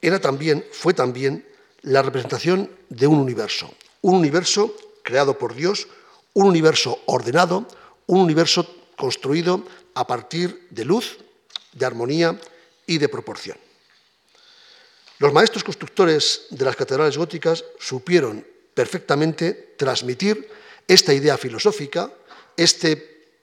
era 0.00 0.18
también, 0.20 0.66
fue 0.72 0.94
también 0.94 1.46
la 1.82 2.00
representación 2.00 2.70
de 2.88 3.06
un 3.06 3.18
universo, 3.18 3.74
un 4.00 4.14
universo 4.14 4.74
creado 5.02 5.36
por 5.36 5.54
Dios 5.54 5.86
un 6.38 6.46
universo 6.46 7.02
ordenado, 7.06 7.66
un 8.06 8.20
universo 8.20 8.62
construido 8.94 9.66
a 9.94 10.06
partir 10.06 10.68
de 10.70 10.84
luz, 10.84 11.18
de 11.72 11.84
armonía 11.84 12.38
y 12.86 12.98
de 12.98 13.08
proporción. 13.08 13.58
Los 15.18 15.32
maestros 15.32 15.64
constructores 15.64 16.46
de 16.50 16.64
las 16.64 16.76
catedrales 16.76 17.18
góticas 17.18 17.64
supieron 17.80 18.46
perfectamente 18.72 19.74
transmitir 19.76 20.48
esta 20.86 21.12
idea 21.12 21.36
filosófica, 21.36 22.08
este 22.56 22.94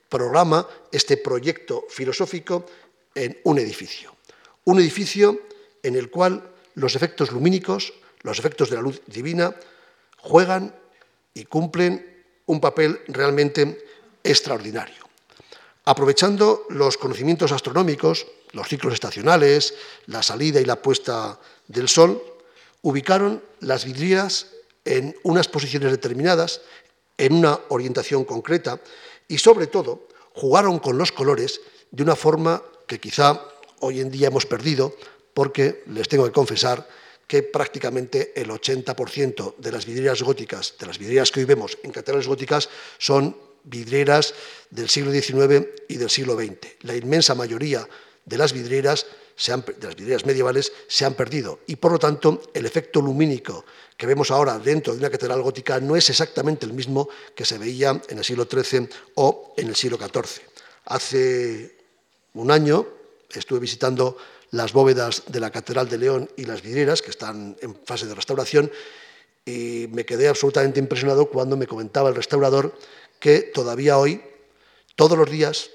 programa, 0.08 0.66
este 0.90 1.18
proyecto 1.18 1.84
filosófico 1.90 2.66
en 3.14 3.38
un 3.44 3.60
edificio. 3.60 4.16
Un 4.64 4.80
edificio 4.80 5.42
en 5.84 5.98
el 5.98 6.10
cual 6.10 6.50
los 6.76 6.96
efectos 6.96 7.34
lumínicos, 7.34 7.92
los 8.22 8.40
efectos 8.40 8.70
de 8.70 8.78
la 8.78 8.82
luz 8.82 9.02
divina, 9.06 9.54
juegan 10.16 10.74
y 11.34 11.44
cumplen 11.44 12.15
un 12.46 12.60
papel 12.60 13.02
realmente 13.08 13.86
extraordinario. 14.24 15.06
Aprovechando 15.86 16.66
los 16.70 16.98
conocimientos 16.98 17.52
astronómicos, 17.52 18.26
los 18.54 18.68
ciclos 18.68 18.94
estacionales, 18.94 19.76
la 20.08 20.24
salida 20.24 20.60
y 20.60 20.66
la 20.66 20.82
puesta 20.82 21.40
del 21.68 21.88
sol, 21.88 22.22
ubicaron 22.82 23.44
las 23.60 23.86
vidrieras 23.86 24.48
en 24.84 25.16
unas 25.24 25.48
posiciones 25.48 25.92
determinadas, 25.92 26.62
en 27.18 27.34
una 27.34 27.60
orientación 27.70 28.26
concreta 28.26 28.80
y 29.28 29.38
sobre 29.38 29.68
todo 29.68 30.08
jugaron 30.34 30.80
con 30.80 30.98
los 30.98 31.12
colores 31.12 31.62
de 31.92 32.04
una 32.04 32.16
forma 32.16 32.62
que 32.88 33.00
quizá 33.00 33.42
hoy 33.80 34.02
en 34.02 34.12
día 34.12 34.28
hemos 34.28 34.46
perdido 34.46 34.96
porque 35.34 35.84
les 35.88 36.08
tengo 36.08 36.26
que 36.26 36.32
confesar 36.32 36.88
que 37.28 37.44
prácticamente 37.44 38.34
el 38.40 38.50
80% 38.50 39.56
de 39.58 39.72
las 39.72 39.86
vidrieras 39.86 40.22
góticas, 40.22 40.76
de 40.80 40.86
las 40.86 41.00
vidrieras 41.00 41.32
que 41.32 41.40
hoy 41.40 41.46
vemos 41.46 41.78
en 41.84 41.92
catedrales 41.92 42.28
góticas, 42.28 42.70
son 42.98 43.36
vidrieras 43.64 44.34
del 44.70 44.90
siglo 44.90 45.12
XIX 45.12 45.68
y 45.88 45.98
del 45.98 46.10
siglo 46.10 46.36
XX. 46.36 46.84
La 46.84 46.96
inmensa 46.96 47.34
mayoría 47.34 47.88
de 48.26 48.38
las 48.38 48.54
vidrieras 48.54 49.06
de 49.38 49.88
las 49.88 49.96
vidrieras 49.96 50.26
medievales 50.26 50.72
se 50.88 51.04
han 51.04 51.14
perdido 51.14 51.60
y 51.68 51.76
por 51.76 51.92
lo 51.92 52.00
tanto 52.00 52.42
el 52.54 52.66
efecto 52.66 53.02
lumínico 53.02 53.66
que 53.98 54.08
vemos 54.08 54.32
ahora 54.32 54.58
dentro 54.60 54.94
de 54.94 55.00
una 55.00 55.10
catedral 55.10 55.42
gótica 55.42 55.80
no 55.82 55.96
es 55.98 56.10
exactamente 56.10 56.66
el 56.66 56.72
mismo 56.72 57.10
que 57.36 57.44
se 57.44 57.58
veía 57.58 58.02
en 58.08 58.18
el 58.18 58.24
siglo 58.24 58.48
XIII 58.50 58.88
o 59.16 59.54
en 59.58 59.68
el 59.68 59.76
siglo 59.76 59.98
XIV. 59.98 60.42
Hace 60.86 61.76
un 62.34 62.50
año 62.50 62.88
estuve 63.30 63.60
visitando 63.60 64.18
las 64.56 64.72
bóvedas 64.72 65.24
de 65.28 65.40
la 65.40 65.52
Catedral 65.52 65.90
de 65.90 65.98
León 65.98 66.30
y 66.38 66.46
las 66.46 66.62
vidrieras, 66.62 67.02
que 67.02 67.10
están 67.10 67.58
en 67.62 67.76
fase 67.86 68.08
de 68.08 68.16
restauración, 68.16 68.72
y 69.46 69.88
me 69.92 70.06
quedé 70.06 70.28
absolutamente 70.28 70.80
impresionado 70.80 71.30
cuando 71.30 71.58
me 71.58 71.68
comentaba 71.68 72.10
el 72.10 72.16
restaurador 72.16 72.74
que 73.20 73.42
todavía 73.42 73.98
hoy, 73.98 74.22
todos 74.96 75.18
los 75.18 75.30
días, 75.30 75.72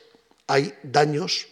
hay 0.46 0.74
daños 0.82 1.48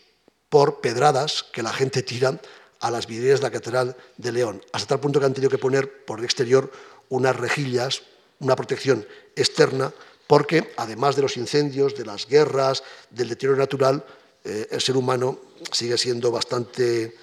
por 0.48 0.80
pedradas 0.80 1.44
que 1.52 1.62
la 1.62 1.72
gente 1.72 2.02
tira 2.02 2.40
a 2.80 2.90
las 2.90 3.06
vidrieras 3.06 3.40
de 3.40 3.46
la 3.46 3.52
Catedral 3.52 3.96
de 4.16 4.32
León, 4.32 4.62
hasta 4.72 4.88
tal 4.88 5.00
punto 5.00 5.20
que 5.20 5.26
han 5.26 5.34
tenido 5.34 5.50
que 5.50 5.58
poner 5.58 6.04
por 6.06 6.20
el 6.20 6.24
exterior 6.24 6.72
unas 7.10 7.36
rejillas, 7.36 8.02
una 8.40 8.56
protección 8.56 9.06
externa, 9.36 9.92
porque 10.26 10.72
además 10.76 11.16
de 11.16 11.22
los 11.22 11.36
incendios, 11.36 11.94
de 11.94 12.06
las 12.06 12.26
guerras, 12.26 12.82
del 13.10 13.28
deterioro 13.28 13.58
natural, 13.58 14.04
eh, 14.48 14.68
el 14.70 14.80
ser 14.80 14.96
humano 14.96 15.38
sigue 15.70 15.98
siendo 15.98 16.30
bastante 16.30 17.14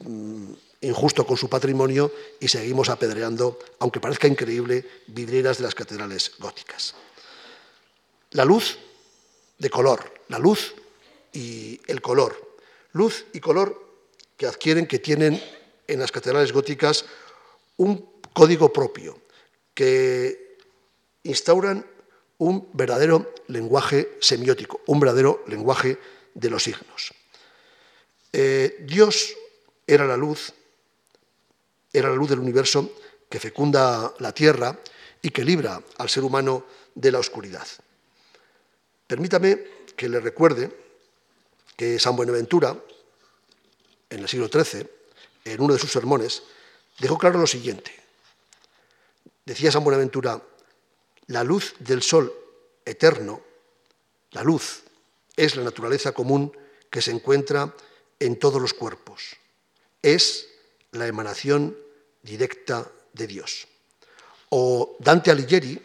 mm, 0.00 0.52
injusto 0.82 1.26
con 1.26 1.36
su 1.36 1.48
patrimonio 1.48 2.12
y 2.38 2.48
seguimos 2.48 2.88
apedreando, 2.88 3.58
aunque 3.80 4.00
parezca 4.00 4.28
increíble, 4.28 4.86
vidrieras 5.08 5.58
de 5.58 5.64
las 5.64 5.74
catedrales 5.74 6.32
góticas. 6.38 6.94
La 8.30 8.44
luz 8.44 8.78
de 9.58 9.68
color, 9.68 10.12
la 10.28 10.38
luz 10.38 10.74
y 11.32 11.80
el 11.86 12.00
color 12.00 12.50
luz 12.92 13.26
y 13.32 13.40
color 13.40 13.80
que 14.36 14.46
adquieren, 14.46 14.86
que 14.86 14.98
tienen 14.98 15.40
en 15.86 16.00
las 16.00 16.12
catedrales 16.12 16.52
góticas 16.52 17.04
un 17.76 18.08
código 18.32 18.72
propio, 18.72 19.18
que 19.74 20.56
instauran 21.22 21.86
un 22.38 22.68
verdadero 22.72 23.32
lenguaje 23.48 24.16
semiótico, 24.20 24.80
un 24.86 25.00
verdadero 25.00 25.44
lenguaje 25.46 25.98
de 26.34 26.50
los 26.50 26.62
signos. 26.62 27.12
Eh, 28.32 28.84
Dios 28.86 29.34
era 29.86 30.06
la 30.06 30.16
luz, 30.16 30.52
era 31.92 32.08
la 32.08 32.14
luz 32.14 32.30
del 32.30 32.38
universo 32.38 32.92
que 33.28 33.40
fecunda 33.40 34.14
la 34.18 34.32
tierra 34.32 34.78
y 35.22 35.30
que 35.30 35.44
libra 35.44 35.82
al 35.98 36.08
ser 36.08 36.24
humano 36.24 36.64
de 36.94 37.12
la 37.12 37.18
oscuridad. 37.18 37.66
Permítame 39.06 39.58
que 39.96 40.08
le 40.08 40.20
recuerde 40.20 40.70
que 41.76 41.98
San 41.98 42.16
Buenaventura, 42.16 42.76
en 44.08 44.20
el 44.20 44.28
siglo 44.28 44.48
XIII, 44.48 44.86
en 45.44 45.60
uno 45.60 45.74
de 45.74 45.80
sus 45.80 45.90
sermones, 45.90 46.42
dejó 46.98 47.18
claro 47.18 47.38
lo 47.38 47.46
siguiente. 47.46 47.92
Decía 49.44 49.72
San 49.72 49.82
Buenaventura, 49.82 50.40
la 51.26 51.42
luz 51.42 51.74
del 51.78 52.02
sol 52.02 52.32
eterno, 52.84 53.40
la 54.32 54.42
luz, 54.42 54.82
es 55.36 55.56
la 55.56 55.64
naturaleza 55.64 56.12
común 56.12 56.52
que 56.90 57.02
se 57.02 57.10
encuentra 57.10 57.74
en 58.18 58.38
todos 58.38 58.60
los 58.60 58.74
cuerpos. 58.74 59.36
Es 60.02 60.48
la 60.92 61.06
emanación 61.06 61.76
directa 62.22 62.90
de 63.12 63.26
Dios. 63.26 63.66
O 64.50 64.96
Dante 64.98 65.30
Alighieri, 65.30 65.80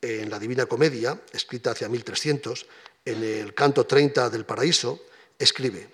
en 0.00 0.30
la 0.30 0.38
Divina 0.38 0.66
Comedia, 0.66 1.20
escrita 1.32 1.72
hacia 1.72 1.88
1300, 1.88 2.66
en 3.04 3.22
el 3.22 3.54
canto 3.54 3.86
30 3.86 4.30
del 4.30 4.44
Paraíso, 4.44 5.04
escribe, 5.38 5.90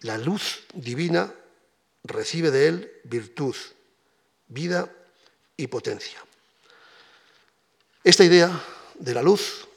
la 0.00 0.18
luz 0.18 0.64
divina 0.72 1.32
recibe 2.04 2.50
de 2.50 2.68
él 2.68 2.92
virtud, 3.04 3.54
vida 4.48 4.90
y 5.56 5.66
potencia. 5.66 6.24
Esta 8.02 8.24
idea 8.24 8.50
de 8.98 9.14
la 9.14 9.22
luz, 9.22 9.68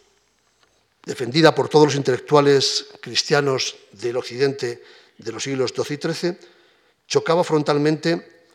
defendida 1.06 1.54
por 1.54 1.70
todos 1.70 1.88
los 1.88 1.96
intelectuales 1.96 2.88
cristianos 3.02 3.76
del 3.92 4.18
occidente 4.18 4.84
de 5.18 5.32
los 5.32 5.44
siglos 5.44 5.74
XII 5.76 5.96
y 5.96 6.14
XIII, 6.14 6.38
chocaba 7.08 7.44
frontalmente 7.44 8.48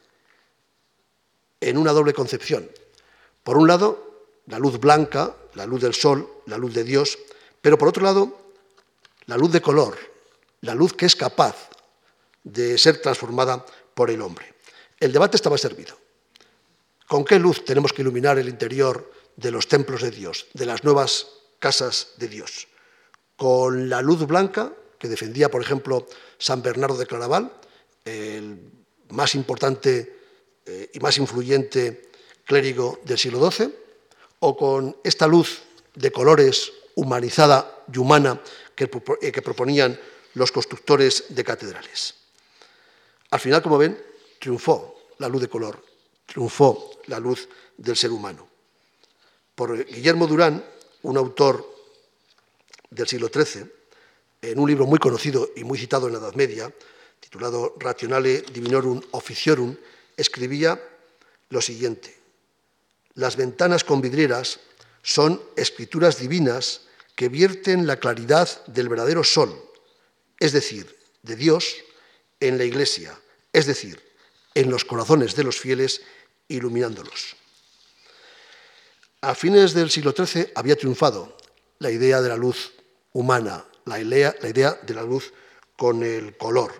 en 1.61 1.76
una 1.76 1.92
doble 1.92 2.12
concepción. 2.12 2.70
Por 3.42 3.59
un 3.59 3.68
lado, 3.68 4.26
la 4.46 4.59
luz 4.59 4.78
blanca, 4.80 5.36
la 5.55 5.66
luz 5.66 5.82
del 5.82 5.94
sol, 5.94 6.28
la 6.46 6.57
luz 6.57 6.74
de 6.74 6.84
Dios, 6.84 7.18
pero 7.61 7.76
por 7.76 7.88
otro 7.88 8.03
lado, 8.03 8.53
la 9.26 9.36
luz 9.36 9.53
de 9.53 9.61
color, 9.61 9.99
la 10.62 10.74
luz 10.74 10.94
que 10.94 11.07
es 11.07 11.16
capaz 11.16 11.68
de 12.44 12.78
ser 12.78 13.03
transformada 13.03 13.64
por 13.94 14.11
el 14.11 14.22
hombre. 14.22 14.55
El 14.99 15.12
debate 15.12 15.36
estaba 15.36 15.59
servido. 15.59 15.96
¿Con 17.07 17.24
qué 17.24 17.38
luz 17.38 17.64
tenemos 17.64 17.92
que 17.92 18.03
iluminar 18.03 18.38
el 18.38 18.49
interior 18.49 19.12
de 19.36 19.51
los 19.51 19.68
templos 19.68 20.03
de 20.03 20.11
Dios, 20.11 20.46
de 20.55 20.66
las 20.66 20.84
nuevas 20.84 21.28
casas 21.59 22.09
de 22.17 22.29
Dios? 22.29 22.69
¿Con 23.37 23.89
la 23.89 24.03
luz 24.03 24.27
blanca 24.27 24.73
que 24.99 25.09
defendía, 25.09 25.51
por 25.51 25.63
ejemplo, 25.63 26.07
San 26.39 26.63
Bernardo 26.63 26.97
de 26.97 27.07
Claraval, 27.07 27.53
el 28.05 28.59
más 29.11 29.35
importante 29.35 30.17
eh, 30.67 30.91
y 30.93 31.01
más 31.01 31.19
influyente 31.19 32.11
clérigo 32.45 33.01
del 33.05 33.19
siglo 33.19 33.51
XII? 33.51 33.75
¿O 34.41 34.57
con 34.57 34.97
esta 35.03 35.27
luz 35.27 35.63
de 35.95 36.13
colores 36.13 36.73
humanizada 36.95 37.85
y 37.93 37.99
humana 37.99 38.41
eh, 38.77 39.33
que, 39.33 39.43
proponían 39.43 39.99
los 40.35 40.53
constructores 40.53 41.25
de 41.29 41.45
catedrales. 41.45 42.15
Al 43.31 43.41
final, 43.41 43.63
como 43.63 43.79
ven, 43.79 44.01
triunfó 44.39 45.11
la 45.19 45.29
luz 45.29 45.43
de 45.43 45.49
color, 45.49 45.83
triunfó 46.27 46.91
la 47.07 47.19
luz 47.19 47.49
del 47.77 47.97
ser 47.97 48.11
humano. 48.11 48.49
Por 49.55 49.85
Guillermo 49.85 50.27
Durán, 50.27 50.65
un 51.09 51.17
autor 51.17 51.65
del 52.91 53.09
siglo 53.09 53.31
XIII, 53.33 53.65
en 54.43 54.59
un 54.59 54.69
libro 54.69 54.87
muy 54.87 54.99
conocido 54.99 55.51
y 55.57 55.65
muy 55.65 55.79
citado 55.79 56.07
en 56.07 56.13
la 56.13 56.19
Edad 56.19 56.35
Media, 56.35 56.71
titulado 57.19 57.75
Rationale 57.79 58.43
Divinorum 58.53 59.01
Officiorum, 59.13 59.75
escribía 60.19 60.79
lo 61.49 61.63
siguiente: 61.63 62.15
Las 63.15 63.37
ventanas 63.37 63.85
con 63.85 64.03
vidrieras 64.03 64.61
son 65.03 65.43
escrituras 65.57 66.19
divinas 66.19 66.83
que 67.17 67.31
vierten 67.31 67.87
la 67.87 67.97
claridad 67.97 68.67
del 68.67 68.91
verdadero 68.91 69.25
sol, 69.25 69.59
es 70.39 70.53
decir, 70.53 70.95
de 71.23 71.37
Dios, 71.37 71.75
en 72.39 72.59
la 72.59 72.65
Iglesia, 72.65 73.19
es 73.55 73.65
decir, 73.65 73.99
en 74.55 74.71
los 74.71 74.85
corazones 74.85 75.35
de 75.35 75.45
los 75.45 75.59
fieles, 75.59 76.03
iluminándolos. 76.49 77.35
A 79.21 79.35
fines 79.35 79.75
del 79.75 79.91
siglo 79.91 80.14
XIII 80.16 80.53
había 80.55 80.77
triunfado 80.77 81.37
la 81.81 81.91
idea 81.91 82.23
de 82.23 82.29
la 82.29 82.37
luz 82.37 82.73
humana, 83.12 83.64
la 83.85 83.99
idea, 83.99 84.33
de 84.41 84.95
la 84.95 85.03
luz 85.03 85.33
con 85.77 86.05
el 86.05 86.37
color. 86.37 86.73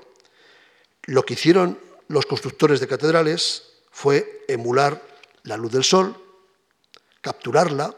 Lo 1.07 1.25
que 1.25 1.35
hicieron 1.35 1.81
los 2.07 2.27
constructores 2.27 2.79
de 2.79 2.87
catedrales 2.87 3.65
fue 3.91 4.45
emular 4.47 5.03
la 5.43 5.57
luz 5.57 5.73
del 5.73 5.83
sol, 5.83 6.15
capturarla 7.23 7.97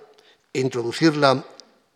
e 0.54 0.60
introducirla 0.60 1.44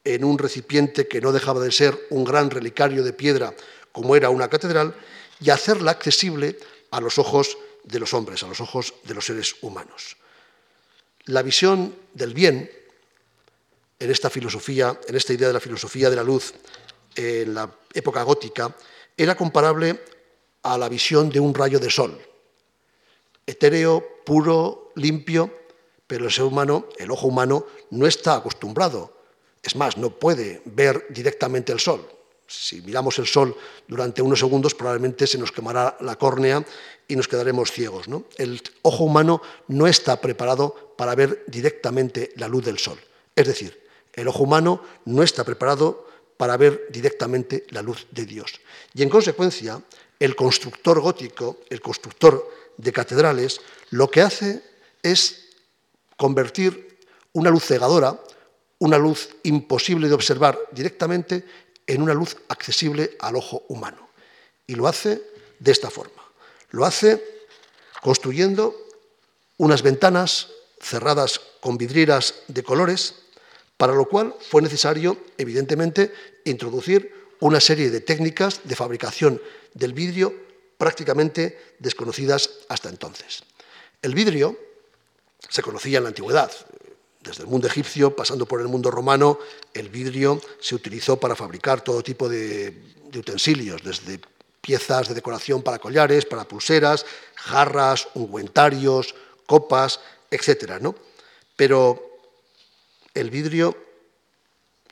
en 0.04 0.22
un 0.22 0.36
recipiente 0.36 1.08
que 1.08 1.22
no 1.22 1.32
dejaba 1.32 1.60
de 1.60 1.72
ser 1.72 1.98
un 2.10 2.24
gran 2.24 2.50
relicario 2.50 3.02
de 3.02 3.14
piedra 3.14 3.54
como 3.90 4.16
era 4.16 4.28
una 4.28 4.50
catedral 4.50 4.94
y 5.40 5.48
hacerla 5.48 5.92
accesible 5.92 6.58
a 6.90 7.00
los 7.00 7.16
ojos 7.18 7.56
de 7.84 8.00
los 8.00 8.12
hombres, 8.12 8.42
a 8.42 8.48
los 8.48 8.60
ojos 8.60 8.92
de 9.04 9.14
los 9.14 9.24
seres 9.24 9.56
humanos. 9.62 10.18
La 11.26 11.42
visión 11.42 11.94
del 12.12 12.34
bien 12.34 12.70
en 13.98 14.10
esta 14.10 14.28
filosofía, 14.28 14.98
en 15.06 15.16
esta 15.16 15.32
idea 15.32 15.48
de 15.48 15.54
la 15.54 15.60
filosofía 15.60 16.10
de 16.10 16.16
la 16.16 16.22
luz 16.22 16.52
en 17.16 17.54
la 17.54 17.70
época 17.94 18.22
gótica, 18.22 18.74
era 19.16 19.36
comparable 19.36 20.00
a 20.62 20.76
la 20.76 20.88
visión 20.88 21.30
de 21.30 21.40
un 21.40 21.54
rayo 21.54 21.78
de 21.78 21.90
sol, 21.90 22.20
etéreo, 23.46 24.04
puro, 24.24 24.92
limpio, 24.96 25.50
pero 26.06 26.26
el 26.26 26.32
ser 26.32 26.44
humano, 26.44 26.88
el 26.98 27.10
ojo 27.10 27.28
humano, 27.28 27.66
no 27.90 28.06
está 28.06 28.36
acostumbrado, 28.36 29.16
es 29.62 29.76
más, 29.76 29.96
no 29.96 30.10
puede 30.10 30.62
ver 30.66 31.06
directamente 31.08 31.72
el 31.72 31.80
sol. 31.80 32.06
Si 32.46 32.82
miramos 32.82 33.18
el 33.18 33.26
sol 33.26 33.56
durante 33.88 34.22
unos 34.22 34.38
segundos, 34.38 34.74
probablemente 34.74 35.26
se 35.26 35.38
nos 35.38 35.52
quemará 35.52 35.96
la 36.00 36.16
córnea 36.16 36.64
y 37.08 37.16
nos 37.16 37.28
quedaremos 37.28 37.72
ciegos. 37.72 38.06
El 38.36 38.62
ojo 38.82 39.04
humano 39.04 39.40
no 39.68 39.86
está 39.86 40.20
preparado 40.20 40.94
para 40.96 41.14
ver 41.14 41.44
directamente 41.46 42.32
la 42.36 42.48
luz 42.48 42.64
del 42.64 42.78
sol. 42.78 42.98
Es 43.34 43.46
decir, 43.46 43.82
el 44.12 44.28
ojo 44.28 44.44
humano 44.44 44.82
no 45.06 45.22
está 45.22 45.44
preparado 45.44 46.06
para 46.36 46.56
ver 46.56 46.86
directamente 46.90 47.66
la 47.70 47.82
luz 47.82 48.06
de 48.10 48.26
Dios. 48.26 48.60
Y 48.94 49.02
en 49.02 49.08
consecuencia, 49.08 49.82
el 50.18 50.36
constructor 50.36 51.00
gótico, 51.00 51.58
el 51.70 51.80
constructor 51.80 52.48
de 52.76 52.92
catedrales, 52.92 53.60
lo 53.90 54.10
que 54.10 54.20
hace 54.20 54.62
es 55.02 55.48
convertir 56.16 56.98
una 57.32 57.50
luz 57.50 57.64
cegadora, 57.64 58.20
una 58.78 58.98
luz 58.98 59.30
imposible 59.42 60.08
de 60.08 60.14
observar 60.14 60.58
directamente, 60.72 61.44
en 61.86 62.02
una 62.02 62.14
luz 62.14 62.36
accesible 62.48 63.16
al 63.20 63.36
ojo 63.36 63.64
humano. 63.68 64.08
Y 64.66 64.74
lo 64.74 64.88
hace 64.88 65.22
de 65.58 65.72
esta 65.72 65.90
forma. 65.90 66.22
Lo 66.70 66.84
hace 66.84 67.22
construyendo 68.02 68.74
unas 69.58 69.82
ventanas 69.82 70.48
cerradas 70.80 71.40
con 71.60 71.78
vidrieras 71.78 72.34
de 72.48 72.62
colores, 72.62 73.14
para 73.76 73.94
lo 73.94 74.06
cual 74.08 74.34
fue 74.50 74.62
necesario, 74.62 75.16
evidentemente, 75.38 76.12
introducir 76.44 77.12
una 77.40 77.60
serie 77.60 77.90
de 77.90 78.00
técnicas 78.00 78.60
de 78.64 78.76
fabricación 78.76 79.40
del 79.74 79.92
vidrio 79.92 80.34
prácticamente 80.78 81.74
desconocidas 81.78 82.50
hasta 82.68 82.88
entonces. 82.88 83.42
El 84.02 84.14
vidrio 84.14 84.58
se 85.48 85.62
conocía 85.62 85.98
en 85.98 86.04
la 86.04 86.08
antigüedad. 86.08 86.50
Desde 87.24 87.42
el 87.42 87.48
mundo 87.48 87.66
egipcio, 87.66 88.14
pasando 88.14 88.44
por 88.44 88.60
el 88.60 88.68
mundo 88.68 88.90
romano, 88.90 89.38
el 89.72 89.88
vidrio 89.88 90.42
se 90.60 90.74
utilizó 90.74 91.18
para 91.18 91.34
fabricar 91.34 91.80
todo 91.80 92.02
tipo 92.02 92.28
de, 92.28 92.92
utensilios, 93.16 93.82
desde 93.82 94.20
piezas 94.60 95.08
de 95.08 95.14
decoración 95.14 95.62
para 95.62 95.78
collares, 95.78 96.26
para 96.26 96.44
pulseras, 96.44 97.06
jarras, 97.34 98.08
ungüentarios, 98.12 99.14
copas, 99.46 100.00
etc. 100.30 100.78
¿no? 100.82 100.94
Pero 101.56 102.18
el 103.14 103.30
vidrio 103.30 103.74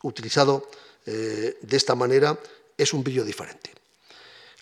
utilizado 0.02 0.70
eh, 1.04 1.58
de 1.60 1.76
esta 1.76 1.94
manera 1.94 2.38
es 2.78 2.94
un 2.94 3.04
vidrio 3.04 3.24
diferente. 3.24 3.70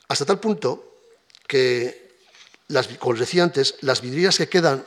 Hasta 0.08 0.26
tal 0.26 0.40
punto 0.40 1.04
que, 1.46 2.16
como 2.98 3.12
les 3.12 3.20
decía 3.20 3.44
antes, 3.44 3.76
las 3.82 4.00
vidrieras 4.00 4.38
que 4.38 4.48
quedan 4.48 4.84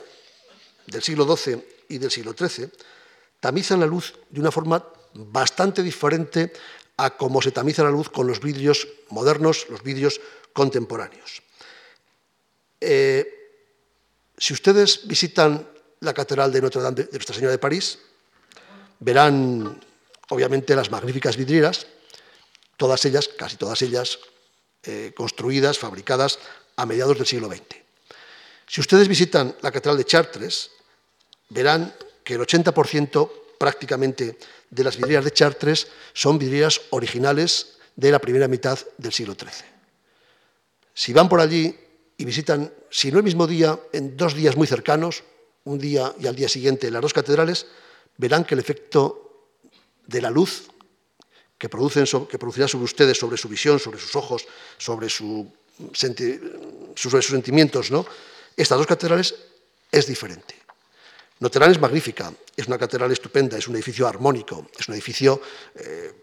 del 0.87 1.01
siglo 1.01 1.23
XII 1.37 1.72
y 1.89 1.97
del 1.97 2.11
siglo 2.11 2.33
XIII 2.37 2.69
tamizan 3.39 3.79
la 3.79 3.85
luz 3.85 4.13
de 4.29 4.39
una 4.39 4.51
forma 4.51 4.83
bastante 5.13 5.83
diferente 5.83 6.53
a 6.97 7.17
cómo 7.17 7.41
se 7.41 7.51
tamiza 7.51 7.83
la 7.83 7.91
luz 7.91 8.09
con 8.09 8.27
los 8.27 8.39
vidrios 8.39 8.87
modernos, 9.09 9.67
los 9.69 9.83
vidrios 9.83 10.21
contemporáneos. 10.53 11.41
Eh, 12.79 13.27
si 14.37 14.53
ustedes 14.53 15.07
visitan 15.07 15.67
la 15.99 16.13
Catedral 16.13 16.51
de 16.51 16.61
Notre 16.61 16.81
Dame 16.81 17.03
de 17.03 17.09
Nuestra 17.11 17.35
Señora 17.35 17.51
de 17.51 17.57
París, 17.57 17.99
verán 18.99 19.79
obviamente 20.29 20.75
las 20.75 20.91
magníficas 20.91 21.37
vidrieras, 21.37 21.87
todas 22.77 23.03
ellas, 23.05 23.29
casi 23.37 23.57
todas 23.57 23.81
ellas, 23.81 24.19
eh, 24.83 25.13
construidas, 25.15 25.79
fabricadas 25.79 26.39
a 26.75 26.85
mediados 26.85 27.17
del 27.17 27.27
siglo 27.27 27.47
XX. 27.47 27.83
Si 28.67 28.81
ustedes 28.81 29.07
visitan 29.07 29.55
la 29.61 29.71
Catedral 29.71 29.97
de 29.97 30.05
Chartres, 30.05 30.71
verán 31.53 31.93
que 32.23 32.35
el 32.35 32.41
80% 32.41 33.29
prácticamente 33.57 34.37
de 34.69 34.83
las 34.83 34.97
vidrieras 34.97 35.25
de 35.25 35.31
Chartres 35.31 35.87
son 36.13 36.37
vidrieras 36.37 36.81
originales 36.89 37.77
de 37.95 38.11
la 38.11 38.19
primera 38.19 38.47
mitad 38.47 38.79
del 38.97 39.13
siglo 39.13 39.35
XIII. 39.35 39.69
Si 40.93 41.13
van 41.13 41.29
por 41.29 41.39
allí 41.39 41.75
y 42.17 42.25
visitan, 42.25 42.71
si 42.89 43.11
no 43.11 43.19
el 43.19 43.23
mismo 43.23 43.47
día, 43.47 43.79
en 43.91 44.17
dos 44.17 44.35
días 44.35 44.55
muy 44.55 44.67
cercanos, 44.67 45.23
un 45.65 45.79
día 45.79 46.13
y 46.19 46.27
al 46.27 46.35
día 46.35 46.49
siguiente 46.49 46.91
las 46.91 47.01
dos 47.01 47.13
catedrales, 47.13 47.67
verán 48.17 48.43
que 48.43 48.55
el 48.55 48.59
efecto 48.59 49.49
de 50.05 50.21
la 50.21 50.29
luz 50.29 50.67
que, 51.57 51.69
producen, 51.69 52.05
que 52.27 52.37
producirá 52.37 52.67
sobre 52.67 52.85
ustedes, 52.85 53.17
sobre 53.17 53.37
su 53.37 53.47
visión, 53.47 53.79
sobre 53.79 53.99
sus 53.99 54.15
ojos, 54.15 54.45
sobre, 54.77 55.09
sus 55.09 55.47
sentimientos, 56.95 57.91
¿no? 57.91 58.05
estas 58.57 58.77
dos 58.77 58.87
catedrales 58.87 59.35
es 59.91 60.05
diferente. 60.07 60.62
Notre 61.43 61.59
Dame 61.59 61.73
es 61.73 61.81
magnífica, 61.81 62.33
es 62.55 62.67
una 62.67 62.77
catedral 62.77 63.11
estupenda, 63.11 63.57
es 63.57 63.67
un 63.67 63.75
edificio 63.75 64.07
armónico, 64.07 64.65
es 64.79 64.87
un 64.87 64.93
edificio 64.93 65.41
eh, 65.75 66.13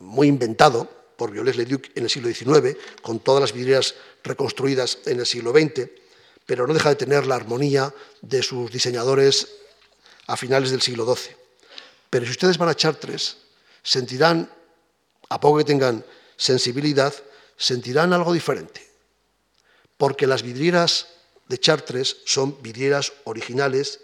muy 0.00 0.28
inventado 0.28 0.86
por 1.16 1.30
Viollet-le-Duc 1.30 1.92
en 1.94 2.04
el 2.04 2.10
siglo 2.10 2.28
XIX, 2.28 2.76
con 3.00 3.20
todas 3.20 3.40
las 3.40 3.54
vidrieras 3.54 3.94
reconstruidas 4.22 4.98
en 5.06 5.20
el 5.20 5.24
siglo 5.24 5.52
XX, 5.52 5.88
pero 6.44 6.66
no 6.66 6.74
deja 6.74 6.90
de 6.90 6.96
tener 6.96 7.26
la 7.26 7.36
armonía 7.36 7.94
de 8.20 8.42
sus 8.42 8.70
diseñadores 8.70 9.48
a 10.26 10.36
finales 10.36 10.70
del 10.70 10.82
siglo 10.82 11.06
XII. 11.06 11.34
Pero 12.10 12.26
si 12.26 12.32
ustedes 12.32 12.58
van 12.58 12.68
a 12.68 12.74
Chartres, 12.74 13.38
sentirán, 13.82 14.52
a 15.30 15.40
poco 15.40 15.56
que 15.56 15.64
tengan 15.64 16.04
sensibilidad, 16.36 17.14
sentirán 17.56 18.12
algo 18.12 18.34
diferente, 18.34 18.86
porque 19.96 20.26
las 20.26 20.42
vidrieras 20.42 21.06
de 21.48 21.56
Chartres 21.56 22.18
son 22.26 22.60
vidrieras 22.60 23.14
originales, 23.24 24.00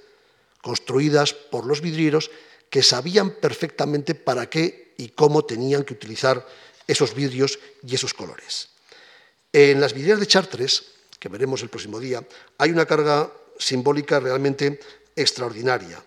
construidas 0.63 1.33
por 1.33 1.67
los 1.67 1.81
vidrieros 1.81 2.31
que 2.71 2.83
sabían 2.83 3.31
perfectamente 3.31 4.15
para 4.15 4.49
qué 4.51 4.95
y 4.97 5.11
cómo 5.11 5.45
tenían 5.45 5.85
que 5.85 5.95
utilizar 5.95 6.47
esos 6.87 7.15
vidrios 7.15 7.59
y 7.87 7.95
esos 7.95 8.15
colores. 8.15 8.69
En 9.53 9.81
las 9.81 9.93
vidrieras 9.93 10.21
de 10.21 10.27
Chartres, 10.27 10.85
que 11.19 11.29
veremos 11.29 11.63
el 11.63 11.69
próximo 11.69 11.99
día, 11.99 12.27
hay 12.59 12.71
una 12.71 12.87
carga 12.87 13.31
simbólica 13.59 14.21
realmente 14.21 14.81
extraordinaria. 15.17 16.03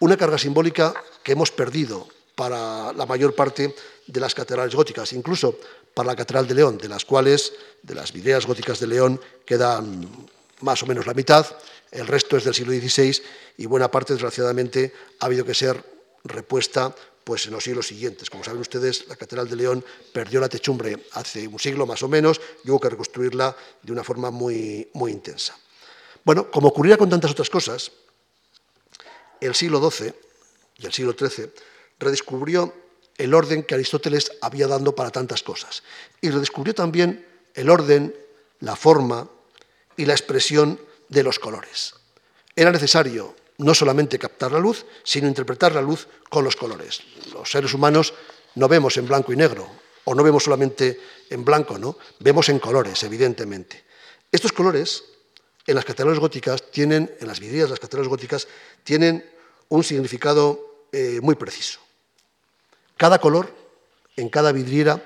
Una 0.00 0.16
carga 0.16 0.38
simbólica 0.38 0.94
que 1.22 1.32
hemos 1.32 1.50
perdido 1.50 2.08
para 2.34 2.92
la 2.92 3.06
mayor 3.06 3.34
parte 3.34 3.74
de 4.06 4.20
las 4.20 4.34
catedrales 4.34 4.74
góticas, 4.74 5.12
incluso 5.12 5.58
para 5.92 6.08
la 6.08 6.16
Catedral 6.16 6.46
de 6.46 6.54
León, 6.54 6.78
de 6.78 6.88
las 6.88 7.04
cuales, 7.04 7.52
de 7.82 7.94
las 7.94 8.12
vidrieras 8.12 8.46
góticas 8.46 8.78
de 8.78 8.86
León, 8.86 9.20
quedan 9.44 10.08
más 10.60 10.82
o 10.82 10.86
menos 10.86 11.06
la 11.06 11.14
mitad, 11.14 11.46
el 11.90 12.06
resto 12.06 12.36
es 12.36 12.44
del 12.44 12.54
siglo 12.54 12.72
XVI 12.72 13.22
y 13.56 13.66
buena 13.66 13.90
parte, 13.90 14.12
desgraciadamente, 14.12 14.92
ha 15.20 15.26
habido 15.26 15.44
que 15.44 15.54
ser 15.54 15.82
repuesta 16.24 16.94
pues, 17.24 17.46
en 17.46 17.52
los 17.52 17.64
siglos 17.64 17.86
siguientes. 17.86 18.30
Como 18.30 18.44
saben 18.44 18.60
ustedes, 18.60 19.06
la 19.08 19.16
Catedral 19.16 19.48
de 19.48 19.56
León 19.56 19.84
perdió 20.12 20.40
la 20.40 20.48
techumbre 20.48 21.06
hace 21.12 21.46
un 21.46 21.58
siglo 21.58 21.86
más 21.86 22.02
o 22.02 22.08
menos 22.08 22.40
y 22.64 22.70
hubo 22.70 22.80
que 22.80 22.90
reconstruirla 22.90 23.56
de 23.82 23.92
una 23.92 24.04
forma 24.04 24.30
muy, 24.30 24.88
muy 24.94 25.12
intensa. 25.12 25.56
Bueno, 26.24 26.50
como 26.50 26.68
ocurría 26.68 26.96
con 26.96 27.08
tantas 27.08 27.30
otras 27.30 27.50
cosas, 27.50 27.92
el 29.40 29.54
siglo 29.54 29.90
XII 29.90 30.12
y 30.78 30.86
el 30.86 30.92
siglo 30.92 31.14
XIII 31.18 31.50
redescubrió 31.98 32.74
el 33.16 33.34
orden 33.34 33.62
que 33.62 33.74
Aristóteles 33.74 34.32
había 34.40 34.66
dado 34.66 34.94
para 34.94 35.10
tantas 35.10 35.42
cosas 35.42 35.82
y 36.20 36.30
redescubrió 36.30 36.74
también 36.74 37.26
el 37.54 37.70
orden, 37.70 38.14
la 38.60 38.76
forma 38.76 39.28
y 39.98 40.06
la 40.06 40.14
expresión 40.14 40.80
de 41.10 41.22
los 41.22 41.38
colores. 41.38 41.94
Era 42.56 42.72
necesario 42.72 43.36
no 43.58 43.74
solamente 43.74 44.18
captar 44.18 44.52
la 44.52 44.58
luz, 44.58 44.86
sino 45.02 45.28
interpretar 45.28 45.74
la 45.74 45.82
luz 45.82 46.08
con 46.30 46.44
los 46.44 46.56
colores. 46.56 47.02
Los 47.32 47.50
seres 47.50 47.74
humanos 47.74 48.14
no 48.54 48.68
vemos 48.68 48.96
en 48.96 49.06
blanco 49.06 49.32
y 49.32 49.36
negro, 49.36 49.68
o 50.04 50.14
no 50.14 50.22
vemos 50.22 50.44
solamente 50.44 50.98
en 51.28 51.44
blanco, 51.44 51.76
¿no? 51.76 51.98
Vemos 52.20 52.48
en 52.48 52.60
colores, 52.60 53.02
evidentemente. 53.02 53.84
Estos 54.30 54.52
colores, 54.52 55.04
en 55.66 55.74
las 55.74 55.84
catedrales 55.84 56.20
góticas, 56.20 56.70
tienen, 56.70 57.14
en 57.20 57.26
las 57.26 57.40
vidrieras 57.40 57.68
de 57.68 57.72
las 57.72 57.80
catedrales 57.80 58.08
góticas, 58.08 58.48
tienen 58.84 59.28
un 59.68 59.84
significado 59.84 60.86
eh, 60.92 61.18
muy 61.20 61.34
preciso. 61.34 61.80
Cada 62.96 63.18
color, 63.18 63.52
en 64.16 64.28
cada 64.28 64.52
vidriera, 64.52 65.02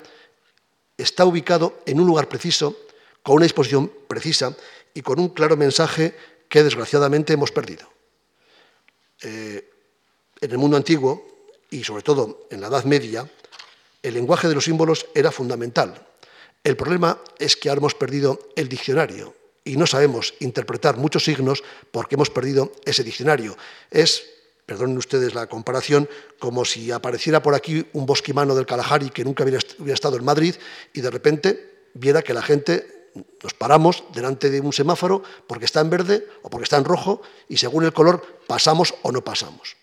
está 0.96 1.24
ubicado 1.24 1.80
en 1.86 1.98
un 1.98 2.06
lugar 2.06 2.28
preciso, 2.28 2.76
con 3.22 3.36
una 3.36 3.44
disposición 3.44 3.90
precisa 4.08 4.54
y 4.94 5.02
con 5.02 5.18
un 5.20 5.30
claro 5.30 5.56
mensaje 5.56 6.14
que 6.48 6.62
desgraciadamente 6.62 7.32
hemos 7.32 7.50
perdido. 7.50 7.88
Eh, 9.22 9.70
en 10.40 10.50
el 10.50 10.58
mundo 10.58 10.76
antiguo, 10.76 11.32
y 11.70 11.84
sobre 11.84 12.02
todo 12.02 12.46
en 12.50 12.60
la 12.60 12.66
Edad 12.66 12.84
Media, 12.84 13.28
el 14.02 14.14
lenguaje 14.14 14.48
de 14.48 14.54
los 14.54 14.64
símbolos 14.64 15.06
era 15.14 15.30
fundamental. 15.30 16.06
El 16.64 16.76
problema 16.76 17.18
es 17.38 17.56
que 17.56 17.68
ahora 17.68 17.80
hemos 17.80 17.94
perdido 17.94 18.50
el 18.56 18.68
diccionario 18.68 19.34
y 19.64 19.76
no 19.76 19.86
sabemos 19.86 20.34
interpretar 20.40 20.96
muchos 20.96 21.24
signos 21.24 21.62
porque 21.90 22.16
hemos 22.16 22.30
perdido 22.30 22.72
ese 22.84 23.04
diccionario. 23.04 23.56
Es, 23.90 24.24
perdonen 24.66 24.98
ustedes 24.98 25.34
la 25.34 25.46
comparación, 25.46 26.08
como 26.38 26.64
si 26.64 26.90
apareciera 26.90 27.42
por 27.42 27.54
aquí 27.54 27.86
un 27.92 28.06
bosquimano 28.06 28.54
del 28.54 28.66
Kalahari 28.66 29.10
que 29.10 29.24
nunca 29.24 29.44
hubiera, 29.44 29.60
estado 29.92 30.16
en 30.16 30.24
Madrid 30.24 30.54
y 30.92 31.00
de 31.00 31.10
repente 31.10 31.88
viera 31.94 32.22
que 32.22 32.34
la 32.34 32.42
gente 32.42 33.01
nos 33.42 33.54
paramos 33.54 34.04
delante 34.12 34.50
de 34.50 34.60
un 34.60 34.72
semáforo 34.72 35.22
porque 35.46 35.66
está 35.66 35.80
en 35.80 35.90
verde 35.90 36.26
o 36.42 36.50
porque 36.50 36.64
está 36.64 36.76
en 36.76 36.84
rojo 36.84 37.22
y 37.48 37.56
según 37.56 37.84
el 37.84 37.92
color 37.92 38.22
pasamos 38.46 38.94
o 39.02 39.12
no 39.12 39.22
pasamos. 39.22 39.76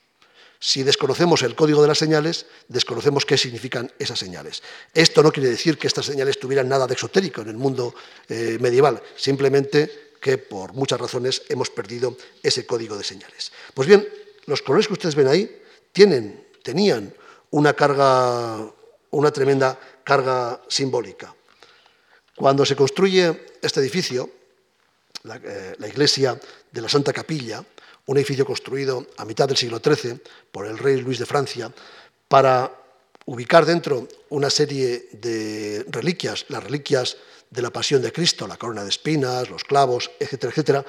Si 0.62 0.84
desconocemos 0.84 1.42
el 1.44 1.56
código 1.56 1.82
de 1.82 1.88
las 1.88 1.98
señales, 1.98 2.46
desconocemos 2.68 3.26
qué 3.26 3.38
significan 3.38 3.92
esas 3.98 4.20
señales. 4.20 4.62
Esto 4.94 5.24
no 5.24 5.32
quiere 5.32 5.50
decir 5.50 5.78
que 5.78 5.88
estas 5.88 6.06
señales 6.06 6.38
tuvieran 6.38 6.68
nada 6.68 6.86
de 6.86 6.94
exotérico 6.94 7.42
en 7.42 7.48
el 7.48 7.58
mundo 7.58 7.96
eh, 8.28 8.58
medieval, 8.60 9.02
simplemente 9.16 10.12
que 10.20 10.38
por 10.38 10.74
muchas 10.74 11.00
razones 11.00 11.44
hemos 11.48 11.70
perdido 11.70 12.18
ese 12.44 12.66
código 12.66 12.98
de 12.98 13.06
señales. 13.06 13.54
Pues 13.74 13.88
bien, 13.88 14.06
los 14.48 14.62
colores 14.62 14.88
que 14.88 14.94
ustedes 14.94 15.16
ven 15.16 15.28
ahí 15.28 15.62
tienen, 15.94 16.46
tenían 16.62 17.14
una 17.52 17.74
carga, 17.74 18.70
una 19.12 19.32
tremenda 19.32 19.80
carga 20.04 20.62
simbólica. 20.68 21.34
Cuando 22.40 22.66
se 22.66 22.78
construye 22.78 23.58
este 23.62 23.82
edificio, 23.82 24.30
la 25.24 25.42
eh, 25.44 25.76
iglesia 25.90 26.40
de 26.72 26.82
la 26.82 26.88
Santa 26.88 27.12
Capilla, 27.12 27.62
un 28.06 28.16
edificio 28.16 28.46
construido 28.46 29.08
a 29.18 29.26
mitad 29.26 29.46
del 29.46 29.58
siglo 29.58 29.82
XIII 29.84 30.22
por 30.50 30.66
el 30.66 30.78
rey 30.78 31.02
Luis 31.02 31.20
de 31.20 31.26
Francia 31.26 31.70
para 32.30 32.74
ubicar 33.26 33.66
dentro 33.66 34.08
una 34.30 34.50
serie 34.50 35.10
de 35.12 35.86
reliquias, 35.90 36.46
las 36.48 36.64
reliquias 36.64 37.18
de 37.50 37.62
la 37.62 37.72
pasión 37.72 38.02
de 38.02 38.14
Cristo, 38.14 38.48
la 38.48 38.56
corona 38.56 38.84
de 38.84 38.90
espinas, 38.90 39.50
los 39.50 39.66
clavos, 39.66 40.10
etcétera, 40.18 40.52
etcétera, 40.52 40.86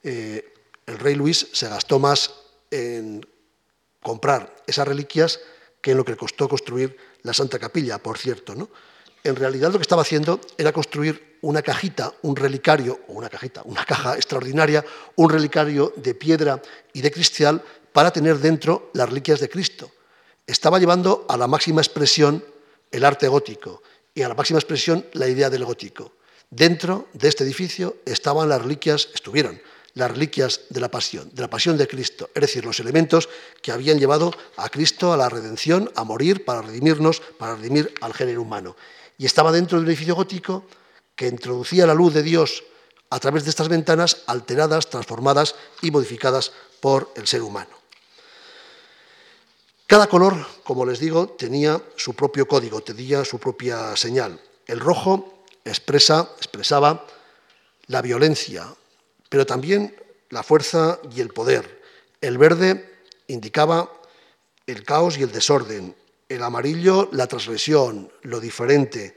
eh, 0.00 0.54
el 0.86 0.98
rey 1.00 1.16
Luis 1.16 1.48
se 1.52 1.68
gastó 1.68 1.98
más 1.98 2.32
en 2.70 3.26
comprar 4.00 4.54
esas 4.68 4.86
reliquias 4.86 5.40
que 5.80 5.90
en 5.90 5.96
lo 5.96 6.04
que 6.04 6.16
costó 6.16 6.48
construir 6.48 6.96
la 7.22 7.34
Santa 7.34 7.58
Capilla, 7.58 7.98
por 7.98 8.16
cierto. 8.16 8.54
¿no? 8.54 8.70
En 9.24 9.36
realidad 9.36 9.72
lo 9.72 9.78
que 9.78 9.82
estaba 9.82 10.02
haciendo 10.02 10.38
era 10.58 10.70
construir 10.70 11.38
una 11.40 11.62
cajita, 11.62 12.12
un 12.22 12.36
relicario, 12.36 13.00
o 13.08 13.14
una 13.14 13.30
cajita, 13.30 13.62
una 13.64 13.84
caja 13.84 14.16
extraordinaria, 14.16 14.84
un 15.16 15.30
relicario 15.30 15.94
de 15.96 16.14
piedra 16.14 16.60
y 16.92 17.00
de 17.00 17.10
cristal 17.10 17.62
para 17.92 18.10
tener 18.10 18.38
dentro 18.38 18.90
las 18.92 19.08
reliquias 19.08 19.40
de 19.40 19.48
Cristo. 19.48 19.90
Estaba 20.46 20.78
llevando 20.78 21.24
a 21.26 21.38
la 21.38 21.46
máxima 21.46 21.80
expresión 21.80 22.44
el 22.90 23.04
arte 23.04 23.26
gótico 23.26 23.82
y 24.14 24.22
a 24.22 24.28
la 24.28 24.34
máxima 24.34 24.58
expresión 24.58 25.06
la 25.14 25.26
idea 25.26 25.48
del 25.48 25.64
gótico. 25.64 26.12
Dentro 26.50 27.08
de 27.14 27.28
este 27.28 27.44
edificio 27.44 27.96
estaban 28.04 28.50
las 28.50 28.60
reliquias, 28.60 29.08
estuvieron 29.14 29.58
las 29.94 30.10
reliquias 30.10 30.62
de 30.68 30.80
la 30.80 30.90
pasión, 30.90 31.30
de 31.32 31.40
la 31.40 31.48
pasión 31.48 31.78
de 31.78 31.88
Cristo, 31.88 32.28
es 32.34 32.40
decir, 32.42 32.64
los 32.64 32.80
elementos 32.80 33.28
que 33.62 33.72
habían 33.72 33.98
llevado 33.98 34.32
a 34.56 34.68
Cristo 34.68 35.12
a 35.12 35.16
la 35.16 35.28
redención, 35.28 35.90
a 35.94 36.04
morir 36.04 36.44
para 36.44 36.62
redimirnos, 36.62 37.20
para 37.38 37.54
redimir 37.54 37.94
al 38.00 38.12
género 38.12 38.42
humano. 38.42 38.76
Y 39.18 39.26
estaba 39.26 39.52
dentro 39.52 39.78
del 39.78 39.88
edificio 39.88 40.14
gótico 40.14 40.64
que 41.14 41.28
introducía 41.28 41.86
la 41.86 41.94
luz 41.94 42.14
de 42.14 42.22
Dios 42.22 42.64
a 43.10 43.20
través 43.20 43.44
de 43.44 43.50
estas 43.50 43.68
ventanas 43.68 44.22
alteradas, 44.26 44.90
transformadas 44.90 45.54
y 45.82 45.90
modificadas 45.90 46.52
por 46.80 47.12
el 47.14 47.26
ser 47.26 47.42
humano. 47.42 47.70
Cada 49.86 50.08
color, 50.08 50.34
como 50.64 50.86
les 50.86 50.98
digo, 50.98 51.28
tenía 51.28 51.80
su 51.96 52.14
propio 52.14 52.48
código, 52.48 52.80
tenía 52.80 53.24
su 53.24 53.38
propia 53.38 53.94
señal. 53.96 54.40
El 54.66 54.80
rojo 54.80 55.44
expresa, 55.64 56.30
expresaba 56.38 57.06
la 57.86 58.02
violencia, 58.02 58.74
pero 59.28 59.46
también 59.46 59.94
la 60.30 60.42
fuerza 60.42 60.98
y 61.14 61.20
el 61.20 61.28
poder. 61.28 61.82
El 62.20 62.38
verde 62.38 63.02
indicaba 63.28 63.90
el 64.66 64.84
caos 64.84 65.18
y 65.18 65.22
el 65.22 65.32
desorden. 65.32 65.94
El 66.34 66.42
amarillo, 66.42 67.08
la 67.12 67.28
transgresión, 67.28 68.10
lo 68.22 68.40
diferente, 68.40 69.16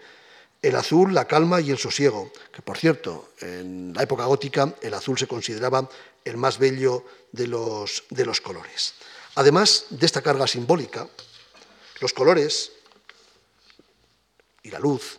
el 0.61 0.75
azul, 0.75 1.15
la 1.15 1.25
calma 1.25 1.59
y 1.59 1.71
el 1.71 1.79
sosiego, 1.79 2.31
que 2.53 2.61
por 2.61 2.77
cierto, 2.77 3.29
en 3.39 3.91
la 3.95 4.03
época 4.03 4.25
gótica 4.25 4.75
el 4.83 4.93
azul 4.93 5.17
se 5.17 5.25
consideraba 5.25 5.89
el 6.23 6.37
más 6.37 6.59
bello 6.59 7.03
de 7.31 7.47
los, 7.47 8.03
de 8.11 8.23
los 8.23 8.39
colores. 8.39 8.93
Además 9.33 9.85
de 9.89 10.05
esta 10.05 10.21
carga 10.21 10.45
simbólica, 10.45 11.09
los 12.01 12.13
colores 12.13 12.71
y 14.61 14.69
la 14.69 14.77
luz 14.77 15.17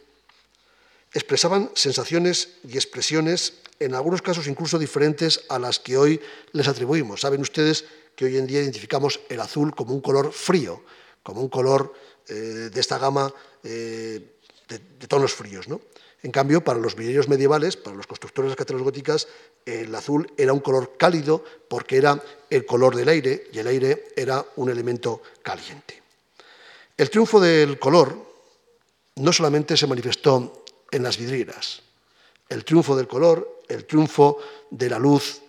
expresaban 1.13 1.73
sensaciones 1.75 2.59
y 2.63 2.77
expresiones, 2.77 3.55
en 3.81 3.97
algunos 3.97 4.23
casos 4.23 4.47
incluso 4.47 4.79
diferentes 4.79 5.41
a 5.49 5.59
las 5.59 5.81
que 5.81 5.97
hoy 5.97 6.21
les 6.53 6.69
atribuimos. 6.69 7.23
Saben 7.23 7.41
ustedes 7.41 7.87
que 8.15 8.27
hoy 8.27 8.37
en 8.37 8.47
día 8.47 8.63
identificamos 8.63 9.19
el 9.29 9.41
azul 9.41 9.75
como 9.75 9.95
un 9.95 10.01
color 10.01 10.33
frío, 10.33 10.85
como 11.23 11.41
un 11.41 11.49
color 11.49 11.93
eh, 12.29 12.71
de 12.73 12.81
esta 12.81 12.99
gama 12.99 13.33
eh, 13.63 14.37
de, 14.69 15.07
tonos 15.07 15.33
fríos. 15.33 15.69
¿no? 15.69 15.81
En 16.23 16.31
cambio, 16.31 16.63
para 16.63 16.79
los 16.79 16.97
mineros 16.97 17.29
medievales, 17.29 17.77
para 17.77 17.97
los 17.97 18.07
constructores 18.07 18.49
de 18.49 18.51
las 18.51 18.57
catedrales 18.57 18.85
góticas, 18.85 19.29
el 19.65 19.95
azul 19.95 20.31
era 20.37 20.53
un 20.53 20.61
color 20.61 20.97
cálido 20.97 21.45
porque 21.69 21.97
era 21.97 22.23
el 22.51 22.67
color 22.67 22.97
del 22.97 23.09
aire 23.09 23.49
y 23.53 23.59
el 23.59 23.67
aire 23.67 24.09
era 24.17 24.45
un 24.57 24.71
elemento 24.71 25.23
caliente. 25.43 26.03
El 26.97 27.11
triunfo 27.11 27.39
del 27.41 27.79
color 27.79 28.17
no 29.17 29.33
solamente 29.33 29.77
se 29.77 29.87
manifestó 29.87 30.65
en 30.91 31.03
las 31.03 31.17
vidrieras, 31.17 31.83
el 32.49 32.65
triunfo 32.65 32.97
del 32.97 33.07
color, 33.07 33.63
el 33.69 33.85
triunfo 33.85 34.39
de 34.71 34.89
la 34.89 34.99
luz 34.99 35.43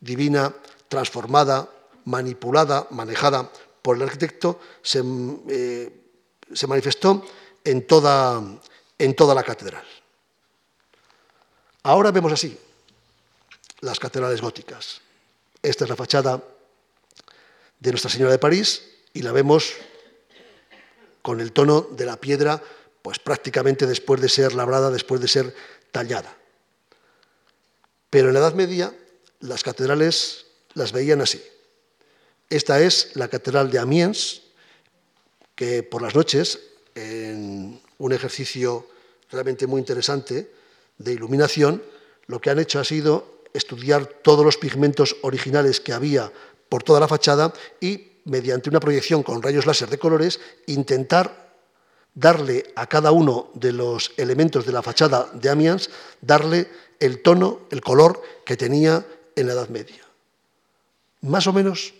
divina 0.00 0.54
transformada, 0.88 1.68
manipulada, 2.04 2.86
manejada 2.90 3.50
por 3.82 3.96
el 3.96 4.02
arquitecto, 4.02 4.60
se, 4.80 5.02
eh, 5.48 5.90
se 6.52 6.66
manifestó 6.66 7.26
en 7.64 7.86
toda, 7.86 8.42
en 8.98 9.14
toda 9.14 9.34
la 9.34 9.42
catedral. 9.42 9.84
Ahora 11.82 12.12
vemos 12.12 12.32
así 12.32 12.56
las 13.80 13.98
catedrales 13.98 14.40
góticas. 14.40 15.00
Esta 15.60 15.84
es 15.84 15.90
la 15.90 15.96
fachada 15.96 16.42
de 17.78 17.90
Nuestra 17.90 18.10
Señora 18.10 18.30
de 18.30 18.38
París 18.38 18.88
y 19.12 19.22
la 19.22 19.32
vemos 19.32 19.74
con 21.20 21.40
el 21.40 21.52
tono 21.52 21.82
de 21.82 22.06
la 22.06 22.16
piedra, 22.16 22.62
pues 23.02 23.18
prácticamente 23.18 23.86
después 23.86 24.20
de 24.20 24.28
ser 24.28 24.54
labrada, 24.54 24.90
después 24.90 25.20
de 25.20 25.28
ser 25.28 25.54
tallada. 25.90 26.36
Pero 28.10 28.28
en 28.28 28.34
la 28.34 28.40
Edad 28.40 28.54
Media 28.54 28.94
las 29.40 29.62
catedrales 29.62 30.46
las 30.74 30.92
veían 30.92 31.20
así. 31.20 31.42
Esta 32.52 32.82
es 32.82 33.12
la 33.14 33.28
catedral 33.28 33.70
de 33.70 33.78
Amiens, 33.78 34.42
que 35.54 35.82
por 35.82 36.02
las 36.02 36.14
noches 36.14 36.60
en 36.94 37.80
un 37.96 38.12
ejercicio 38.12 38.86
realmente 39.30 39.66
muy 39.66 39.78
interesante 39.78 40.52
de 40.98 41.12
iluminación, 41.14 41.82
lo 42.26 42.42
que 42.42 42.50
han 42.50 42.58
hecho 42.58 42.78
ha 42.78 42.84
sido 42.84 43.40
estudiar 43.54 44.04
todos 44.04 44.44
los 44.44 44.58
pigmentos 44.58 45.16
originales 45.22 45.80
que 45.80 45.94
había 45.94 46.30
por 46.68 46.82
toda 46.82 47.00
la 47.00 47.08
fachada 47.08 47.54
y, 47.80 48.18
mediante 48.26 48.68
una 48.68 48.80
proyección 48.80 49.22
con 49.22 49.42
rayos 49.42 49.64
láser 49.64 49.88
de 49.88 49.98
colores, 49.98 50.38
intentar 50.66 51.54
darle 52.14 52.70
a 52.76 52.86
cada 52.86 53.12
uno 53.12 53.50
de 53.54 53.72
los 53.72 54.12
elementos 54.18 54.66
de 54.66 54.72
la 54.72 54.82
fachada 54.82 55.30
de 55.32 55.48
Amiens, 55.48 55.88
darle 56.20 56.68
el 57.00 57.22
tono, 57.22 57.60
el 57.70 57.80
color 57.80 58.20
que 58.44 58.58
tenía 58.58 59.06
en 59.36 59.46
la 59.46 59.54
Edad 59.54 59.70
Media. 59.70 60.04
Más 61.22 61.46
o 61.46 61.54
menos 61.54 61.94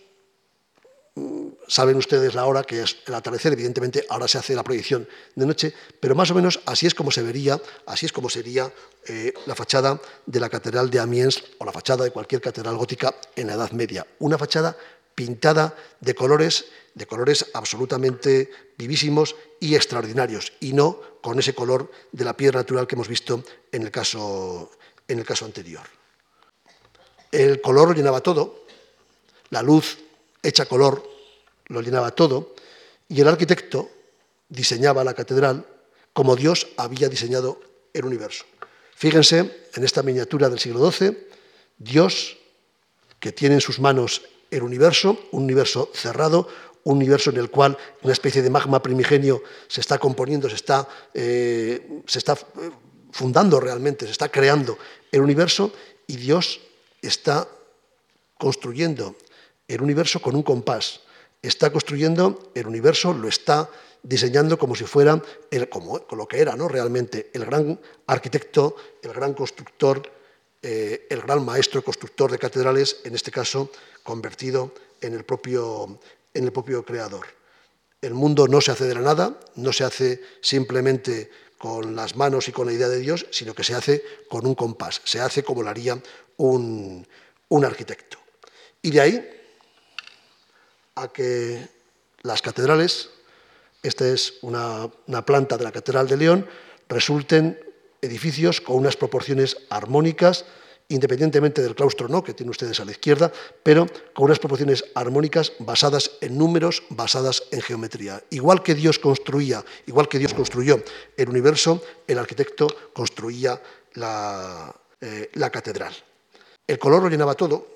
saben 1.67 1.97
ustedes 1.97 2.35
la 2.35 2.45
hora, 2.45 2.63
que 2.63 2.81
es 2.81 2.97
el 3.05 3.13
atardecer, 3.13 3.53
evidentemente 3.53 4.05
ahora 4.09 4.27
se 4.27 4.37
hace 4.37 4.55
la 4.55 4.63
proyección 4.63 5.07
de 5.35 5.45
noche, 5.45 5.73
pero 5.99 6.15
más 6.15 6.31
o 6.31 6.35
menos 6.35 6.59
así 6.65 6.87
es 6.87 6.95
como 6.95 7.11
se 7.11 7.21
vería, 7.21 7.61
así 7.85 8.05
es 8.05 8.11
como 8.11 8.29
sería 8.29 8.71
eh, 9.07 9.33
la 9.45 9.55
fachada 9.55 9.99
de 10.25 10.39
la 10.39 10.49
Catedral 10.49 10.89
de 10.89 10.99
Amiens 10.99 11.43
o 11.59 11.65
la 11.65 11.71
fachada 11.71 12.03
de 12.03 12.11
cualquier 12.11 12.41
catedral 12.41 12.77
gótica 12.77 13.15
en 13.35 13.47
la 13.47 13.53
Edad 13.53 13.71
Media. 13.71 14.05
Una 14.19 14.37
fachada 14.37 14.77
pintada 15.15 15.75
de 15.99 16.15
colores, 16.15 16.65
de 16.95 17.05
colores 17.05 17.47
absolutamente 17.53 18.49
vivísimos 18.77 19.35
y 19.59 19.75
extraordinarios, 19.75 20.53
y 20.59 20.73
no 20.73 20.99
con 21.21 21.39
ese 21.39 21.53
color 21.53 21.91
de 22.11 22.25
la 22.25 22.35
piedra 22.35 22.59
natural 22.59 22.87
que 22.87 22.95
hemos 22.95 23.07
visto 23.07 23.43
en 23.71 23.83
el 23.83 23.91
caso, 23.91 24.71
en 25.07 25.19
el 25.19 25.25
caso 25.25 25.45
anterior. 25.45 25.83
El 27.31 27.61
color 27.61 27.89
lo 27.89 27.93
llenaba 27.95 28.21
todo, 28.21 28.65
la 29.49 29.61
luz 29.61 30.02
hecha 30.43 30.65
color 30.65 31.09
lo 31.67 31.81
llenaba 31.81 32.11
todo, 32.11 32.53
y 33.07 33.21
el 33.21 33.27
arquitecto 33.27 33.89
diseñaba 34.49 35.03
la 35.03 35.13
catedral 35.13 35.65
como 36.13 36.35
Dios 36.35 36.67
había 36.77 37.09
diseñado 37.09 37.59
el 37.93 38.05
universo. 38.05 38.45
Fíjense 38.95 39.67
en 39.73 39.83
esta 39.83 40.03
miniatura 40.03 40.49
del 40.49 40.59
siglo 40.59 40.91
XII, 40.91 41.17
Dios 41.77 42.37
que 43.19 43.31
tiene 43.31 43.55
en 43.55 43.61
sus 43.61 43.79
manos 43.79 44.21
el 44.51 44.63
universo, 44.63 45.17
un 45.31 45.43
universo 45.43 45.89
cerrado, 45.93 46.47
un 46.83 46.97
universo 46.97 47.29
en 47.29 47.37
el 47.37 47.49
cual 47.49 47.77
una 48.01 48.13
especie 48.13 48.41
de 48.41 48.49
magma 48.49 48.81
primigenio 48.81 49.41
se 49.67 49.81
está 49.81 49.97
componiendo, 49.97 50.49
se 50.49 50.55
está, 50.55 50.87
eh, 51.13 52.01
se 52.05 52.19
está 52.19 52.33
eh, 52.33 52.69
fundando 53.11 53.59
realmente, 53.59 54.05
se 54.05 54.11
está 54.11 54.29
creando 54.29 54.77
el 55.11 55.21
universo 55.21 55.71
y 56.07 56.17
Dios 56.17 56.59
está 57.01 57.47
construyendo 58.37 59.15
el 59.67 59.81
universo 59.81 60.21
con 60.21 60.35
un 60.35 60.43
compás. 60.43 61.01
Está 61.41 61.71
construyendo 61.71 62.51
el 62.55 62.67
universo, 62.67 63.13
lo 63.13 63.27
está 63.27 63.69
diseñando 64.03 64.57
como 64.57 64.75
si 64.75 64.83
fuera 64.83 65.21
el, 65.49 65.69
como, 65.69 66.05
lo 66.11 66.27
que 66.27 66.39
era 66.39 66.55
¿no? 66.55 66.67
realmente 66.67 67.31
el 67.33 67.45
gran 67.45 67.79
arquitecto, 68.07 68.75
el 69.01 69.13
gran 69.13 69.33
constructor, 69.33 70.03
eh, 70.61 71.07
el 71.09 71.21
gran 71.21 71.43
maestro 71.43 71.83
constructor 71.83 72.31
de 72.31 72.37
catedrales, 72.37 72.99
en 73.05 73.15
este 73.15 73.31
caso 73.31 73.71
convertido 74.03 74.73
en 75.01 75.13
el 75.13 75.23
propio, 75.23 75.99
en 76.33 76.43
el 76.43 76.51
propio 76.51 76.83
creador. 76.85 77.27
El 78.01 78.13
mundo 78.13 78.47
no 78.47 78.59
se 78.59 78.71
hace 78.71 78.85
de 78.85 78.95
la 78.95 79.01
nada, 79.01 79.39
no 79.55 79.71
se 79.71 79.85
hace 79.85 80.21
simplemente 80.41 81.29
con 81.57 81.95
las 81.95 82.17
manos 82.17 82.49
y 82.49 82.51
con 82.51 82.67
la 82.67 82.73
idea 82.73 82.89
de 82.89 82.99
Dios, 82.99 83.25
sino 83.31 83.53
que 83.53 83.63
se 83.63 83.73
hace 83.73 84.03
con 84.27 84.45
un 84.45 84.55
compás, 84.55 85.01
se 85.05 85.21
hace 85.21 85.43
como 85.43 85.63
lo 85.63 85.69
haría 85.69 86.01
un, 86.35 87.07
un 87.47 87.65
arquitecto. 87.65 88.17
Y 88.81 88.91
de 88.91 88.99
ahí 88.99 89.42
a 90.95 91.07
que 91.07 91.67
las 92.21 92.41
catedrales, 92.41 93.09
esta 93.81 94.07
es 94.07 94.35
una, 94.41 94.89
planta 95.25 95.57
de 95.57 95.63
la 95.63 95.71
Catedral 95.71 96.07
de 96.07 96.17
León, 96.17 96.47
resulten 96.87 97.59
edificios 98.01 98.61
con 98.61 98.77
unas 98.77 98.95
proporciones 98.95 99.57
armónicas, 99.69 100.45
independientemente 100.89 101.61
del 101.61 101.75
claustro 101.75 102.07
no, 102.07 102.23
que 102.23 102.33
tienen 102.33 102.51
ustedes 102.51 102.79
a 102.79 102.85
la 102.85 102.91
izquierda, 102.91 103.31
pero 103.63 103.87
con 104.13 104.25
unas 104.25 104.39
proporciones 104.39 104.85
armónicas 104.95 105.53
basadas 105.59 106.11
en 106.21 106.37
números, 106.37 106.83
basadas 106.89 107.43
en 107.51 107.61
geometría. 107.61 108.21
Igual 108.29 108.61
que 108.61 108.75
Dios 108.75 108.99
construía, 108.99 109.63
igual 109.87 110.07
que 110.07 110.19
Dios 110.19 110.33
construyó 110.33 110.81
el 111.17 111.29
universo, 111.29 111.81
el 112.07 112.19
arquitecto 112.19 112.67
construía 112.93 113.61
la, 113.93 114.73
eh, 115.01 115.29
la 115.33 115.49
catedral. 115.49 115.93
El 116.67 116.79
color 116.79 117.03
lo 117.03 117.09
llenaba 117.09 117.35
todo, 117.35 117.67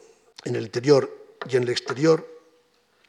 en 0.45 0.55
el 0.55 0.63
interior 0.63 1.35
y 1.49 1.57
en 1.57 1.63
el 1.63 1.69
exterior, 1.69 2.36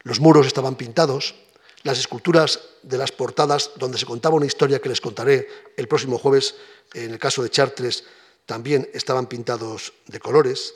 los 0.09 0.21
muros 0.21 0.47
estaban 0.47 0.75
pintados, 0.75 1.35
las 1.83 1.99
esculturas 1.99 2.61
de 2.83 2.97
las 2.97 3.13
portadas, 3.13 3.73
donde 3.77 3.99
se 3.99 4.07
contaba 4.07 4.37
una 4.37 4.47
historia 4.47 4.81
que 4.81 4.89
les 4.89 5.03
contaré 5.03 5.47
el 5.77 5.87
próximo 5.87 6.17
jueves, 6.17 6.55
en 6.95 7.11
el 7.11 7.19
caso 7.19 7.43
de 7.43 7.51
Chartres, 7.51 8.05
también 8.47 8.89
estaban 8.95 9.27
pintados 9.27 9.93
de 10.07 10.19
colores. 10.19 10.75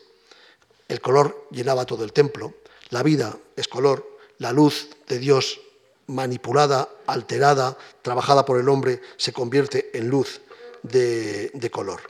El 0.87 1.01
color 1.01 1.49
llenaba 1.51 1.87
todo 1.87 2.05
el 2.05 2.13
templo. 2.13 2.53
La 2.91 3.03
vida 3.03 3.35
es 3.57 3.69
color. 3.69 4.19
La 4.37 4.53
luz 4.53 4.91
de 5.09 5.19
Dios 5.19 5.63
manipulada, 6.09 6.91
alterada, 7.07 7.79
trabajada 8.03 8.45
por 8.45 8.61
el 8.61 8.69
hombre, 8.69 9.01
se 9.17 9.33
convierte 9.33 9.97
en 9.97 10.11
luz 10.11 10.43
de, 10.83 11.51
de 11.55 11.71
color. 11.71 12.03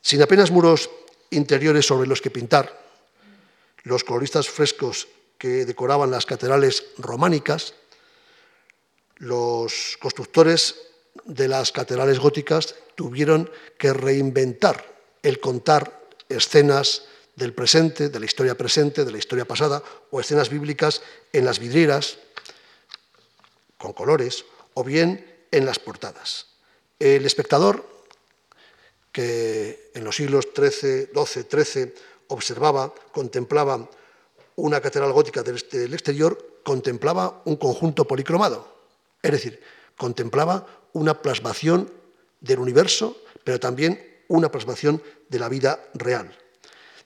Sin 0.00 0.22
apenas 0.22 0.52
muros 0.52 0.88
interiores 1.30 1.84
sobre 1.84 2.06
los 2.06 2.20
que 2.20 2.30
pintar, 2.30 2.80
los 3.82 4.04
coloristas 4.04 4.48
frescos 4.48 5.08
que 5.44 5.66
decoraban 5.66 6.10
las 6.10 6.24
catedrales 6.24 6.86
románicas, 6.96 7.74
los 9.16 9.98
constructores 10.00 10.74
de 11.26 11.48
las 11.48 11.70
catedrales 11.70 12.18
góticas 12.18 12.74
tuvieron 12.94 13.50
que 13.76 13.92
reinventar 13.92 14.82
el 15.22 15.40
contar 15.40 16.00
escenas 16.30 17.02
del 17.36 17.52
presente, 17.52 18.08
de 18.08 18.20
la 18.20 18.24
historia 18.24 18.56
presente, 18.56 19.04
de 19.04 19.12
la 19.12 19.18
historia 19.18 19.44
pasada, 19.44 19.82
o 20.10 20.18
escenas 20.18 20.48
bíblicas 20.48 21.02
en 21.30 21.44
las 21.44 21.58
vidrieras, 21.58 22.16
con 23.76 23.92
colores, 23.92 24.46
o 24.72 24.82
bien 24.82 25.44
en 25.50 25.66
las 25.66 25.78
portadas. 25.78 26.46
El 26.98 27.26
espectador, 27.26 27.86
que 29.12 29.90
en 29.92 30.04
los 30.04 30.16
siglos 30.16 30.48
XIII, 30.56 31.10
XII, 31.12 31.64
XIII 31.64 31.94
observaba, 32.28 32.94
contemplaba 33.12 33.90
una 34.56 34.80
catedral 34.80 35.12
gótica 35.12 35.42
del 35.42 35.94
exterior, 35.94 36.60
contemplaba 36.62 37.42
un 37.44 37.56
conjunto 37.56 38.06
policromado, 38.06 38.66
es 39.22 39.32
decir, 39.32 39.60
contemplaba 39.96 40.66
una 40.92 41.20
plasmación 41.20 41.90
del 42.40 42.58
universo, 42.58 43.16
pero 43.42 43.60
también 43.60 44.00
una 44.28 44.50
plasmación 44.50 45.02
de 45.28 45.38
la 45.38 45.48
vida 45.48 45.80
real. 45.94 46.36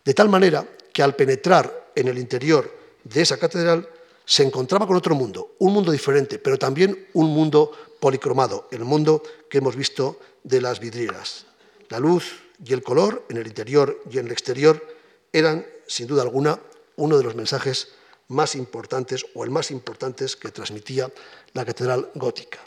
De 0.05 0.15
tal 0.15 0.29
manera 0.29 0.67
que 0.93 1.03
al 1.03 1.15
penetrar 1.15 1.93
en 1.95 2.09
el 2.09 2.19
interior 2.19 2.73
de 3.05 3.23
esa 3.23 3.39
catedral 3.39 3.89
se 4.25 4.43
encontraba 4.43 4.87
con 4.87 4.97
otro 4.97 5.15
mundo, 5.15 5.55
un 5.59 5.73
mundo 5.73 5.91
diferente, 5.91 6.39
pero 6.39 6.59
también 6.59 7.09
un 7.15 7.31
mundo 7.31 7.73
policromado, 7.99 8.69
el 8.71 8.85
mundo 8.85 9.23
que 9.49 9.59
hemos 9.59 9.75
visto 9.75 10.21
de 10.45 10.61
las 10.61 10.81
vidrieras. 10.81 11.47
La 11.89 11.99
luz 11.99 12.41
y 12.65 12.73
el 12.73 12.83
color 12.83 13.25
en 13.31 13.39
el 13.39 13.47
interior 13.47 14.03
y 14.11 14.19
en 14.19 14.27
el 14.27 14.33
exterior 14.33 14.85
eran, 15.33 15.67
sin 15.87 16.07
duda 16.07 16.23
alguna, 16.23 16.61
uno 16.99 17.17
de 17.17 17.25
los 17.25 17.35
mensajes 17.35 17.89
más 18.29 18.55
importantes 18.55 19.25
o 19.35 19.45
el 19.45 19.51
más 19.51 19.71
importante 19.71 20.27
que 20.41 20.51
transmitía 20.51 21.11
la 21.55 21.65
catedral 21.65 22.11
gótica. 22.15 22.59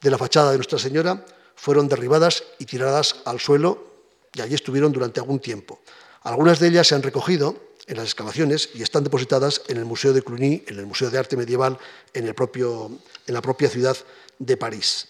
de 0.00 0.10
la 0.10 0.18
fachada 0.18 0.50
de 0.50 0.58
Nuestra 0.58 0.78
Señora 0.78 1.24
fueron 1.56 1.88
derribadas 1.88 2.44
y 2.58 2.66
tiradas 2.66 3.16
al 3.24 3.40
suelo 3.40 3.93
y 4.34 4.40
allí 4.40 4.54
estuvieron 4.54 4.92
durante 4.92 5.20
algún 5.20 5.38
tiempo. 5.38 5.80
Algunas 6.22 6.58
de 6.58 6.68
ellas 6.68 6.88
se 6.88 6.94
han 6.94 7.02
recogido 7.02 7.56
en 7.86 7.96
las 7.96 8.06
excavaciones 8.06 8.70
y 8.74 8.82
están 8.82 9.04
depositadas 9.04 9.62
en 9.68 9.76
el 9.76 9.84
Museo 9.84 10.12
de 10.12 10.22
Cluny, 10.22 10.64
en 10.66 10.78
el 10.78 10.86
Museo 10.86 11.10
de 11.10 11.18
Arte 11.18 11.36
Medieval, 11.36 11.78
en, 12.12 12.26
el 12.26 12.34
propio, 12.34 12.90
en 13.26 13.34
la 13.34 13.42
propia 13.42 13.68
ciudad 13.68 13.96
de 14.38 14.56
París. 14.56 15.08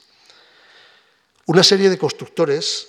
Una 1.47 1.63
serie 1.63 1.89
de 1.89 1.99
constructores, 1.99 2.89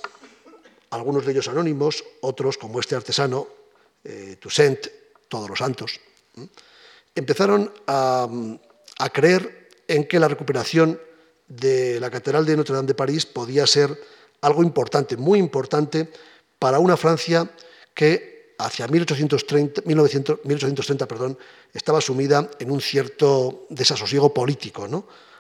algunos 0.90 1.26
de 1.26 1.32
ellos 1.32 1.48
anónimos, 1.48 2.04
otros 2.22 2.58
como 2.58 2.80
este 2.80 2.96
artesano, 2.96 3.48
eh, 4.04 4.38
Toussaint, 4.40 4.88
todos 5.28 5.50
los 5.50 5.60
santos, 5.60 6.00
empezaron 7.14 7.72
a, 7.88 8.28
a 9.00 9.10
creer 9.10 9.70
en 9.88 10.08
que 10.08 10.20
la 10.20 10.28
recuperación 10.28 11.00
de 11.48 12.00
la 12.00 12.10
Catedral 12.10 12.46
de 12.46 12.58
Notre 12.58 12.76
Dame 12.76 12.88
de 12.88 12.96
París 12.96 13.26
podía 13.26 13.68
ser 13.68 14.00
algo 14.42 14.64
importante, 14.64 15.18
muy 15.18 15.40
importante, 15.40 16.10
para 16.60 16.80
una 16.80 16.98
Francia 16.98 17.50
que 17.94 18.56
hacia 18.58 18.88
1830, 18.88 19.82
1830 19.86 21.08
perdón, 21.08 21.38
estaba 21.74 22.00
sumida 22.02 22.50
en 22.60 22.72
un 22.72 22.82
cierto 22.82 23.66
desasosiego 23.70 24.34
político. 24.34 24.88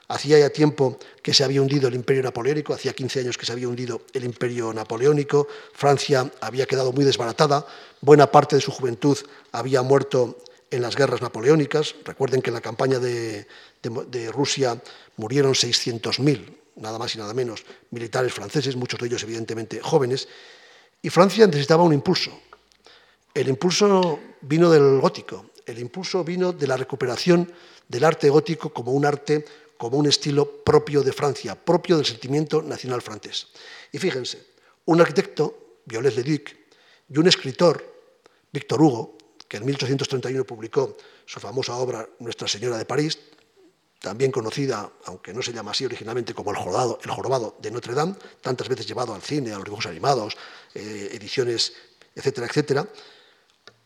Hacía 0.07 0.37
ya 0.37 0.49
tiempo 0.49 0.99
que 1.23 1.33
se 1.33 1.43
había 1.43 1.61
hundido 1.61 1.87
el 1.87 1.95
imperio 1.95 2.21
napoleónico, 2.21 2.73
hacía 2.73 2.93
15 2.93 3.21
años 3.21 3.37
que 3.37 3.45
se 3.45 3.53
había 3.53 3.67
hundido 3.67 4.01
el 4.13 4.23
imperio 4.23 4.71
napoleónico, 4.71 5.47
Francia 5.73 6.31
había 6.41 6.67
quedado 6.67 6.91
muy 6.91 7.03
desbaratada, 7.03 7.65
buena 8.01 8.31
parte 8.31 8.55
de 8.55 8.61
su 8.61 8.71
juventud 8.71 9.17
había 9.51 9.81
muerto 9.81 10.37
en 10.69 10.81
las 10.81 10.95
guerras 10.95 11.21
napoleónicas. 11.21 11.95
Recuerden 12.03 12.41
que 12.41 12.49
en 12.49 12.53
la 12.53 12.61
campaña 12.61 12.99
de, 12.99 13.47
Rusia 14.31 14.79
murieron 15.17 15.53
600.000, 15.53 16.57
nada 16.75 16.97
más 16.97 17.15
y 17.15 17.17
nada 17.17 17.33
menos, 17.33 17.63
militares 17.91 18.33
franceses, 18.33 18.75
muchos 18.75 18.99
de 18.99 19.07
ellos 19.07 19.23
evidentemente 19.23 19.79
jóvenes, 19.81 20.27
y 21.01 21.09
Francia 21.09 21.45
necesitaba 21.47 21.83
un 21.83 21.93
impulso. 21.93 22.31
El 23.33 23.47
impulso 23.49 24.19
vino 24.41 24.71
del 24.71 24.99
gótico, 24.99 25.51
el 25.65 25.79
impulso 25.79 26.23
vino 26.23 26.53
de 26.53 26.67
la 26.67 26.77
recuperación 26.77 27.51
del 27.87 28.03
arte 28.03 28.29
gótico 28.29 28.73
como 28.73 28.91
un 28.91 29.05
arte, 29.05 29.45
como 29.77 29.97
un 29.97 30.07
estilo 30.07 30.63
propio 30.63 31.03
de 31.03 31.11
Francia, 31.11 31.55
propio 31.55 31.97
del 31.97 32.05
sentimiento 32.05 32.61
nacional 32.61 33.01
francés. 33.01 33.47
Y 33.91 33.97
fíjense, 33.97 34.45
un 34.85 35.01
arquitecto, 35.01 35.79
Viollet 35.85 36.15
Leduc, 36.15 36.49
y 37.09 37.17
un 37.17 37.27
escritor, 37.27 37.83
Víctor 38.51 38.81
Hugo, 38.81 39.17
que 39.47 39.57
en 39.57 39.65
1831 39.65 40.43
publicó 40.45 40.97
su 41.25 41.39
famosa 41.39 41.75
obra 41.75 42.07
Nuestra 42.19 42.47
Señora 42.47 42.77
de 42.77 42.85
París, 42.85 43.19
también 44.05 44.31
conocida, 44.31 44.87
aunque 45.05 45.33
no 45.33 45.41
se 45.41 45.51
llama 45.51 45.71
así 45.71 45.83
originalmente, 45.83 46.35
como 46.35 46.51
El 46.51 46.57
Jorobado, 46.57 46.99
el 47.03 47.09
jorobado 47.09 47.57
de 47.59 47.71
Notre 47.71 47.95
Dame, 47.95 48.13
tantas 48.39 48.69
veces 48.69 48.85
llevado 48.85 49.15
al 49.15 49.23
cine, 49.23 49.51
a 49.51 49.55
los 49.55 49.63
dibujos 49.63 49.87
animados, 49.87 50.37
eh, 50.75 51.09
ediciones, 51.11 51.73
etcétera, 52.13 52.45
etcétera. 52.45 52.87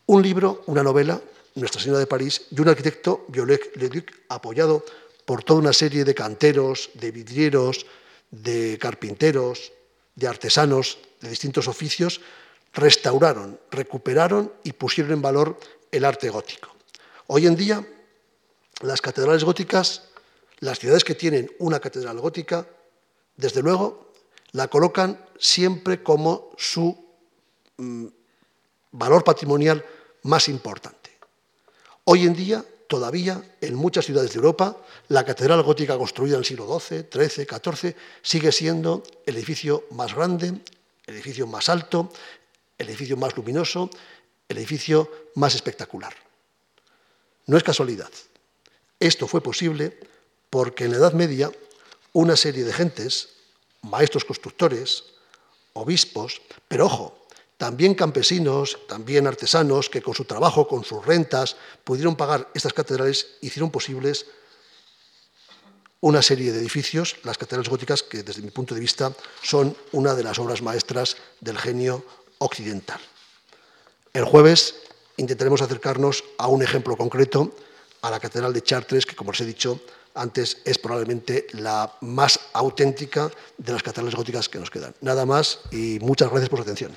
Un 0.04 0.22
libro, 0.22 0.62
una 0.66 0.82
novela, 0.82 1.18
Nuestra 1.54 1.80
Señora 1.80 2.00
de 2.00 2.06
París, 2.06 2.42
y 2.50 2.60
un 2.60 2.68
arquitecto, 2.68 3.24
Viollet 3.28 3.74
Leduc, 3.76 4.12
apoyado 4.28 4.84
por 5.24 5.42
toda 5.42 5.60
una 5.60 5.72
serie 5.72 6.04
de 6.04 6.14
canteros, 6.14 6.90
de 6.92 7.12
vidrieros, 7.12 7.86
de 8.30 8.76
carpinteros, 8.78 9.72
de 10.16 10.28
artesanos 10.28 10.98
de 11.22 11.30
distintos 11.30 11.66
oficios, 11.66 12.20
restauraron, 12.74 13.58
recuperaron 13.70 14.52
y 14.64 14.72
pusieron 14.72 15.14
en 15.14 15.22
valor 15.22 15.58
el 15.90 16.04
arte 16.04 16.28
gótico. 16.28 16.68
Hoy 17.26 17.46
en 17.46 17.56
día, 17.56 17.86
las 18.82 19.00
catedrales 19.00 19.44
góticas, 19.44 20.09
las 20.60 20.78
ciudades 20.78 21.04
que 21.04 21.14
tienen 21.14 21.50
una 21.58 21.80
catedral 21.80 22.18
gótica, 22.20 22.66
desde 23.36 23.62
luego, 23.62 24.12
la 24.52 24.68
colocan 24.68 25.24
siempre 25.38 26.02
como 26.02 26.50
su 26.56 26.96
mm, 27.78 28.06
valor 28.92 29.24
patrimonial 29.24 29.84
más 30.22 30.48
importante. 30.48 31.10
Hoy 32.04 32.26
en 32.26 32.34
día, 32.34 32.64
todavía, 32.88 33.42
en 33.60 33.74
muchas 33.74 34.04
ciudades 34.04 34.32
de 34.32 34.36
Europa, 34.36 34.76
la 35.08 35.24
catedral 35.24 35.62
gótica 35.62 35.96
construida 35.96 36.34
en 36.34 36.40
el 36.40 36.44
siglo 36.44 36.78
XII, 36.78 37.06
XIII, 37.10 37.46
XIV, 37.46 37.96
sigue 38.22 38.52
siendo 38.52 39.02
el 39.24 39.36
edificio 39.36 39.84
más 39.92 40.14
grande, 40.14 40.48
el 41.06 41.14
edificio 41.14 41.46
más 41.46 41.68
alto, 41.68 42.12
el 42.76 42.88
edificio 42.88 43.16
más 43.16 43.36
luminoso, 43.36 43.88
el 44.48 44.58
edificio 44.58 45.10
más 45.36 45.54
espectacular. 45.54 46.14
No 47.46 47.56
es 47.56 47.62
casualidad. 47.62 48.10
Esto 48.98 49.26
fue 49.26 49.40
posible 49.40 49.98
porque 50.50 50.84
en 50.84 50.92
la 50.92 50.98
Edad 50.98 51.12
Media 51.12 51.50
una 52.12 52.36
serie 52.36 52.64
de 52.64 52.72
gentes, 52.72 53.28
maestros 53.82 54.24
constructores, 54.24 55.04
obispos, 55.72 56.42
pero 56.68 56.86
ojo, 56.86 57.20
también 57.56 57.94
campesinos, 57.94 58.78
también 58.88 59.26
artesanos, 59.26 59.88
que 59.88 60.02
con 60.02 60.14
su 60.14 60.24
trabajo, 60.24 60.66
con 60.66 60.84
sus 60.84 61.04
rentas, 61.04 61.56
pudieron 61.84 62.16
pagar 62.16 62.50
estas 62.54 62.72
catedrales, 62.72 63.36
hicieron 63.42 63.70
posibles 63.70 64.26
una 66.00 66.22
serie 66.22 66.52
de 66.52 66.58
edificios, 66.58 67.16
las 67.22 67.36
catedrales 67.36 67.68
góticas, 67.68 68.02
que 68.02 68.22
desde 68.22 68.42
mi 68.42 68.50
punto 68.50 68.74
de 68.74 68.80
vista 68.80 69.12
son 69.42 69.76
una 69.92 70.14
de 70.14 70.24
las 70.24 70.38
obras 70.38 70.62
maestras 70.62 71.18
del 71.40 71.58
genio 71.58 72.04
occidental. 72.38 73.00
El 74.14 74.24
jueves 74.24 74.76
intentaremos 75.18 75.60
acercarnos 75.60 76.24
a 76.38 76.48
un 76.48 76.62
ejemplo 76.62 76.96
concreto, 76.96 77.54
a 78.00 78.10
la 78.10 78.18
Catedral 78.18 78.54
de 78.54 78.62
Chartres, 78.62 79.04
que 79.04 79.14
como 79.14 79.30
os 79.30 79.40
he 79.42 79.44
dicho 79.44 79.78
antes 80.14 80.58
es 80.64 80.78
probablemente 80.78 81.46
la 81.52 81.92
más 82.00 82.40
auténtica 82.52 83.30
de 83.58 83.72
las 83.72 83.82
catedrales 83.82 84.14
góticas 84.14 84.48
que 84.48 84.58
nos 84.58 84.70
quedan. 84.70 84.94
Nada 85.00 85.26
más 85.26 85.60
y 85.70 85.98
muchas 86.00 86.30
gracias 86.30 86.48
por 86.48 86.58
su 86.58 86.62
atención. 86.62 86.92